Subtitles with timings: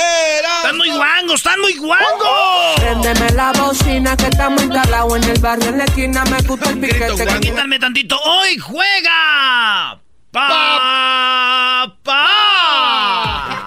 [0.00, 1.34] ¡Están muy guangos!
[1.36, 2.74] ¡Están muy guangos!
[2.76, 6.24] Préndeme la bocina que estamos instalados en el barrio en la esquina.
[6.24, 7.24] Me gusta el piquete.
[7.26, 8.18] que- Quítame tantito.
[8.22, 9.98] ¡Hoy juega!
[10.30, 11.94] ¡Pa!
[12.02, 13.66] ¡Pa!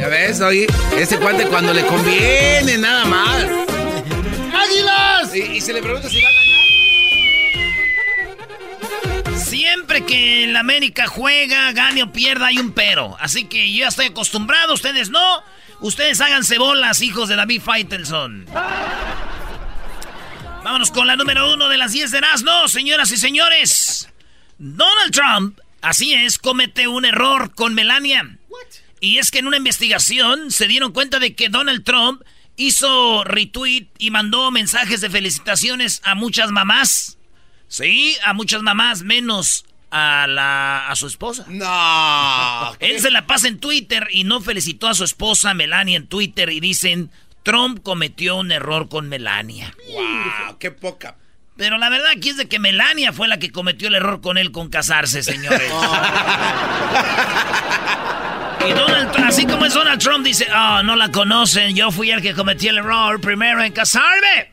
[0.00, 0.66] Ya ves, oye,
[0.96, 3.44] ese cuate cuando le conviene, nada más.
[4.54, 5.34] ¡Águilas!
[5.34, 6.48] Y, y se le pregunta si va a ganar.
[9.38, 13.16] Siempre que el América juega, gane o pierda, hay un pero.
[13.20, 15.42] Así que yo ya estoy acostumbrado, ustedes no.
[15.80, 18.46] Ustedes háganse bolas, hijos de David Faitelson.
[20.64, 24.08] Vámonos con la número uno de las 10 de Erasmo, señoras y señores.
[24.58, 28.38] Donald Trump, así es, comete un error con Melania.
[29.00, 32.22] Y es que en una investigación se dieron cuenta de que Donald Trump
[32.56, 37.18] hizo retweet y mandó mensajes de felicitaciones a muchas mamás.
[37.68, 41.44] Sí, a muchas mamás, menos a la a su esposa.
[41.48, 42.74] No.
[42.80, 46.50] Él se la pasa en Twitter y no felicitó a su esposa Melania en Twitter
[46.50, 47.10] y dicen
[47.42, 49.74] Trump cometió un error con Melania.
[49.92, 51.16] Wow, qué poca.
[51.56, 54.38] Pero la verdad aquí es de que Melania fue la que cometió el error con
[54.38, 55.72] él con casarse, señores.
[58.68, 62.10] y Donald, Trump- así como es Donald Trump, dice, oh, no la conocen, yo fui
[62.10, 64.52] el que cometió el error primero en casarme.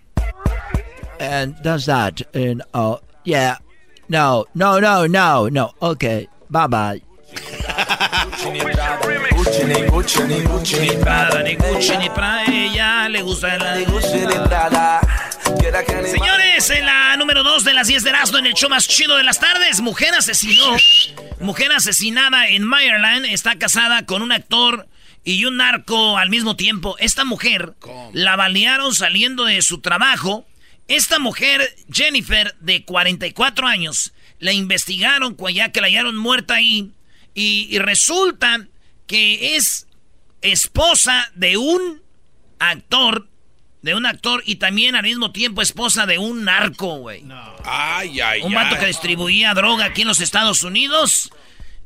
[1.19, 3.57] and does that and uh yeah
[4.07, 7.01] no no no no no okay bye bye
[10.79, 13.75] Ni Prada, ni Gucci, ni para ella le gusta la...
[16.11, 19.17] Señores, en la número 2 de las 10 de Erasmo en el show más chido
[19.17, 20.75] de las tardes, mujer asesinó.
[21.39, 24.87] Mujer asesinada en Maryland está casada con un actor
[25.23, 26.95] y un narco al mismo tiempo.
[26.99, 27.73] Esta mujer
[28.13, 30.45] la balearon saliendo de su trabajo.
[30.87, 36.91] Esta mujer, Jennifer, de 44 años, la investigaron ya que la hallaron muerta ahí.
[37.33, 38.67] Y, y resulta
[39.07, 39.87] que es
[40.41, 42.01] esposa de un
[42.59, 43.27] actor,
[43.81, 47.23] de un actor y también al mismo tiempo esposa de un narco, güey.
[47.63, 51.31] Ay, ay, Un vato que distribuía droga aquí en los Estados Unidos.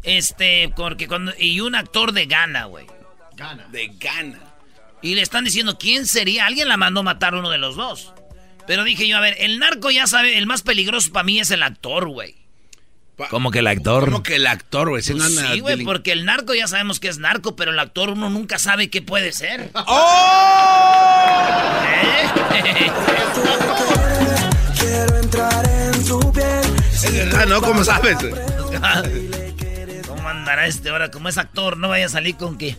[0.03, 1.33] Este, porque cuando.
[1.37, 2.87] Y un actor de Ghana, güey.
[3.69, 4.39] De gana.
[5.01, 6.45] Y le están diciendo quién sería.
[6.45, 8.13] Alguien la mandó matar uno de los dos.
[8.69, 11.49] Pero dije yo, a ver, el narco ya sabe, el más peligroso para mí es
[11.49, 12.35] el actor, güey.
[13.31, 14.05] ¿Cómo que el actor?
[14.05, 15.01] ¿Cómo que el actor, güey?
[15.01, 18.11] Pues sí, güey, delin- porque el narco ya sabemos que es narco, pero el actor
[18.11, 19.71] uno nunca sabe qué puede ser.
[19.87, 21.47] ¡Oh!
[22.53, 22.91] ¿Eh?
[26.93, 27.61] Es verdad, ¿no?
[27.63, 28.17] ¿Cómo sabes?
[30.07, 31.09] ¿Cómo andará este ahora?
[31.09, 32.77] Como es actor, no vaya a salir con que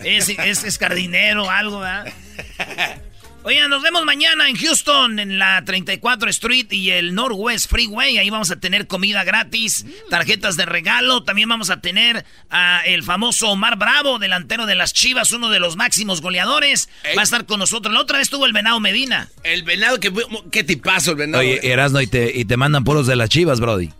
[0.00, 2.12] es, es, es jardinero o algo, ¿verdad?
[3.44, 8.18] Oigan, nos vemos mañana en Houston, en la 34 Street y el Northwest Freeway.
[8.18, 11.22] Ahí vamos a tener comida gratis, tarjetas de regalo.
[11.22, 15.60] También vamos a tener a el famoso Omar Bravo, delantero de las Chivas, uno de
[15.60, 16.90] los máximos goleadores.
[17.04, 17.14] Ey.
[17.16, 17.94] Va a estar con nosotros.
[17.94, 19.30] La otra vez estuvo el Venado Medina.
[19.44, 20.12] El venado, que,
[20.50, 21.40] qué tipazo el venado.
[21.40, 21.60] Oye.
[21.62, 23.90] Erasno, y te, y te mandan puros de las chivas, Brody.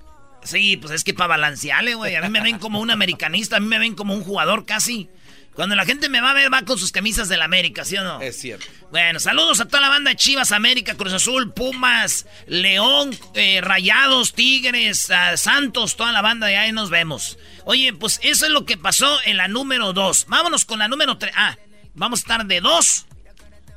[0.43, 2.17] Sí, pues es que para balancearle, güey.
[2.17, 5.09] A mí me ven como un americanista, a mí me ven como un jugador casi.
[5.59, 8.05] Cuando la gente me va a ver, va con sus camisas del América, ¿sí o
[8.05, 8.21] no?
[8.21, 8.65] Es cierto.
[8.93, 14.35] Bueno, saludos a toda la banda de Chivas, América, Cruz Azul, Pumas, León, eh, Rayados,
[14.35, 17.39] Tigres, ah, Santos, toda la banda de ahí nos vemos.
[17.65, 20.27] Oye, pues eso es lo que pasó en la número 2.
[20.29, 21.33] Vámonos con la número 3.
[21.35, 21.59] Ah,
[21.93, 23.07] vamos a estar de 2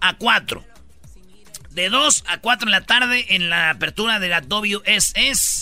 [0.02, 0.64] a 4.
[1.72, 5.61] De 2 a 4 en la tarde en la apertura de la WSS.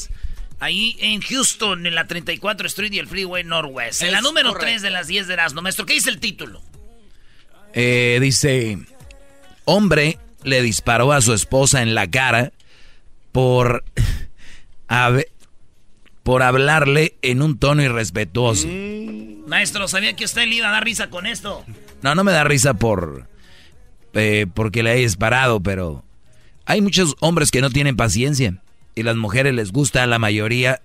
[0.59, 4.02] Ahí en Houston, en la 34 Street y el Freeway Northwest.
[4.02, 4.68] En la número correcto.
[4.68, 5.62] 3 de las 10 de Erasmo.
[5.62, 6.62] Maestro, ¿qué dice el título?
[7.74, 8.78] Eh, dice,
[9.66, 12.52] hombre le disparó a su esposa en la cara
[13.32, 13.84] por,
[16.23, 18.67] por hablarle en un tono irrespetuoso.
[19.47, 21.66] Maestro, sabía que usted le iba a dar risa con esto.
[22.02, 23.28] No, no me da risa por
[24.14, 26.03] eh, porque le haya disparado, pero
[26.66, 28.61] hay muchos hombres que no tienen paciencia
[28.99, 30.81] y las mujeres les gusta a la mayoría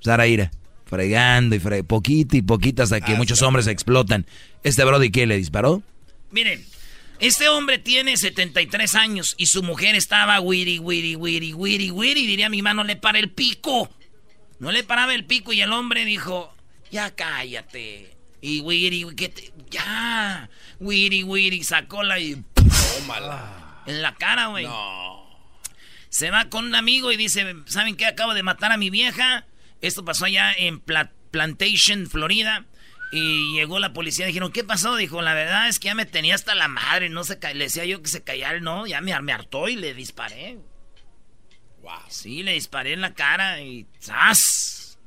[0.00, 0.50] usar a ira,
[0.86, 3.44] fregando y fre poquito y poquito hasta que Ah, muchos sí.
[3.44, 4.26] hombres explotan.
[4.62, 5.82] ¿Este Brody qué le disparó?
[6.30, 6.64] Miren,
[7.20, 12.26] este hombre tiene 73 años y su mujer estaba wiri, wiri, wiri, wiri, wiri.
[12.26, 13.88] Diría mi mano, le para el pico.
[14.58, 16.52] No le paraba el pico y el hombre dijo,
[16.90, 18.10] ya cállate.
[18.40, 20.50] Y Wiri, ¿qué te, ya.
[20.80, 22.32] Wiri, Wiri, sacó la y...
[23.86, 24.64] En la cara, güey.
[24.64, 25.23] No.
[26.14, 28.06] Se va con un amigo y dice, ¿saben qué?
[28.06, 29.48] Acabo de matar a mi vieja.
[29.80, 32.66] Esto pasó allá en Plantation, Florida.
[33.10, 34.94] Y llegó la policía, dijeron, ¿qué pasó?
[34.94, 37.84] Dijo, la verdad es que ya me tenía hasta la madre, no se le decía
[37.84, 40.58] yo que se callara, no, ya me, me hartó y le disparé.
[41.82, 42.02] Wow.
[42.08, 45.00] Sí, le disparé en la cara y ¡zas!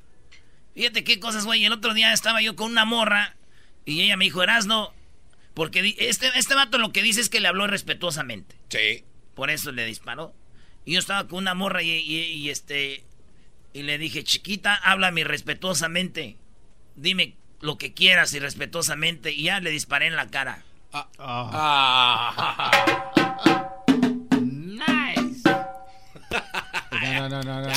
[0.73, 1.63] Fíjate qué cosas, güey.
[1.63, 3.37] El otro día estaba yo con una morra
[3.85, 4.93] y ella me dijo, Erasno,
[5.53, 8.57] porque este, este vato lo que dice es que le habló respetuosamente.
[8.67, 9.05] Sí.
[9.35, 10.35] Por eso le disparó.
[10.87, 13.03] Y yo estaba con una morra y, y este...
[13.73, 16.37] Y le dije, chiquita, háblame respetuosamente.
[16.95, 19.33] Dime, lo que quieras y respetuosamente.
[19.33, 20.63] Y ya le disparé en la cara.
[20.93, 21.09] Ah.
[21.19, 22.71] Ah.
[24.39, 25.41] Nice.
[27.03, 27.69] No, no, no, no.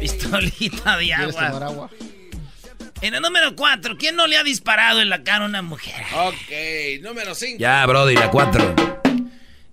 [0.00, 1.90] Pistolita de agua.
[3.06, 6.04] En el número 4, ¿quién no le ha disparado en la cara a una mujer?
[6.12, 7.56] Ok, número 5.
[7.60, 8.74] Ya, Brody, la 4.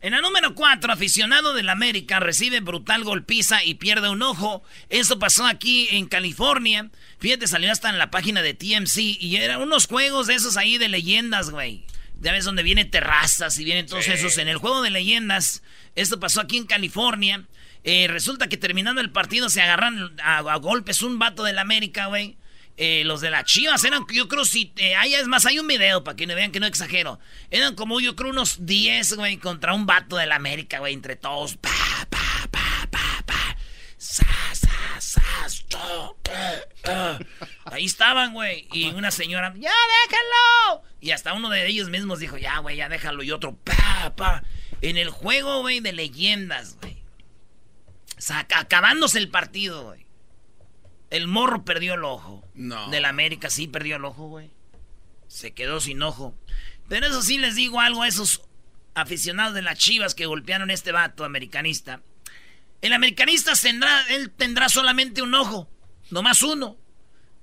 [0.02, 4.64] En el número 4, aficionado del América recibe brutal golpiza y pierde un ojo.
[4.90, 6.92] Eso pasó aquí en California.
[7.18, 10.78] Fíjate, salió hasta en la página de TMC y eran unos juegos de esos ahí
[10.78, 11.86] de leyendas, güey.
[12.22, 14.38] Ya ves donde viene terrazas y vienen todos esos.
[14.38, 15.64] En el juego de leyendas,
[15.96, 17.46] esto pasó aquí en California.
[17.84, 22.06] Eh, resulta que terminando el partido se agarran a, a golpes un vato del América,
[22.06, 22.38] güey.
[22.75, 25.68] Eh, los de las chivas eran, yo creo, si eh, hay, es más, hay un
[25.68, 27.20] video para que no vean que no exagero.
[27.52, 31.16] Eran como, yo creo, unos 10, güey, contra un vato de la América, güey, entre
[31.16, 31.56] todos.
[31.58, 31.70] Pa,
[32.10, 33.58] pa, pa, pa, pa.
[37.66, 38.68] Ahí estaban, güey.
[38.72, 39.72] Y una señora, ¡ya
[40.10, 40.84] déjalo!
[41.00, 43.24] Y hasta uno de ellos mismos dijo, ya, güey, ya déjalo.
[43.24, 44.44] Y otro, pa, pa.
[44.81, 46.98] En el juego, güey, de leyendas, güey.
[48.54, 50.03] acabándose el partido, güey.
[51.13, 52.44] El morro perdió el ojo.
[52.56, 52.89] No.
[52.89, 54.50] Del América sí perdió el ojo, güey.
[55.27, 56.33] Se quedó sin ojo.
[56.89, 58.42] Pero eso sí les digo algo a esos
[58.95, 62.01] aficionados de las chivas que golpearon a este vato americanista.
[62.81, 65.69] El americanista tendrá, él tendrá solamente un ojo,
[66.10, 66.77] nomás uno.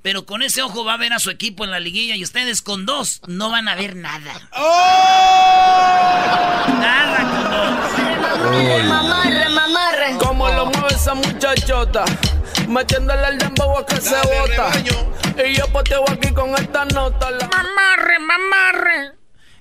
[0.02, 2.62] Pero con ese ojo va a ver a su equipo en la liguilla y ustedes
[2.62, 4.50] con dos no van a ver nada.
[4.52, 4.70] ¡Oh!
[6.81, 8.50] Nada con dos.
[8.50, 10.17] Remamarre, mamarre.
[10.19, 12.05] ¿Cómo lo mueve esa muchachota?
[12.70, 14.70] Metiéndole el dembow a que se bota.
[15.44, 17.31] Y yo poteo aquí con esta nota.
[17.31, 19.12] Mamarre, mamarre.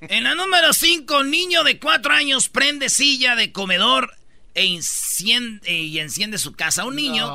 [0.01, 4.13] En la número 5, niño de 4 años prende silla de comedor
[4.53, 6.85] e enciende, y enciende su casa.
[6.85, 7.25] Un niño,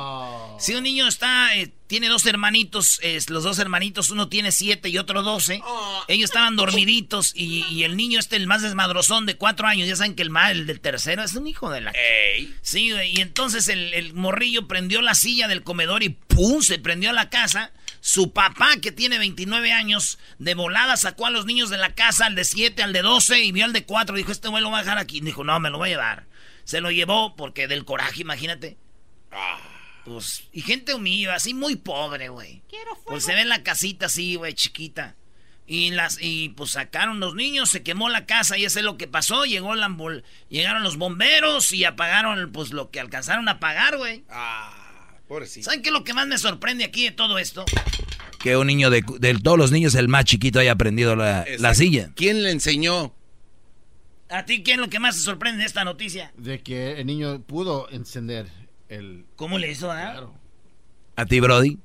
[0.59, 4.97] si un niño está, eh, tiene dos hermanitos, los dos hermanitos, uno tiene siete y
[4.97, 5.61] otro doce.
[5.63, 6.03] Oh.
[6.07, 10.15] Ellos estaban dormiditos y, el niño este, el más desmadrozón de cuatro años, ya saben
[10.15, 11.93] que el mal, el del tercero, es un hijo de la...
[12.61, 16.61] Sí, y entonces el, el, morrillo prendió la silla del comedor y ¡pum!
[16.61, 17.71] se prendió a la casa.
[18.01, 22.27] Su papá, que tiene 29 años, de volada sacó a los niños de la casa,
[22.27, 24.15] al de 7, al de 12, y vio al de 4.
[24.15, 25.21] Dijo, este güey lo va a dejar aquí.
[25.21, 26.27] Dijo, no, me lo voy a llevar.
[26.65, 28.77] Se lo llevó porque del coraje, imagínate.
[29.31, 29.74] Ah.
[30.05, 32.61] Pues, y gente humilde, así muy pobre, güey.
[33.05, 35.15] Pues se ve en la casita así, güey, chiquita.
[35.67, 38.97] Y las y pues sacaron los niños, se quemó la casa y eso es lo
[38.97, 39.89] que pasó, llegó la
[40.47, 44.23] llegaron los bomberos y apagaron pues lo que alcanzaron a apagar, güey.
[44.29, 45.65] Ah, pobrecito.
[45.65, 47.65] ¿Saben qué es lo que más me sorprende aquí de todo esto?
[48.43, 49.01] Que un niño de,
[49.41, 52.11] todos los niños el más chiquito haya aprendido la, la silla.
[52.15, 53.15] ¿Quién le enseñó?
[54.29, 56.31] ¿A ti qué es lo que más te sorprende de esta noticia?
[56.37, 58.47] De que el niño pudo encender
[58.89, 59.25] el...
[59.35, 60.11] ¿Cómo le hizo, ah?
[60.11, 60.33] Claro.
[61.15, 61.77] ¿A ti, Brody?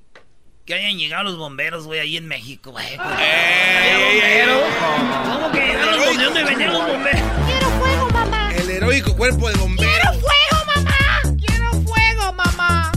[0.66, 2.86] Que hayan llegado los bomberos, güey, ahí en México, güey.
[2.86, 4.46] ¡Eh!
[5.24, 6.18] ¿Cómo que llegaron los bomberos?
[6.18, 7.20] ¿De dónde venían los bomberos?
[7.46, 8.54] ¡Quiero fuego, mamá!
[8.54, 9.92] El heroico cuerpo de bomberos.
[9.92, 10.96] ¡Quiero fuego, mamá!
[11.46, 12.92] ¡Quiero fuego, mamá!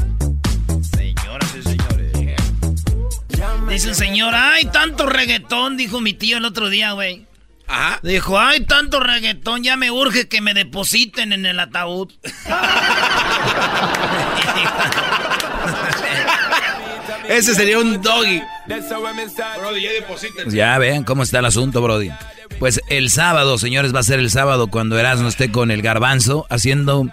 [0.95, 2.11] Señoras y señores.
[3.69, 5.77] Dice el señor, ¡ay, tanto reggaetón!
[5.77, 7.25] Dijo mi tío el otro día, güey.
[8.03, 12.11] Dijo, ay, tanto reggaetón, ya me urge que me depositen en el ataúd.
[17.29, 18.41] Ese sería un doggy.
[19.57, 20.49] Brody, ya depositen.
[20.51, 22.11] Ya vean cómo está el asunto, Brody.
[22.59, 26.45] Pues el sábado, señores, va a ser el sábado cuando Erasmo esté con el garbanzo
[26.49, 27.07] haciendo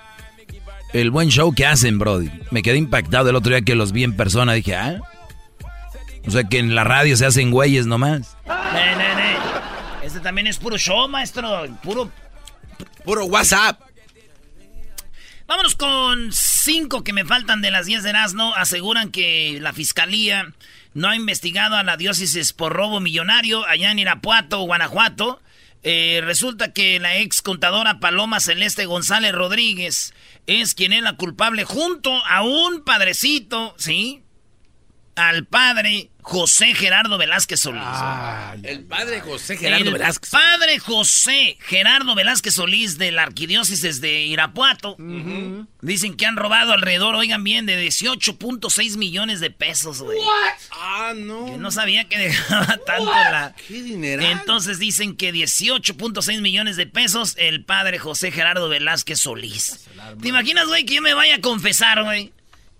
[0.92, 2.30] el buen show que hacen, Brody.
[2.50, 4.52] Me quedé impactado el otro día que los vi en persona.
[4.52, 5.00] Dije, ah.
[6.26, 8.36] O sea que en la radio se hacen güeyes nomás.
[10.02, 11.66] Este también es puro show, maestro.
[11.82, 12.10] Puro.
[13.04, 13.80] Puro WhatsApp.
[15.50, 18.54] Vámonos con cinco que me faltan de las 10 de Erasmo.
[18.54, 20.52] Aseguran que la fiscalía
[20.94, 25.42] no ha investigado a la diócesis por robo millonario allá en Irapuato, Guanajuato.
[25.82, 30.14] Eh, resulta que la ex contadora Paloma Celeste González Rodríguez
[30.46, 34.22] es quien es la culpable junto a un padrecito, ¿sí?
[35.16, 37.82] Al padre José Gerardo Velázquez Solís.
[37.84, 40.30] Ah, el padre José Gerardo el Velázquez.
[40.30, 44.96] Padre José Gerardo Velázquez Solís de la arquidiócesis de Irapuato.
[45.80, 50.18] Dicen que han robado alrededor, oigan bien, de 18.6 millones de pesos, güey.
[50.70, 51.46] Ah, no.
[51.46, 53.54] Que no sabía que dejaba tanto la.
[53.66, 54.22] ¿Qué dinero?
[54.22, 59.88] Entonces dicen que 18.6 millones de pesos el padre José Gerardo Velázquez Solís.
[60.20, 62.32] ¿Te imaginas, güey, que yo me vaya a confesar, güey?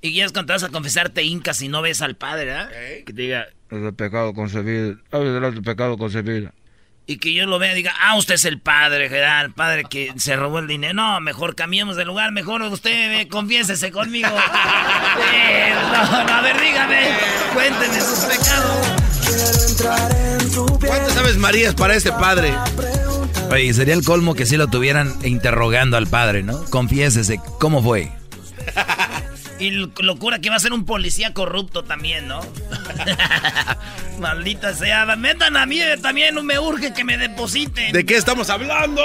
[0.03, 2.47] Y ya es cuando te vas a confesar te hincas si no ves al padre,
[2.47, 2.71] ¿verdad?
[3.05, 4.93] Que te diga, Es el pecado concebido.
[5.13, 6.51] Es el pecado concebido.
[7.07, 9.45] y que yo lo vea y diga, ah, usted es el padre, ¿verdad?
[9.45, 10.95] El padre que se robó el dinero.
[10.95, 14.29] No, mejor cambiemos de lugar, mejor usted eh, confiésese conmigo.
[15.35, 17.09] Eh, no, no, a ver, dígame,
[17.53, 18.87] cuénteme sus pecados.
[20.87, 22.55] ¿Cuántas sabes Marías para ese padre?
[23.51, 26.65] Oye, sería el colmo que si lo tuvieran interrogando al padre, ¿no?
[26.67, 28.13] Confiésese, ¿cómo fue?
[29.61, 32.41] Y locura que va a ser un policía corrupto también, ¿no?
[34.19, 37.93] Maldita sea, metan a mí también, me urge que me depositen.
[37.93, 39.03] ¿De qué estamos hablando?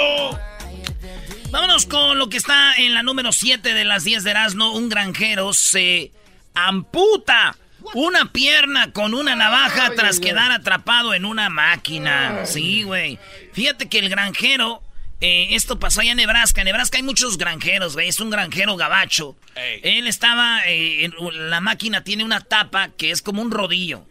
[1.50, 4.72] Vámonos con lo que está en la número 7 de las 10 de Erasmo.
[4.72, 6.10] Un granjero se
[6.54, 7.56] amputa
[7.94, 12.44] una pierna con una navaja tras quedar atrapado en una máquina.
[12.46, 13.18] Sí, güey.
[13.52, 14.82] Fíjate que el granjero,
[15.20, 16.60] eh, esto pasó allá en Nebraska.
[16.60, 18.08] En Nebraska hay muchos granjeros, güey.
[18.08, 19.36] Es un granjero gabacho.
[19.82, 21.14] Él estaba, eh, en-
[21.50, 24.04] la máquina tiene una tapa que es como un rodillo.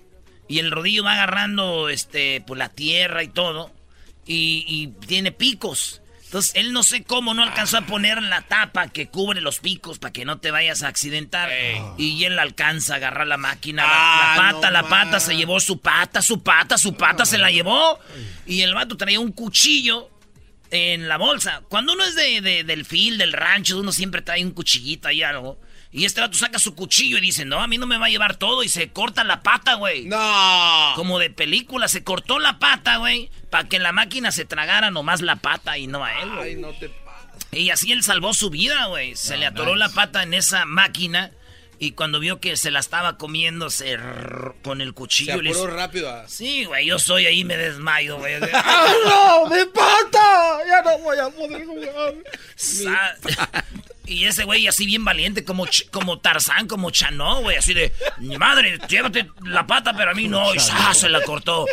[0.48, 3.72] Y el rodillo va agarrando, este, pues la tierra y todo.
[4.28, 6.02] Y, y tiene picos.
[6.26, 10.00] Entonces, él no sé cómo no alcanzó a poner la tapa que cubre los picos
[10.00, 11.50] para que no te vayas a accidentar.
[11.98, 15.36] Y él alcanza a agarrar la máquina, la- Ah, la, pata, no la pata, se
[15.38, 18.00] llevó su pata, su pata, su pata, se la llevó.
[18.48, 20.10] Y el vato traía un cuchillo
[20.72, 21.62] en la bolsa.
[21.70, 25.24] Cuando uno es de, de- del fil, del rancho, uno siempre trae un cuchillito ahí
[25.24, 25.60] algo.
[25.92, 28.10] Y este vato saca su cuchillo y dice, no, a mí no me va a
[28.10, 28.64] llevar todo.
[28.64, 30.06] Y se corta la pata, güey.
[30.06, 30.92] No.
[30.96, 35.22] Como de película, se cortó la pata, güey, para que la máquina se tragara nomás
[35.22, 36.50] la pata y no a él, güey.
[36.50, 37.48] Ay, no te pases.
[37.54, 39.16] Y así él salvó su vida, güey.
[39.16, 41.32] Se le atoró la pata en esa máquina
[41.79, 45.50] y cuando vio que se la estaba comiendo, se rrr, con el Se cuchillo le
[45.50, 46.27] apuró hizo- rápido a...
[46.27, 48.36] Sí, güey, yo soy ahí, me desmayo, güey.
[48.53, 49.50] ¡Ah, no!
[49.55, 50.60] ¡Mi pata!
[50.67, 52.13] ¡Ya no voy a poder jugar!
[54.08, 58.38] Y ese güey así bien valiente, como, como Tarzán, como Chanó, güey, así de, "Mi
[58.38, 60.94] madre, llévate la pata, pero a mí no, y ¡sa!
[60.94, 61.66] se la cortó.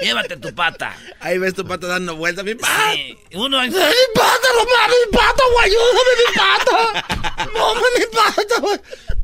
[0.00, 0.94] Llévate tu pata.
[1.20, 2.44] Ahí ves tu pata dando vueltas.
[2.44, 2.92] ¡Mi pata!
[2.92, 4.88] Sí, Uno ¡Mi pata, mamá!
[4.88, 5.64] ¡Mi pata, güey!
[5.66, 7.50] ¡Ayúdame, mi pata!
[7.52, 8.80] ¡Mamá, mi pata, güey!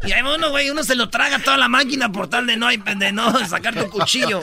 [0.06, 2.68] Y ahí uno, güey, uno se lo traga toda la máquina por tal de no,
[2.68, 4.42] de no sacar tu cuchillo.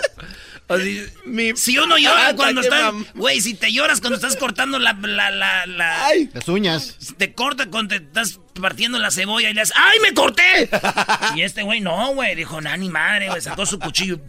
[0.74, 4.80] Así, mi Si uno llora pata, cuando mam- güey, si te lloras cuando estás cortando
[4.80, 6.30] la, la, la, la- ¡Ay!
[6.34, 6.98] Las uñas.
[7.18, 10.70] te corta cuando te estás partiendo la cebolla y le haces, ¡ay, me corté!
[11.36, 14.20] Y este güey, no, güey, dijo, nani madre, güey, sacó su cuchillo.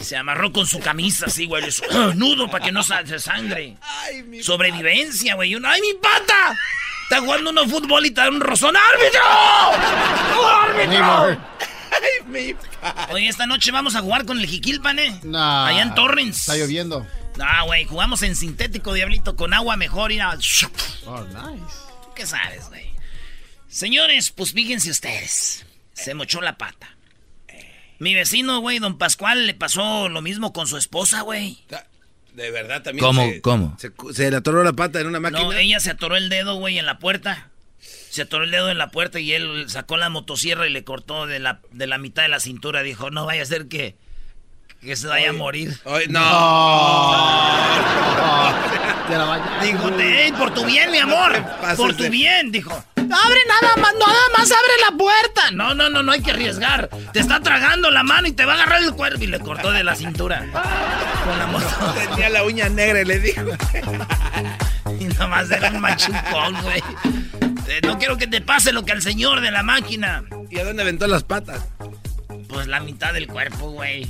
[0.00, 3.76] Se amarró con su camisa así, güey, "Ah, nudo para que no sa- se sangre.
[3.82, 5.54] ¡Ay, mi Sobrevivencia, güey.
[5.54, 6.56] uno, ¡Ay, mi pata!
[7.04, 8.74] Está jugando uno fútbol y te da un rozón.
[8.76, 9.20] ¡Árbitro!
[10.46, 11.40] ¡Árbitro!
[11.92, 12.54] ¡Ay, mi!
[13.12, 15.20] Oye, esta noche vamos a jugar con el Jiquilpan, ¿eh?
[15.24, 15.66] Nah.
[15.66, 16.40] Allá en Torrens.
[16.40, 17.06] Está lloviendo.
[17.40, 20.12] Ah, güey, jugamos en sintético, diablito, con agua mejor.
[20.12, 21.76] Y Oh, nice.
[22.02, 22.86] ¿Tú qué sabes, güey?
[23.68, 25.66] Señores, pues fíjense ustedes.
[25.92, 26.96] Se mochó la pata.
[27.98, 31.64] Mi vecino, güey, don Pascual, le pasó lo mismo con su esposa, güey.
[32.34, 33.04] De verdad también.
[33.04, 33.22] ¿Cómo?
[33.22, 33.76] se- ¿Cómo?
[33.78, 35.42] Se, se le atoró la pata en una máquina.
[35.42, 37.50] No, ella se atoró el dedo, güey, en la puerta.
[38.10, 41.26] Se atoró el dedo en la puerta y él sacó la motosierra y le cortó
[41.26, 42.82] de la, de la mitad de la cintura.
[42.82, 43.96] Dijo, no vaya a ser que,
[44.80, 45.78] que se vaya a morir.
[46.08, 46.20] No.
[49.08, 49.60] Baña.
[49.62, 51.32] Dijo, "Ey, por tu bien, mi amor.
[51.76, 52.70] Por tu de- bien, dijo.
[52.96, 55.50] Abre nada más, nada más abre la puerta.
[55.52, 56.90] No, no, no, no hay que arriesgar.
[57.12, 59.22] Te está tragando la mano y te va a agarrar el cuerpo.
[59.24, 60.44] Y le cortó de la cintura.
[61.24, 61.94] Con la moto.
[62.10, 63.42] Tenía la uña negra y le dijo.
[65.00, 66.82] Y nomás era un machucón, güey.
[67.68, 70.24] Eh, No quiero que te pase lo que al señor de la máquina.
[70.50, 71.66] ¿Y a dónde aventó las patas?
[72.48, 74.08] Pues la mitad del cuerpo, güey.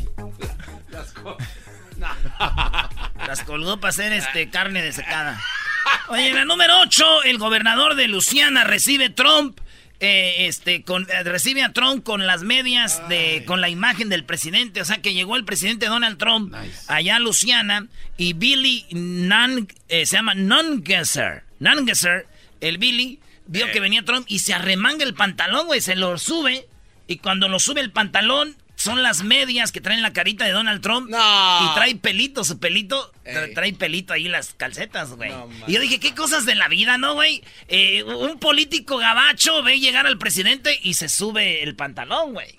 [3.26, 5.40] Las colgó para hacer este carne desecada.
[6.08, 9.58] Oye, en la número 8, el gobernador de Luciana recibe Trump.
[10.00, 14.22] eh, este, con, eh, recibe a Trump con las medias de, con la imagen del
[14.24, 16.54] presidente, o sea que llegó el presidente Donald Trump
[16.86, 22.28] allá a Luciana y Billy Nan, eh, se llama Nungesser, Nungesser,
[22.60, 23.18] el Billy
[23.48, 26.68] vio que venía Trump y se arremanga el pantalón, güey, se lo sube
[27.06, 30.80] y cuando lo sube el pantalón son las medias que traen la carita de Donald
[30.80, 31.10] Trump.
[31.10, 33.12] Y trae pelito, su pelito.
[33.54, 35.32] Trae pelito ahí las calcetas, güey.
[35.66, 37.42] y yo dije, ¿qué cosas de la vida, no, güey?
[37.66, 42.56] Eh, un político gabacho ve llegar al presidente y se sube el pantalón, güey.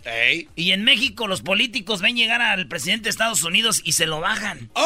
[0.55, 4.19] Y en México los políticos ven llegar al presidente de Estados Unidos y se lo
[4.19, 4.69] bajan.
[4.73, 4.83] ¡Oh!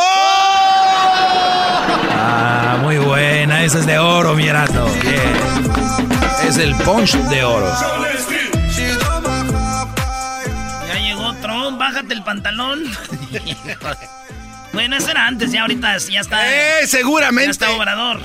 [2.15, 3.63] Ah, muy buena.
[3.63, 4.53] Esa es de oro, mi Bien.
[6.47, 7.73] Es el punch de oro.
[11.93, 12.83] Bájate el pantalón.
[14.73, 16.81] bueno, eso era antes, ya ahorita ya está.
[16.81, 17.45] ¡Eh, seguramente!
[17.45, 18.19] Ya está Obrador.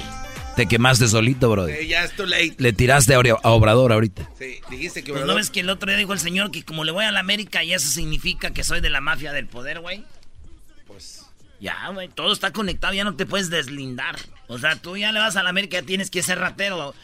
[0.57, 1.69] Te quemaste solito, bro.
[1.69, 2.57] ya es too late.
[2.59, 4.29] Le tiraste a Obrador ahorita.
[4.39, 6.83] Sí, dijiste que pues ¿No ves que el otro día dijo el señor que como
[6.83, 9.81] le voy a la América y eso significa que soy de la mafia del poder,
[9.81, 10.05] güey?
[10.87, 11.27] Pues...
[11.61, 14.17] Ya, güey, todo está conectado, ya no te puedes deslindar.
[14.49, 16.95] O sea, tú ya le vas a la América, ya tienes que ser ratero.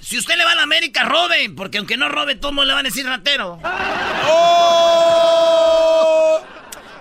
[0.00, 2.74] Si usted le va a la América, robe, porque aunque no robe, todo mundo le
[2.74, 3.58] van a decir ratero.
[4.28, 5.63] ¡Oh!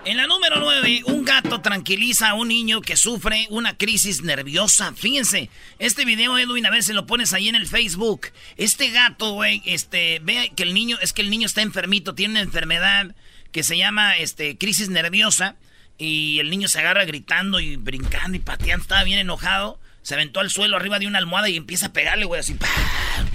[0.06, 4.94] En la número 9, un gato tranquiliza a un niño que sufre una crisis nerviosa.
[4.94, 8.28] Fíjense, este video, Edwin, a ver si lo pones ahí en el Facebook.
[8.58, 12.34] Este gato, güey, este, ve que el niño, es que el niño está enfermito, tiene
[12.34, 13.16] una enfermedad
[13.54, 15.56] que se llama, este, crisis nerviosa.
[15.98, 19.80] Y el niño se agarra gritando y brincando y pateando, estaba bien enojado.
[20.02, 22.58] Se aventó al suelo arriba de una almohada y empieza a pegarle, güey, así.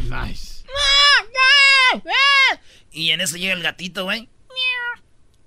[0.03, 0.65] Nice.
[2.93, 4.29] Y en eso llega el gatito, güey.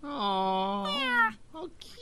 [0.04, 0.88] Oh,
[1.54, 2.02] how cute.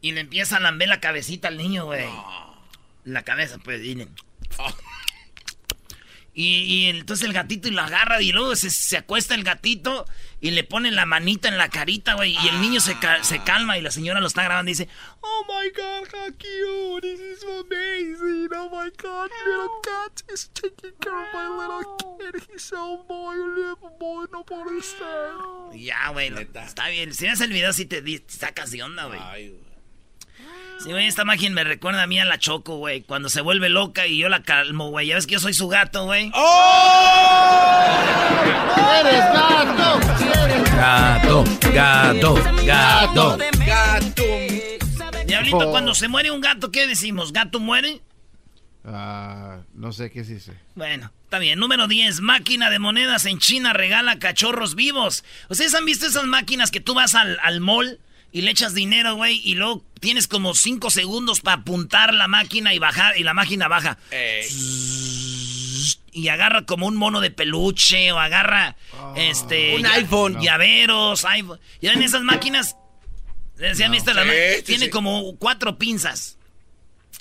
[0.00, 2.06] Y le empieza a lamber la cabecita al niño, güey.
[3.04, 4.06] La cabeza, pues, y,
[6.34, 10.06] y, entonces el gatito y lo agarra y luego se, se acuesta el gatito
[10.40, 12.36] y le pone la manita en la carita, güey.
[12.36, 14.88] Y el niño se, se, calma y la señora lo está grabando y dice,
[15.20, 17.02] Oh my God, how cute.
[17.02, 18.48] This is amazing.
[18.54, 22.42] Oh my God, little cat is taking care of my little kid.
[22.52, 25.32] He's so boy, little boy, no puede ser.
[25.74, 27.14] Ya, güey, está bien.
[27.14, 29.20] Si ves el video, sí te, te sacas de onda, güey.
[29.22, 29.75] Ay, güey.
[30.78, 33.02] Sí, güey, esta máquina me recuerda a mí a la Choco, güey.
[33.02, 35.08] Cuando se vuelve loca y yo la calmo, güey.
[35.08, 36.30] Ya ves que yo soy su gato, güey.
[36.34, 37.86] ¡Oh!
[39.00, 40.00] ¡Eres gato!
[40.76, 43.38] Gato, gato, gato.
[43.66, 44.22] Gato.
[45.26, 47.32] Diablito, cuando se muere un gato, ¿qué decimos?
[47.32, 48.02] ¿Gato muere?
[48.84, 50.52] Ah, no sé qué dice.
[50.74, 51.58] Bueno, está bien.
[51.58, 52.20] Número 10.
[52.20, 55.24] Máquina de monedas en China regala cachorros vivos.
[55.48, 57.98] ¿Ustedes han visto esas máquinas que tú vas al, al mall
[58.36, 62.74] y le echas dinero, güey, y luego tienes como cinco segundos para apuntar la máquina
[62.74, 63.96] y bajar, y la máquina baja.
[66.12, 69.14] Y agarra como un mono de peluche, o agarra ah.
[69.16, 69.76] este.
[69.76, 70.38] Un iPhone.
[70.42, 71.58] Llaveros, iPhone.
[71.80, 72.76] Ya en esas máquinas.
[73.72, 74.22] ¿Se han visto la
[74.66, 76.36] Tiene como cuatro pinzas.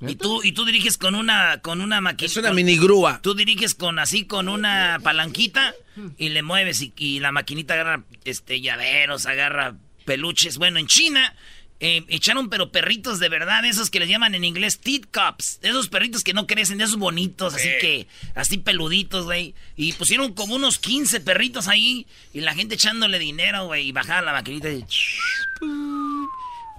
[0.01, 2.25] Y tú, y tú diriges con una, con una máquina.
[2.25, 3.21] Es una mini grúa.
[3.21, 5.75] Tú diriges con así, con una palanquita
[6.17, 10.57] y le mueves y, y la maquinita agarra este llaveros, agarra peluches.
[10.57, 11.35] Bueno, en China
[11.81, 15.89] eh, echaron pero perritos de verdad, esos que les llaman en inglés tit cups, esos
[15.89, 19.53] perritos que no crecen, esos bonitos, así que, así peluditos, güey.
[19.75, 24.21] Y pusieron como unos 15 perritos ahí y la gente echándole dinero, güey, y bajaba
[24.21, 24.85] la maquinita y...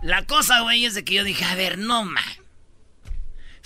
[0.02, 2.22] La cosa, güey, es de que yo dije, a ver, no, man.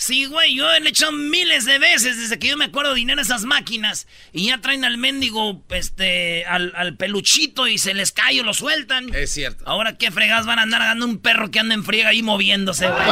[0.01, 3.23] Sí, güey, yo he hecho miles de veces desde que yo me acuerdo dinero a
[3.23, 4.07] esas máquinas.
[4.33, 9.15] Y ya traen al mendigo, este, al, peluchito y se les cae o lo sueltan.
[9.15, 9.63] Es cierto.
[9.67, 12.89] Ahora qué fregas van a andar dando un perro que anda en friega ahí moviéndose,
[12.89, 13.07] güey.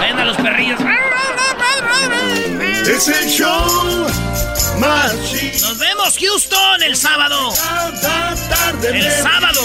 [0.00, 0.80] Ven a los perrillos.
[2.86, 4.06] Es el show
[4.78, 7.52] más Nos vemos, Houston, el sábado.
[8.82, 9.60] el sábado.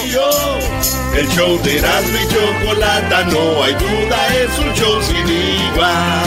[1.13, 6.23] El show de Erasmo y Chocolata, no hay duda, es un show sin igual.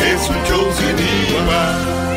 [0.00, 0.98] Es un show sin
[1.38, 2.10] igual.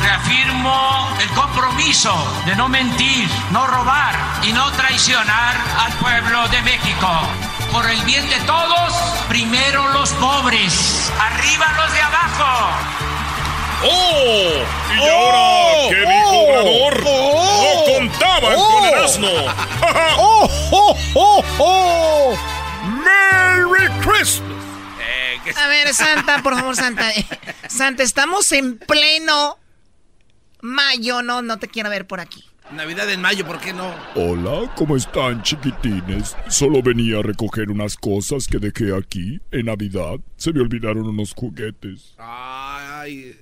[0.00, 2.14] Reafirmo el compromiso
[2.46, 8.28] de no mentir, no robar y no traicionar al pueblo de México por el bien
[8.28, 8.92] de todos,
[9.28, 12.76] primero los pobres, arriba los de abajo.
[13.84, 14.64] ¡Oh!
[14.96, 17.04] ¿Y ahora oh, qué dijo oh, Obrador?
[17.06, 19.28] Oh, ¡No contaban con el asno!
[20.18, 22.38] ¡Oh, oh, oh, oh!
[23.04, 24.58] ¡Merry Christmas!
[25.56, 27.10] A ver, Santa, por favor, Santa.
[27.68, 29.58] Santa, estamos en pleno
[30.60, 32.47] mayo, no, no te quiero ver por aquí.
[32.72, 33.94] Navidad en mayo, ¿por qué no?
[34.14, 36.36] Hola, ¿cómo están, chiquitines?
[36.48, 39.40] Solo venía a recoger unas cosas que dejé aquí.
[39.50, 42.14] En Navidad se me olvidaron unos juguetes.
[42.18, 43.34] Ay,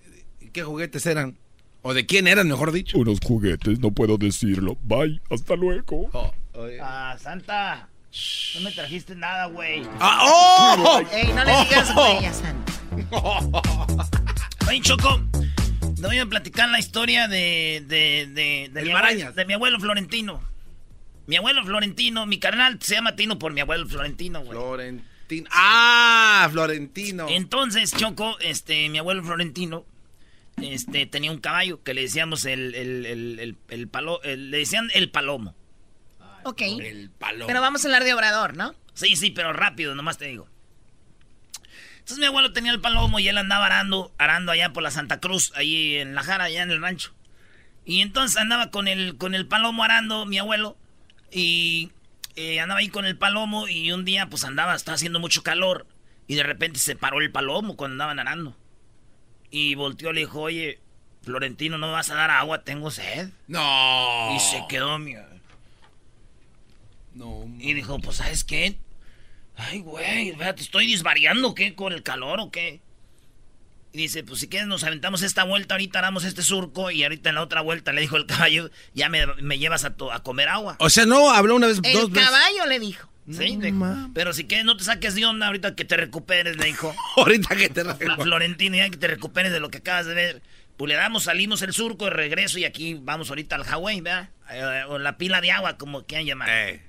[0.52, 1.36] ¿qué juguetes eran?
[1.82, 2.98] ¿O de quién eran, mejor dicho?
[2.98, 4.76] Unos juguetes, no puedo decirlo.
[4.84, 6.08] Bye, hasta luego.
[6.12, 6.32] Oh,
[6.80, 7.88] ah, Santa.
[8.54, 9.82] No me trajiste nada, güey.
[9.98, 11.00] ¡Ah, oh!
[11.12, 12.72] Ey, no le digas güey a Santa.
[14.68, 15.20] Oye, Choco,
[16.06, 19.80] te voy a platicar la historia de, de, de, de, mi abuelo, de mi abuelo
[19.80, 20.40] Florentino.
[21.26, 24.56] Mi abuelo Florentino, mi carnal se llama Tino por mi abuelo Florentino, güey.
[24.56, 25.50] Florentino.
[25.50, 27.26] Ah, Florentino.
[27.28, 29.84] Entonces, Choco, este, mi abuelo Florentino,
[30.62, 35.10] este, tenía un caballo que le decíamos el, el, el, el, palo, le decían el
[35.10, 35.56] palomo.
[36.44, 36.62] Ok.
[36.62, 37.48] El palomo.
[37.48, 38.76] Pero vamos a hablar de Obrador, ¿no?
[38.94, 40.46] Sí, sí, pero rápido, nomás te digo.
[42.06, 45.18] Entonces mi abuelo tenía el palomo y él andaba arando, arando allá por la Santa
[45.18, 47.12] Cruz, ahí en la jara, allá en el rancho.
[47.84, 50.76] Y entonces andaba con el, con el palomo arando, mi abuelo,
[51.32, 51.90] y
[52.36, 55.84] eh, andaba ahí con el palomo y un día pues andaba, estaba haciendo mucho calor
[56.28, 58.56] y de repente se paró el palomo cuando andaban arando.
[59.50, 60.78] Y volteó y le dijo, oye,
[61.22, 62.62] Florentino, ¿no me vas a dar agua?
[62.62, 63.30] Tengo sed.
[63.48, 64.32] No.
[64.32, 65.14] Y se quedó, mi...
[67.14, 67.50] No.
[67.58, 68.78] Y dijo, pues, ¿sabes qué?
[69.56, 71.74] Ay, güey, ¿te estoy disvariando qué?
[71.74, 72.80] ¿Con el calor o qué?
[73.92, 77.30] Y dice, pues si quieres nos aventamos esta vuelta, ahorita haramos este surco y ahorita
[77.30, 80.76] en la otra vuelta le dijo el caballo, ya me, llevas a, a, comer agua.
[80.80, 82.28] O sea, no, habló una vez, el dos veces.
[82.28, 83.08] El caballo le dijo.
[83.30, 83.58] Sí,
[84.14, 86.94] pero si quieres no te saques de onda ahorita que te recuperes, le dijo.
[87.16, 88.16] ahorita que te recuperes.
[88.22, 90.42] Florentino, ya que te recuperes de lo que acabas de ver.
[90.76, 94.28] Pues le damos, salimos el surco de regreso y aquí vamos ahorita al Hawái, ¿verdad?
[94.50, 96.48] Eh, o la pila de agua, como quieran llamar.
[96.50, 96.82] Eh.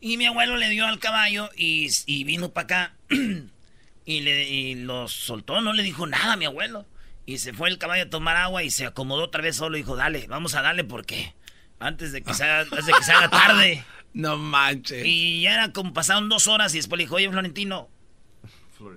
[0.00, 2.94] Y mi abuelo le dio al caballo y, y vino para acá.
[4.04, 6.86] y, le, y lo soltó, no le dijo nada a mi abuelo.
[7.26, 9.76] Y se fue el caballo a tomar agua y se acomodó otra vez solo.
[9.76, 11.34] Dijo, dale, vamos a darle porque
[11.78, 13.84] antes de que se haga, antes de que se haga tarde.
[14.12, 15.04] No manches.
[15.06, 17.88] Y ya era como pasaron dos horas y después le dijo, oye, Florentino,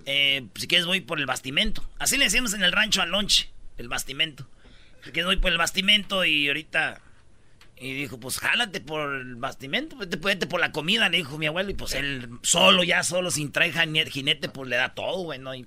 [0.06, 1.88] eh, si quieres voy por el bastimento.
[2.00, 4.48] Así le decíamos en el rancho al lonche, el bastimento.
[5.04, 7.02] Si quieres voy por el bastimento y ahorita...
[7.78, 11.48] Y dijo, pues jálate por el bastimento, vete, vete por la comida, le dijo mi
[11.48, 11.72] abuelo.
[11.72, 13.74] Y pues él solo, ya solo, sin traer
[14.10, 15.54] jinete, pues le da todo, güey, ¿no?
[15.56, 15.66] Y...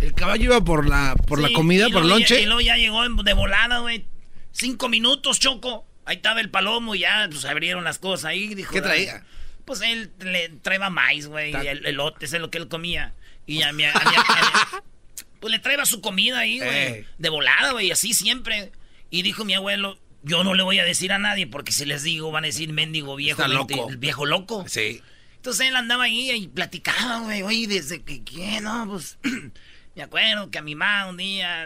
[0.00, 2.40] El caballo iba por la, por la comida, por el lonche.
[2.40, 4.06] Y luego ya llegó de volada, güey.
[4.52, 5.86] Cinco minutos, Choco.
[6.04, 8.54] Ahí estaba el palomo y ya, pues abrieron las cosas ahí.
[8.54, 9.24] Dijo, ¿Qué traía?
[9.64, 13.14] Pues él le traía maíz, güey, y el elote, eso es lo que él comía.
[13.46, 14.78] Y a mi, a mi, a mi
[15.40, 16.70] pues le traía su comida ahí, güey.
[16.70, 17.06] Eh.
[17.18, 18.72] De volada, güey, así siempre.
[19.10, 22.02] Y dijo mi abuelo, yo no le voy a decir a nadie porque si les
[22.02, 23.42] digo van a decir mendigo viejo.
[23.42, 23.88] Está loco.
[23.88, 24.64] El viejo loco.
[24.68, 25.02] Sí.
[25.36, 27.42] Entonces él andaba ahí y platicaba, güey.
[27.42, 28.60] Oye, desde que, ¿qué?
[28.60, 29.18] No, pues...
[29.94, 31.62] me acuerdo que a mi mamá un día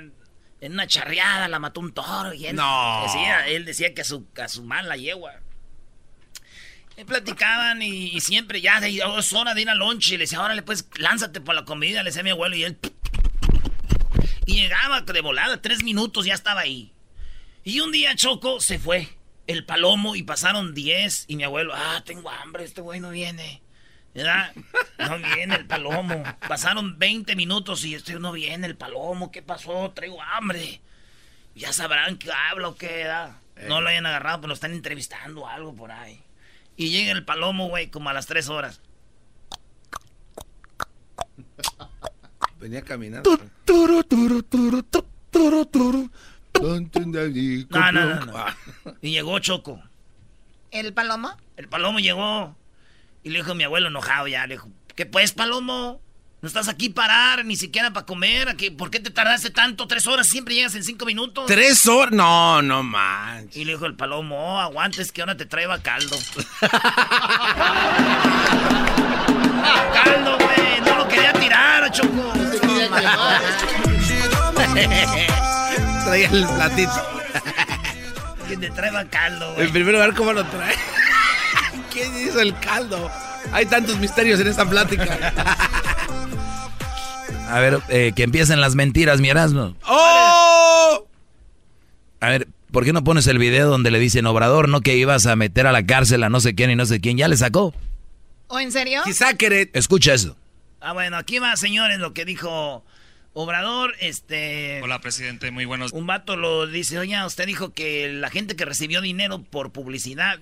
[0.60, 3.02] en una charreada la mató un toro y él no.
[3.04, 5.32] decía, él decía que a su, a su mamá la yegua.
[6.96, 10.14] Y platicaban y, y, siempre ya es hora de ir al lonche.
[10.14, 12.64] Y le decía, órale, pues lánzate por la comida, le decía a mi abuelo y
[12.64, 12.78] él...
[14.50, 16.92] Y llegaba de volada, tres minutos ya estaba ahí.
[17.62, 19.08] Y un día Choco se fue,
[19.46, 21.24] el palomo, y pasaron diez.
[21.28, 23.62] Y mi abuelo, ah, tengo hambre, este güey no viene.
[24.12, 24.52] ¿Verdad?
[24.98, 26.24] No viene el palomo.
[26.48, 29.30] Pasaron 20 minutos y este no viene el palomo.
[29.30, 29.92] ¿Qué pasó?
[29.94, 30.80] Traigo hambre.
[31.54, 33.38] Ya sabrán qué habla o qué da.
[33.68, 36.20] No lo hayan agarrado, pero lo están entrevistando o algo por ahí.
[36.76, 38.80] Y llega el palomo, güey, como a las tres horas.
[42.60, 43.38] Venía caminando.
[47.70, 48.44] No, no, no, no.
[49.00, 49.82] Y llegó Choco.
[50.70, 51.36] ¿El palomo?
[51.56, 52.54] El palomo llegó.
[53.22, 54.46] Y le dijo a mi abuelo enojado ya.
[54.46, 56.02] Le dijo, ¿qué pues, palomo?
[56.42, 58.48] No estás aquí parar, ni siquiera para comer.
[58.48, 59.86] Aquí, ¿Por qué te tardaste tanto?
[59.86, 60.26] ¿Tres horas?
[60.26, 61.46] Siempre llegas en cinco minutos.
[61.46, 62.12] ¿Tres horas?
[62.12, 63.56] No, no manches.
[63.56, 66.16] Y le dijo el palomo, oh, aguantes que ahora te traeba caldo.
[70.04, 70.80] caldo, güey.
[70.86, 72.39] No lo quería tirar, Choco.
[76.04, 76.92] Traía el platito.
[78.48, 79.66] Que te traeba caldo, güey.
[79.66, 80.74] En primer lugar, ¿cómo lo trae?
[81.92, 83.10] ¿Quién hizo el caldo?
[83.52, 85.32] Hay tantos misterios en esta plática.
[87.48, 89.74] A ver, eh, que empiecen las mentiras, mi Erasmo.
[89.86, 91.06] ¡Oh!
[92.20, 95.26] A ver, ¿por qué no pones el video donde le dicen Obrador, no que ibas
[95.26, 97.16] a meter a la cárcel a no sé quién y no sé quién?
[97.16, 97.74] ¿Ya le sacó?
[98.48, 99.02] ¿O en serio?
[99.04, 99.70] Quizá querer.
[99.72, 100.36] Escucha eso.
[100.80, 102.84] Ah, bueno, aquí va, señores, lo que dijo
[103.34, 104.80] Obrador, este...
[104.82, 105.92] Hola, presidente, muy buenos...
[105.92, 110.40] Un vato lo dice, oye, usted dijo que la gente que recibió dinero por publicidad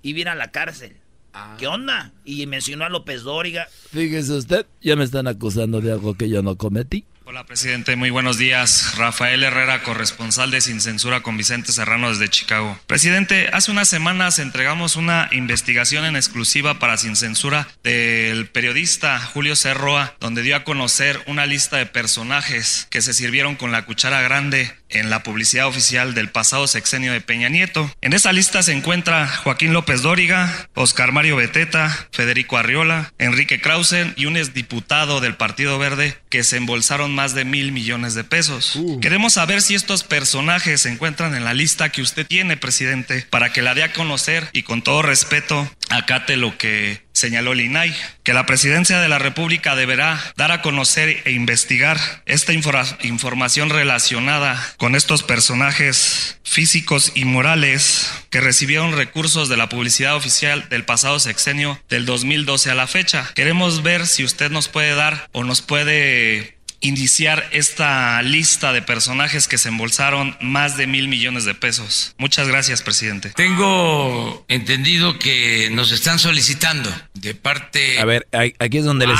[0.00, 0.96] iba a ir a la cárcel.
[1.34, 1.56] Ah.
[1.58, 2.12] ¿Qué onda?
[2.24, 3.68] Y mencionó a López Dóriga.
[3.90, 7.04] Fíjese usted, ya me están acusando de algo que yo no cometí.
[7.32, 7.96] Hola, presidente.
[7.96, 8.94] Muy buenos días.
[8.98, 12.78] Rafael Herrera, corresponsal de Sin Censura con Vicente Serrano desde Chicago.
[12.86, 19.56] Presidente, hace unas semanas entregamos una investigación en exclusiva para Sin Censura del periodista Julio
[19.56, 24.20] Cerroa, donde dio a conocer una lista de personajes que se sirvieron con la cuchara
[24.20, 27.90] grande en la publicidad oficial del pasado sexenio de Peña Nieto.
[28.00, 34.14] En esa lista se encuentra Joaquín López Dóriga, Oscar Mario Beteta, Federico Arriola, Enrique Krausen
[34.16, 38.78] y un exdiputado del Partido Verde que se embolsaron más de mil millones de pesos.
[39.00, 43.52] Queremos saber si estos personajes se encuentran en la lista que usted tiene, presidente, para
[43.52, 47.62] que la dé a conocer y con todo respeto acate lo que señaló el
[48.22, 54.60] que la presidencia de la República deberá dar a conocer e investigar esta información relacionada
[54.76, 61.18] con estos personajes físicos y morales que recibieron recursos de la publicidad oficial del pasado
[61.18, 63.30] sexenio del 2012 a la fecha.
[63.34, 69.48] Queremos ver si usted nos puede dar o nos puede iniciar esta lista de personajes
[69.48, 72.14] que se embolsaron más de mil millones de pesos.
[72.18, 73.30] Muchas gracias, presidente.
[73.30, 77.98] Tengo entendido que nos están solicitando de parte...
[77.98, 79.14] A ver, aquí es donde le,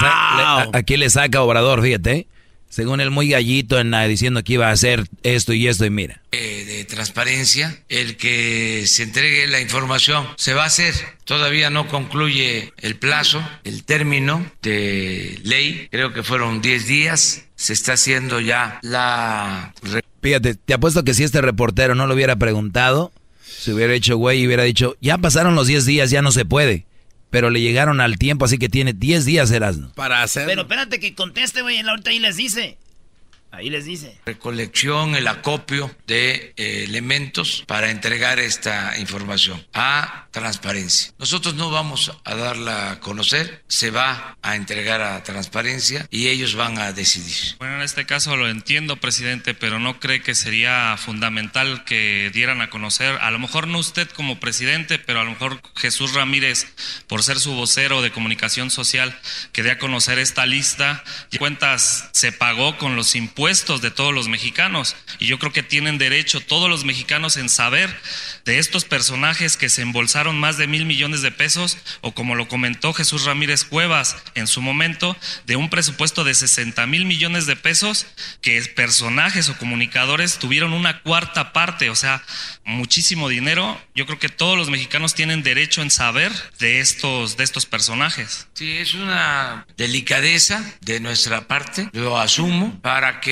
[0.73, 2.27] aquí le saca Obrador, fíjate.
[2.73, 6.23] Según el muy gallito en diciendo que iba a hacer esto y esto y mira.
[6.33, 10.95] Eh, de transparencia, el que se entregue la información se va a hacer.
[11.25, 15.89] Todavía no concluye el plazo, el término de ley.
[15.91, 17.45] Creo que fueron 10 días.
[17.57, 19.75] Se está haciendo ya la...
[20.23, 23.13] Fíjate, te apuesto que si este reportero no lo hubiera preguntado,
[23.45, 26.47] se hubiera hecho güey y hubiera dicho, ya pasaron los 10 días, ya no se
[26.47, 26.87] puede
[27.33, 29.91] pero le llegaron al tiempo, así que tiene 10 días, Erasmo.
[29.95, 30.45] Para hacer.
[30.45, 32.77] Pero espérate que conteste, güey, ahorita ahí les dice.
[33.53, 34.19] Ahí les dice.
[34.25, 41.13] Recolección, el acopio de eh, elementos para entregar esta información a transparencia.
[41.19, 46.55] Nosotros no vamos a darla a conocer, se va a entregar a transparencia y ellos
[46.55, 47.57] van a decidir.
[47.59, 52.63] Bueno, en este caso lo entiendo, presidente, pero no cree que sería fundamental que dieran
[52.63, 56.69] a conocer, a lo mejor no usted como presidente, pero a lo mejor Jesús Ramírez,
[57.07, 59.15] por ser su vocero de comunicación social,
[59.53, 61.05] que dé a conocer esta lista.
[61.31, 64.95] Y cuentas se pagó con los impuestos de todos los mexicanos.
[65.19, 67.93] Y yo creo que tienen derecho todos los mexicanos en saber
[68.45, 72.47] de estos personajes que se embolsaron más de mil millones de pesos, o como lo
[72.47, 77.57] comentó Jesús Ramírez Cuevas en su momento, de un presupuesto de 60 mil millones de
[77.57, 78.07] pesos,
[78.43, 82.23] que personajes o comunicadores tuvieron una cuarta parte, o sea,
[82.65, 83.81] muchísimo dinero.
[83.97, 88.47] Yo creo que todos los mexicanos tienen derecho en saber de estos, de estos personajes.
[88.55, 93.32] Sí, es una delicadeza de nuestra parte, lo asumo, para que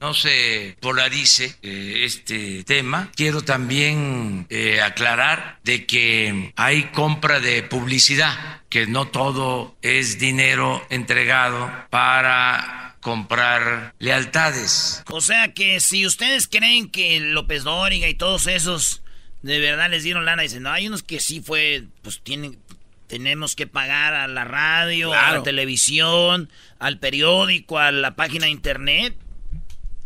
[0.00, 7.62] no se polarice eh, este tema, quiero también eh, aclarar de que hay compra de
[7.62, 15.02] publicidad, que no todo es dinero entregado para comprar lealtades.
[15.10, 19.02] O sea que si ustedes creen que López Dóriga y todos esos
[19.42, 22.58] de verdad les dieron lana, dicen, no, hay unos que sí fue, pues tienen,
[23.06, 28.52] tenemos que pagar a la radio, a la televisión, al periódico, a la página de
[28.52, 29.16] internet.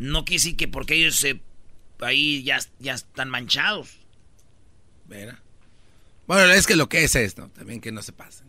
[0.05, 1.41] No quiere decir que porque ellos se,
[2.01, 3.99] ahí ya, ya están manchados.
[6.27, 8.47] Bueno, es que lo que es esto, también que no se pasen.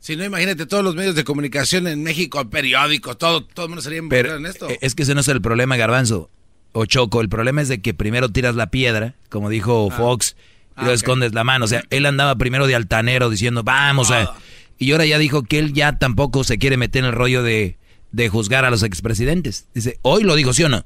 [0.00, 3.82] Si no, imagínate todos los medios de comunicación en México, periódicos, todo, todo el mundo
[3.82, 4.68] sería Pero en esto.
[4.80, 6.30] Es que ese no es el problema, Garbanzo.
[6.72, 9.94] O Choco, el problema es de que primero tiras la piedra, como dijo ah.
[9.94, 11.64] Fox, y ah, luego escondes la mano.
[11.64, 14.22] O sea, él andaba primero de altanero diciendo, vamos a...
[14.22, 14.38] Ah.
[14.78, 17.77] Y ahora ya dijo que él ya tampoco se quiere meter en el rollo de
[18.12, 19.68] de juzgar a los expresidentes.
[19.74, 20.84] Dice, hoy lo digo, ¿sí o no?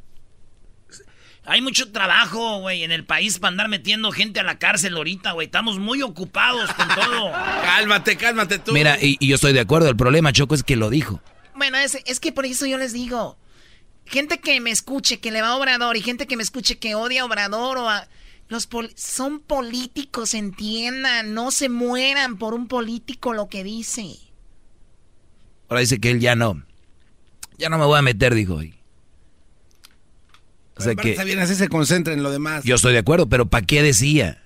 [1.44, 5.32] Hay mucho trabajo, güey, en el país para andar metiendo gente a la cárcel ahorita,
[5.32, 5.46] güey.
[5.46, 7.32] Estamos muy ocupados con todo.
[7.64, 8.72] cálmate, cálmate tú.
[8.72, 9.88] Mira, y, yo estoy de acuerdo.
[9.88, 11.20] El problema, Choco, es que lo dijo.
[11.56, 13.38] Bueno, es, es que por eso yo les digo.
[14.06, 16.94] Gente que me escuche que le va a Obrador y gente que me escuche que
[16.94, 18.06] odia a Obrador o a...
[18.48, 21.32] Los son políticos, entiendan.
[21.32, 24.16] No se mueran por un político lo que dice.
[25.68, 26.62] Ahora dice que él ya no.
[27.62, 28.74] Ya no me voy a meter, dijo hoy.
[30.76, 32.64] O sea que, está bien, así se concentra en lo demás.
[32.64, 34.42] Yo estoy de acuerdo, pero ¿para qué decía?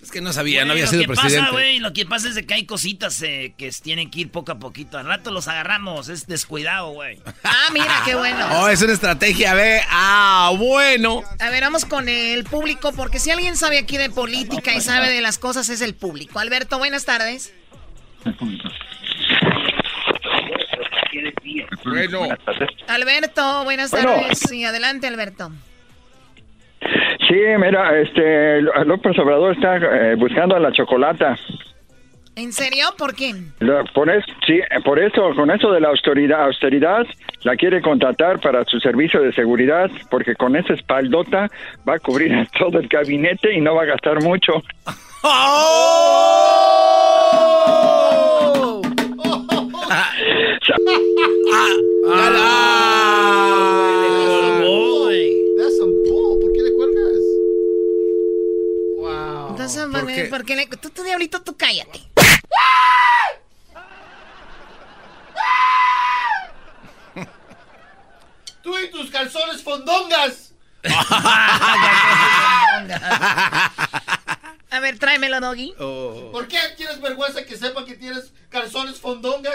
[0.00, 1.40] Es que no sabía, no había sido presidente.
[1.40, 4.52] Pasa, wey, lo que pasa es que hay cositas eh, que tienen que ir poco
[4.52, 4.96] a poquito.
[4.96, 7.20] Al rato los agarramos, es descuidado, güey.
[7.42, 8.46] Ah, mira, qué bueno.
[8.60, 9.80] Oh, es una estrategia, ve.
[9.90, 11.24] Ah, bueno.
[11.40, 15.10] A ver, vamos con el público, porque si alguien sabe aquí de política y sabe
[15.10, 16.38] de las cosas es el público.
[16.38, 17.52] Alberto, buenas tardes.
[21.84, 22.20] Bueno.
[22.88, 24.38] Alberto, buenas tardes.
[24.38, 25.50] Sí, adelante, Alberto.
[27.28, 31.36] Sí, mira, este López Obrador está eh, buscando a la chocolata.
[32.36, 32.86] ¿En serio?
[32.96, 33.34] ¿Por qué?
[33.92, 37.04] por eso, sí, por eso, con eso de la austeridad, austeridad,
[37.42, 41.48] la quiere contratar para su servicio de seguridad, porque con esa espaldota
[41.86, 44.62] va a cubrir todo el gabinete y no va a gastar mucho.
[45.24, 46.28] ¡Oh!
[59.92, 62.00] Porque, porque le, tú, tú, diablito, tú cállate.
[68.62, 70.54] tú y tus calzones fondongas.
[74.70, 75.74] A ver, tráemelo, Doggy.
[75.78, 76.30] Oh.
[76.32, 79.54] ¿Por qué tienes vergüenza que sepa que tienes calzones fondongas?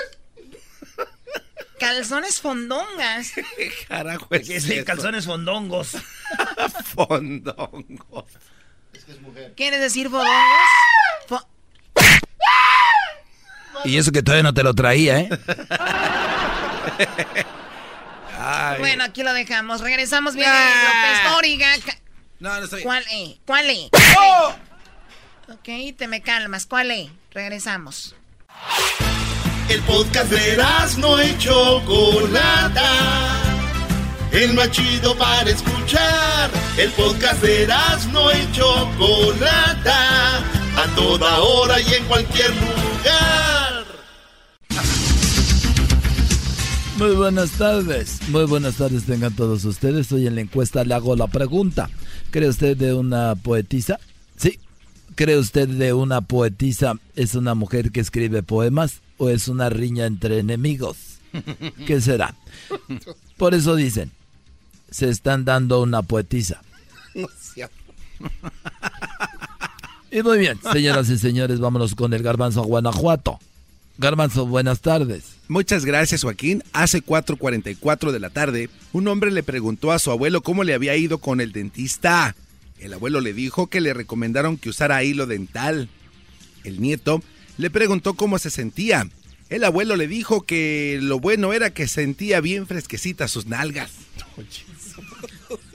[1.80, 3.34] Calzones fondongas.
[3.88, 5.98] Carajo, es calzones fondongos.
[6.96, 8.26] fondongos.
[8.94, 9.54] Es que es mujer.
[9.56, 11.48] ¿Quieres decir fondongos?
[13.86, 15.30] y eso que todavía no te lo traía, ¿eh?
[18.80, 19.82] Bueno, aquí lo dejamos.
[19.82, 20.50] Regresamos bien.
[20.50, 21.20] López
[22.40, 22.84] No, no estoy.
[22.84, 23.40] ¿Cuál es?
[23.46, 23.90] ¿Cuál es?
[25.50, 26.66] Ok, te me calmas.
[26.66, 27.10] ¿Cuál es?
[27.32, 28.16] Regresamos.
[29.74, 30.56] El podcast de
[31.00, 33.42] no hecho Chocolata.
[34.32, 36.52] El más chido para escuchar.
[36.78, 37.68] El podcast de
[38.12, 40.38] no hecho Chocolata.
[40.78, 43.86] A toda hora y en cualquier lugar.
[47.00, 48.20] Muy buenas tardes.
[48.30, 50.12] Muy buenas tardes tengan todos ustedes.
[50.12, 51.90] Hoy en la encuesta le hago la pregunta.
[52.30, 54.00] ¿Cree usted de una poetisa?
[54.38, 54.60] Sí.
[55.16, 60.06] ¿Cree usted de una poetisa es una mujer que escribe poemas o es una riña
[60.06, 60.98] entre enemigos?
[61.88, 62.36] ¿Qué será?
[63.38, 64.12] Por eso dicen,
[64.92, 66.62] se están dando una poetisa.
[70.12, 73.40] Y muy bien, señoras y señores, vámonos con el garbanzo a Guanajuato.
[73.98, 75.38] Garbanzo, buenas tardes.
[75.48, 76.64] Muchas gracias, Joaquín.
[76.74, 80.96] Hace 4.44 de la tarde, un hombre le preguntó a su abuelo cómo le había
[80.96, 82.36] ido con el dentista.
[82.80, 85.90] El abuelo le dijo que le recomendaron que usara hilo dental.
[86.64, 87.24] El nieto
[87.58, 89.08] le preguntó cómo se sentía.
[89.50, 93.92] El abuelo le dijo que lo bueno era que sentía bien fresquecitas sus nalgas.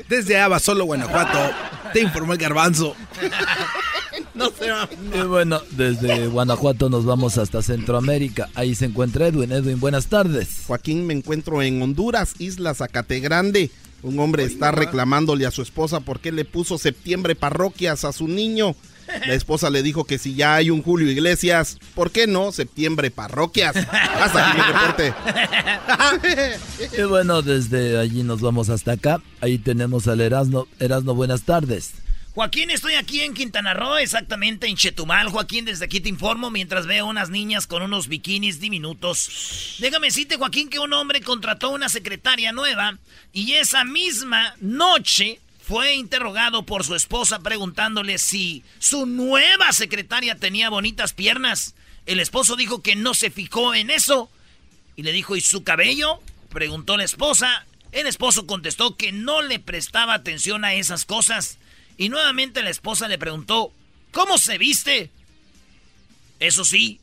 [0.09, 1.55] Desde Abasolo, Guanajuato,
[1.93, 2.97] te informó el garbanzo.
[4.35, 4.89] no se va.
[5.15, 8.49] Y bueno, desde Guanajuato nos vamos hasta Centroamérica.
[8.55, 9.53] Ahí se encuentra Edwin.
[9.53, 10.63] Edwin, buenas tardes.
[10.67, 13.71] Joaquín, me encuentro en Honduras, Isla Zacate Grande.
[14.03, 18.75] Un hombre está reclamándole a su esposa porque le puso septiembre parroquias a su niño.
[19.27, 23.11] La esposa le dijo que si ya hay un Julio Iglesias, ¿por qué no septiembre
[23.11, 23.77] parroquias?
[23.77, 25.15] Hasta aquí mi reporte.
[26.99, 29.21] y bueno, desde allí nos vamos hasta acá.
[29.41, 30.67] Ahí tenemos al Erasno.
[30.79, 31.95] Erasno, buenas tardes.
[32.39, 35.29] Joaquín, estoy aquí en Quintana Roo, exactamente en Chetumal.
[35.29, 39.75] Joaquín, desde aquí te informo mientras veo unas niñas con unos bikinis diminutos.
[39.81, 42.97] Déjame decirte, Joaquín, que un hombre contrató una secretaria nueva
[43.33, 50.71] y esa misma noche fue interrogado por su esposa preguntándole si su nueva secretaria tenía
[50.71, 51.75] bonitas piernas.
[52.07, 54.31] El esposo dijo que no se fijó en eso
[54.97, 56.23] y le dijo, ¿y su cabello?
[56.49, 57.67] Preguntó la esposa.
[57.93, 61.59] El esposo contestó que no le prestaba atención a esas cosas.
[61.99, 63.71] Y nuevamente la esposa le preguntó,
[64.11, 65.11] ¿cómo se viste?
[66.41, 66.99] Eso sí,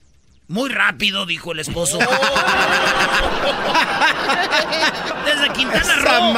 [0.48, 2.00] muy rápido, dijo el esposo.
[5.24, 6.34] Desde Quintana Roo.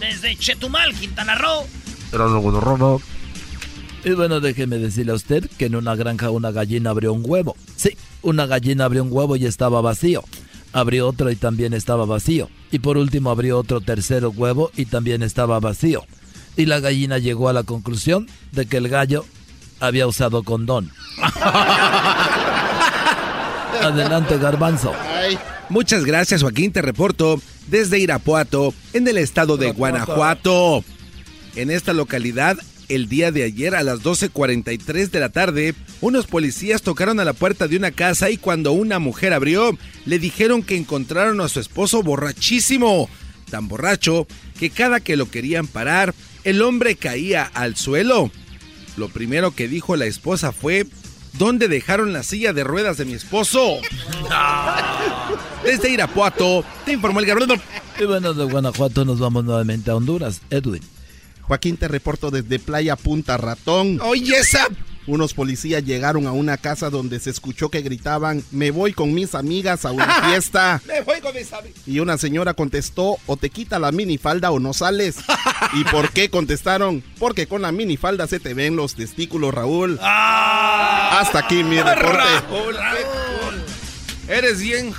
[0.00, 1.66] Desde Chetumal, Quintana Roo.
[4.04, 7.56] Y bueno, déjeme decirle a usted que en una granja una gallina abrió un huevo.
[7.76, 10.24] Sí, una gallina abrió un huevo y estaba vacío.
[10.72, 12.48] Abrió otro y también estaba vacío.
[12.70, 16.04] Y por último abrió otro tercero huevo y también estaba vacío
[16.58, 19.24] y la gallina llegó a la conclusión de que el gallo
[19.78, 20.90] había usado condón.
[23.80, 24.92] Adelante, garbanzo.
[25.70, 26.72] Muchas gracias, Joaquín.
[26.72, 30.82] Te reporto desde Irapuato, en el estado de Guanajuato.
[31.56, 32.56] En esta localidad,
[32.88, 37.34] el día de ayer a las 12.43 de la tarde, unos policías tocaron a la
[37.34, 39.76] puerta de una casa y cuando una mujer abrió,
[40.06, 43.10] le dijeron que encontraron a su esposo borrachísimo.
[43.50, 44.26] Tan borracho
[44.58, 48.30] que cada que lo querían parar, el hombre caía al suelo.
[48.96, 50.86] Lo primero que dijo la esposa fue,
[51.38, 53.78] ¿dónde dejaron la silla de ruedas de mi esposo?
[55.64, 57.60] Desde Irapuato, te informó el Gabriel.
[57.98, 60.40] Y bueno, de Guanajuato nos vamos nuevamente a Honduras.
[60.50, 60.82] Edwin.
[61.42, 64.00] Joaquín, te reporto desde Playa Punta Ratón.
[64.02, 64.66] Oye, esa
[65.08, 69.34] unos policías llegaron a una casa donde se escuchó que gritaban, me voy con mis
[69.34, 70.80] amigas a una fiesta.
[70.86, 71.80] me voy con mis amigas.
[71.86, 75.16] Y una señora contestó, o te quita la minifalda o no sales.
[75.74, 77.02] ¿Y por qué contestaron?
[77.18, 79.98] Porque con la minifalda se te ven los testículos, Raúl.
[80.00, 81.18] Ah.
[81.20, 82.06] Hasta aquí mi reporte.
[82.06, 83.62] Raúl, Raúl.
[84.28, 84.94] Eres bien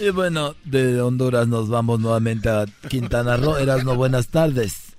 [0.00, 3.58] y bueno, de Honduras nos vamos nuevamente a Quintana Roo.
[3.58, 4.89] Eras no buenas tardes.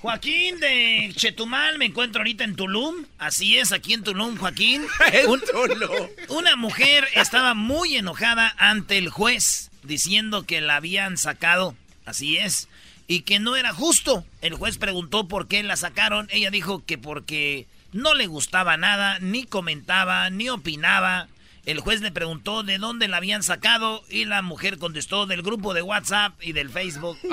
[0.00, 3.04] Joaquín de Chetumal, me encuentro ahorita en Tulum.
[3.18, 4.86] Así es, aquí en Tulum, Joaquín.
[6.28, 11.74] una mujer estaba muy enojada ante el juez, diciendo que la habían sacado.
[12.04, 12.68] Así es.
[13.08, 14.24] Y que no era justo.
[14.40, 16.28] El juez preguntó por qué la sacaron.
[16.30, 21.26] Ella dijo que porque no le gustaba nada, ni comentaba, ni opinaba.
[21.68, 25.74] El juez le preguntó de dónde la habían sacado y la mujer contestó del grupo
[25.74, 27.18] de WhatsApp y del Facebook.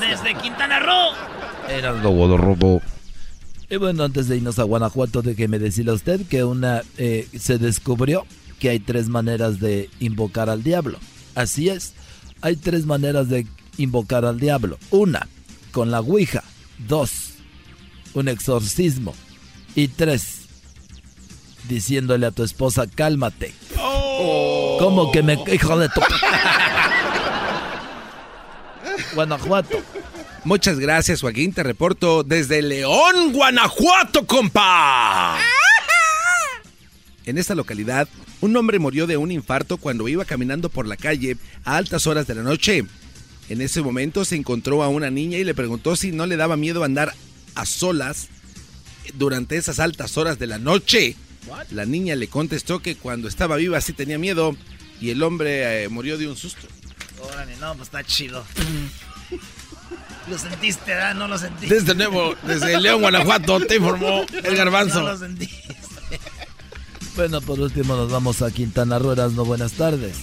[0.00, 1.12] Desde Quintana Roo.
[1.68, 2.80] Era lo robo.
[3.68, 7.58] Y bueno, antes de irnos a Guanajuato, déjeme decirle a usted que una eh, se
[7.58, 8.24] descubrió
[8.58, 10.98] que hay tres maneras de invocar al diablo.
[11.34, 11.92] Así es,
[12.40, 13.46] hay tres maneras de
[13.76, 14.78] invocar al diablo.
[14.90, 15.28] Una,
[15.72, 16.42] con la Ouija.
[16.78, 17.34] Dos,
[18.14, 19.14] un exorcismo.
[19.74, 20.37] Y tres,
[21.68, 23.54] diciéndole a tu esposa, cálmate.
[23.78, 24.76] Oh.
[24.80, 25.38] ¿Cómo que me...
[25.52, 26.00] Hijo de tu...
[29.14, 29.78] Guanajuato.
[30.44, 31.52] Muchas gracias, Joaquín.
[31.52, 35.38] Te reporto desde León, Guanajuato, compa.
[37.26, 38.08] En esta localidad,
[38.40, 42.26] un hombre murió de un infarto cuando iba caminando por la calle a altas horas
[42.26, 42.84] de la noche.
[43.48, 46.56] En ese momento se encontró a una niña y le preguntó si no le daba
[46.56, 47.14] miedo andar
[47.54, 48.28] a solas
[49.14, 51.16] durante esas altas horas de la noche.
[51.70, 54.56] La niña le contestó que cuando estaba viva sí tenía miedo
[55.00, 56.66] y el hombre eh, murió de un susto.
[57.20, 58.44] Órale, no, pues está chido.
[60.28, 61.14] Lo sentiste, ¿verdad?
[61.14, 61.74] No lo sentiste.
[61.74, 65.00] Desde nuevo, desde León, Guanajuato, te informó el garbanzo.
[65.00, 65.76] No lo sentiste.
[67.16, 70.16] Bueno, por último nos vamos a Quintana Roo, no buenas tardes.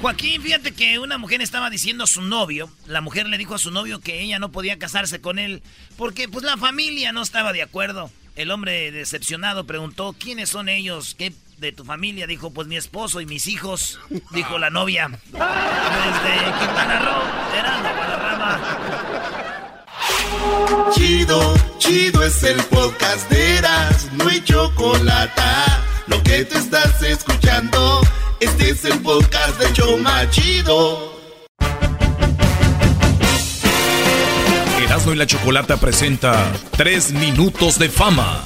[0.00, 3.58] Joaquín, fíjate que una mujer estaba diciendo a su novio, la mujer le dijo a
[3.58, 5.62] su novio que ella no podía casarse con él
[5.98, 8.10] porque pues la familia no estaba de acuerdo.
[8.34, 11.14] El hombre decepcionado preguntó, ¿quiénes son ellos?
[11.18, 12.26] ¿Qué de tu familia?
[12.26, 14.00] Dijo, pues mi esposo y mis hijos,
[14.32, 15.08] dijo la novia.
[15.08, 15.42] Desde
[16.58, 17.22] Quintana Roo,
[17.58, 17.92] era la
[20.92, 25.42] Chido, chido es el podcast de Eras, no hay chocolate.
[26.06, 28.00] Lo que te estás escuchando.
[28.40, 31.11] Este es el podcast de Choma Chido.
[34.84, 38.42] Erasmo y la Chocolata presenta 3 minutos de fama.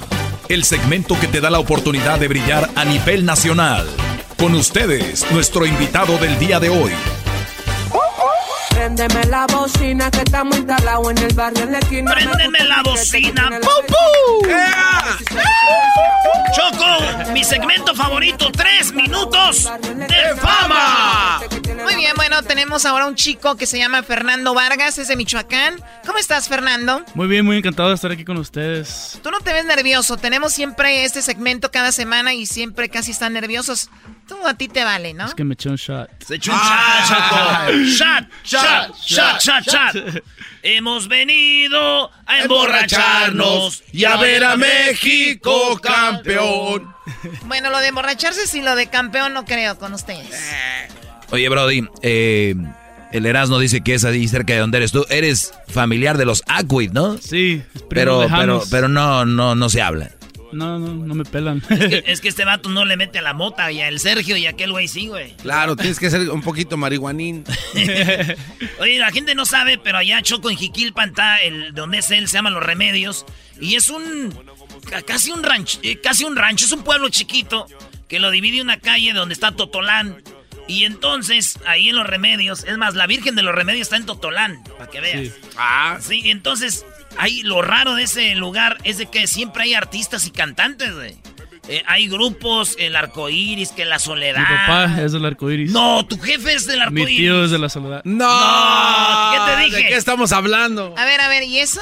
[0.49, 3.89] El segmento que te da la oportunidad de brillar a nivel nacional.
[4.37, 6.93] Con ustedes, nuestro invitado del día de hoy.
[8.69, 12.13] Préndeme la bocina que estamos instalados en el barrio en la esquina.
[12.13, 13.51] Préndeme la bocina.
[13.63, 14.51] ¡Pum,
[16.55, 21.41] Choco, mi segmento favorito, tres minutos de fama.
[21.83, 21.96] Muy
[22.37, 25.83] bueno, tenemos ahora un chico que se llama Fernando Vargas, es de Michoacán.
[26.05, 27.03] ¿Cómo estás, Fernando?
[27.15, 29.19] Muy bien, muy encantado de estar aquí con ustedes.
[29.23, 33.33] Tú no te ves nervioso, tenemos siempre este segmento cada semana y siempre casi están
[33.33, 33.89] nerviosos.
[34.29, 35.27] Tú a ti te vale, ¿no?
[35.27, 36.11] Es que me eché un shot.
[36.27, 40.23] Se echó un shot, Shot, shot, shot, shot, shot.
[40.63, 46.95] Hemos venido a emborracharnos y a ver a México campeón.
[47.45, 50.29] Bueno, lo de emborracharse sí, lo de campeón no creo con ustedes.
[51.31, 52.55] Oye, Brody, eh,
[53.13, 55.07] el Erasmo dice que es ahí cerca de donde eres tú.
[55.09, 57.19] Eres familiar de los Aquid, ¿no?
[57.19, 60.11] Sí, pero, pero, pero no, no, no se habla.
[60.53, 61.63] No, no, no me pelan.
[61.71, 64.47] Es que, este vato no le mete a la mota y a el Sergio y
[64.47, 65.35] a aquel güey sí, güey.
[65.37, 67.45] Claro, tienes que ser un poquito marihuanín.
[68.81, 72.29] Oye, la gente no sabe, pero allá Choco en Jiquilpan está, el, donde es él,
[72.29, 73.27] se llama Los Remedios.
[73.61, 74.35] Y es un,
[75.07, 77.67] casi un rancho, eh, casi un rancho, es un pueblo chiquito
[78.09, 80.23] que lo divide una calle donde está Totolán.
[80.69, 84.07] Y entonces, ahí en Los Remedios, es más, la Virgen de los Remedios está en
[84.07, 85.33] Totolán, para que veas.
[85.57, 85.99] Ah.
[86.01, 86.85] Sí, entonces
[87.19, 91.17] Ahí lo raro de ese lugar es de que siempre hay artistas y cantantes, güey.
[91.69, 94.39] Eh, hay grupos, el arco iris, que la soledad.
[94.39, 95.73] Mi papá es del arco iris.
[95.73, 97.09] No, tu jefe es del arco iris.
[97.09, 98.03] Mi tío es de la soledad.
[98.05, 99.77] No, ¿qué te dije?
[99.77, 100.95] ¿De qué estamos hablando?
[100.97, 101.81] A ver, a ver, ¿y eso?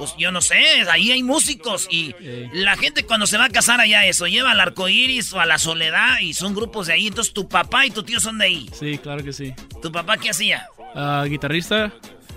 [0.00, 0.56] Pues yo no sé,
[0.90, 2.14] ahí hay músicos y
[2.54, 5.44] la gente cuando se va a casar allá eso, lleva al arco iris o a
[5.44, 7.08] la soledad y son grupos de ahí.
[7.08, 8.70] Entonces tu papá y tu tío son de ahí.
[8.72, 9.52] Sí, claro que sí.
[9.82, 10.66] ¿Tu papá qué hacía?
[10.94, 11.92] Uh, guitarrista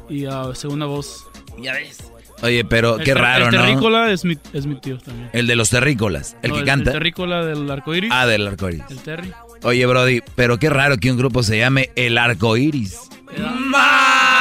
[0.10, 1.26] y uh, segunda voz.
[1.58, 2.00] Ya ves.
[2.42, 3.58] Oye, pero qué raro, ¿no?
[3.58, 5.30] El terrícola es mi, es mi tío también.
[5.32, 6.90] El de los terrícolas, el que canta.
[6.90, 8.12] El terrícola del arcoíris.
[8.14, 8.84] Ah, del arcoíris.
[8.90, 9.32] El terry.
[9.62, 12.98] Oye, Brody, pero qué raro que un grupo se llame El Arcoíris.
[13.38, 14.33] ¡Más!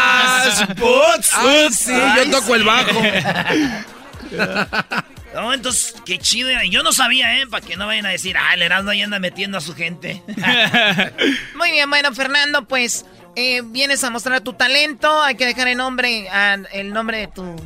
[0.76, 1.30] ¡Putz!
[1.32, 3.02] Ah, sí, yo toco el bajo.
[5.34, 6.50] No, entonces, qué chido.
[6.68, 7.46] Yo no sabía, ¿eh?
[7.46, 10.22] Para que no vayan a decir, ah, el Erasmo ahí anda metiendo a su gente.
[11.56, 15.22] Muy bien, bueno, Fernando, pues eh, vienes a mostrar tu talento.
[15.22, 16.28] Hay que dejar el nombre,
[16.72, 17.56] el nombre de tu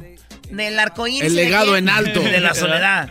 [0.50, 1.22] del arcoíris.
[1.22, 2.20] El legado en alto.
[2.20, 3.10] De la soledad.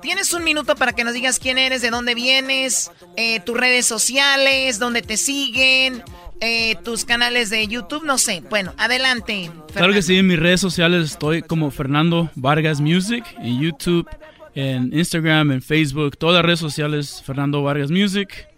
[0.00, 3.84] Tienes un minuto para que nos digas quién eres, de dónde vienes, eh, tus redes
[3.84, 6.02] sociales, dónde te siguen,
[6.40, 8.42] eh, tus canales de YouTube, no sé.
[8.48, 9.50] Bueno, adelante.
[9.72, 14.08] Claro que sí, en mis redes sociales estoy como Fernando Vargas Music, en YouTube,
[14.54, 18.48] en Instagram, en Facebook, todas las redes sociales Fernando Vargas Music,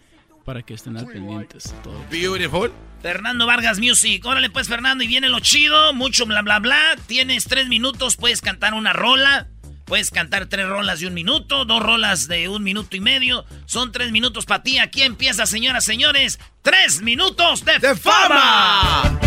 [0.44, 1.74] para que estén al pendientes.
[1.82, 2.04] Todo.
[2.10, 2.72] Beautiful.
[3.02, 4.24] Fernando Vargas Music.
[4.24, 6.96] Órale pues, Fernando, y viene lo chido, mucho bla bla bla.
[7.06, 9.48] Tienes tres minutos, puedes cantar una rola.
[9.90, 13.44] Puedes cantar tres rolas de un minuto, dos rolas de un minuto y medio.
[13.66, 14.78] Son tres minutos para ti.
[14.78, 16.38] Aquí empieza, señoras, señores.
[16.62, 19.18] Tres minutos de, fama.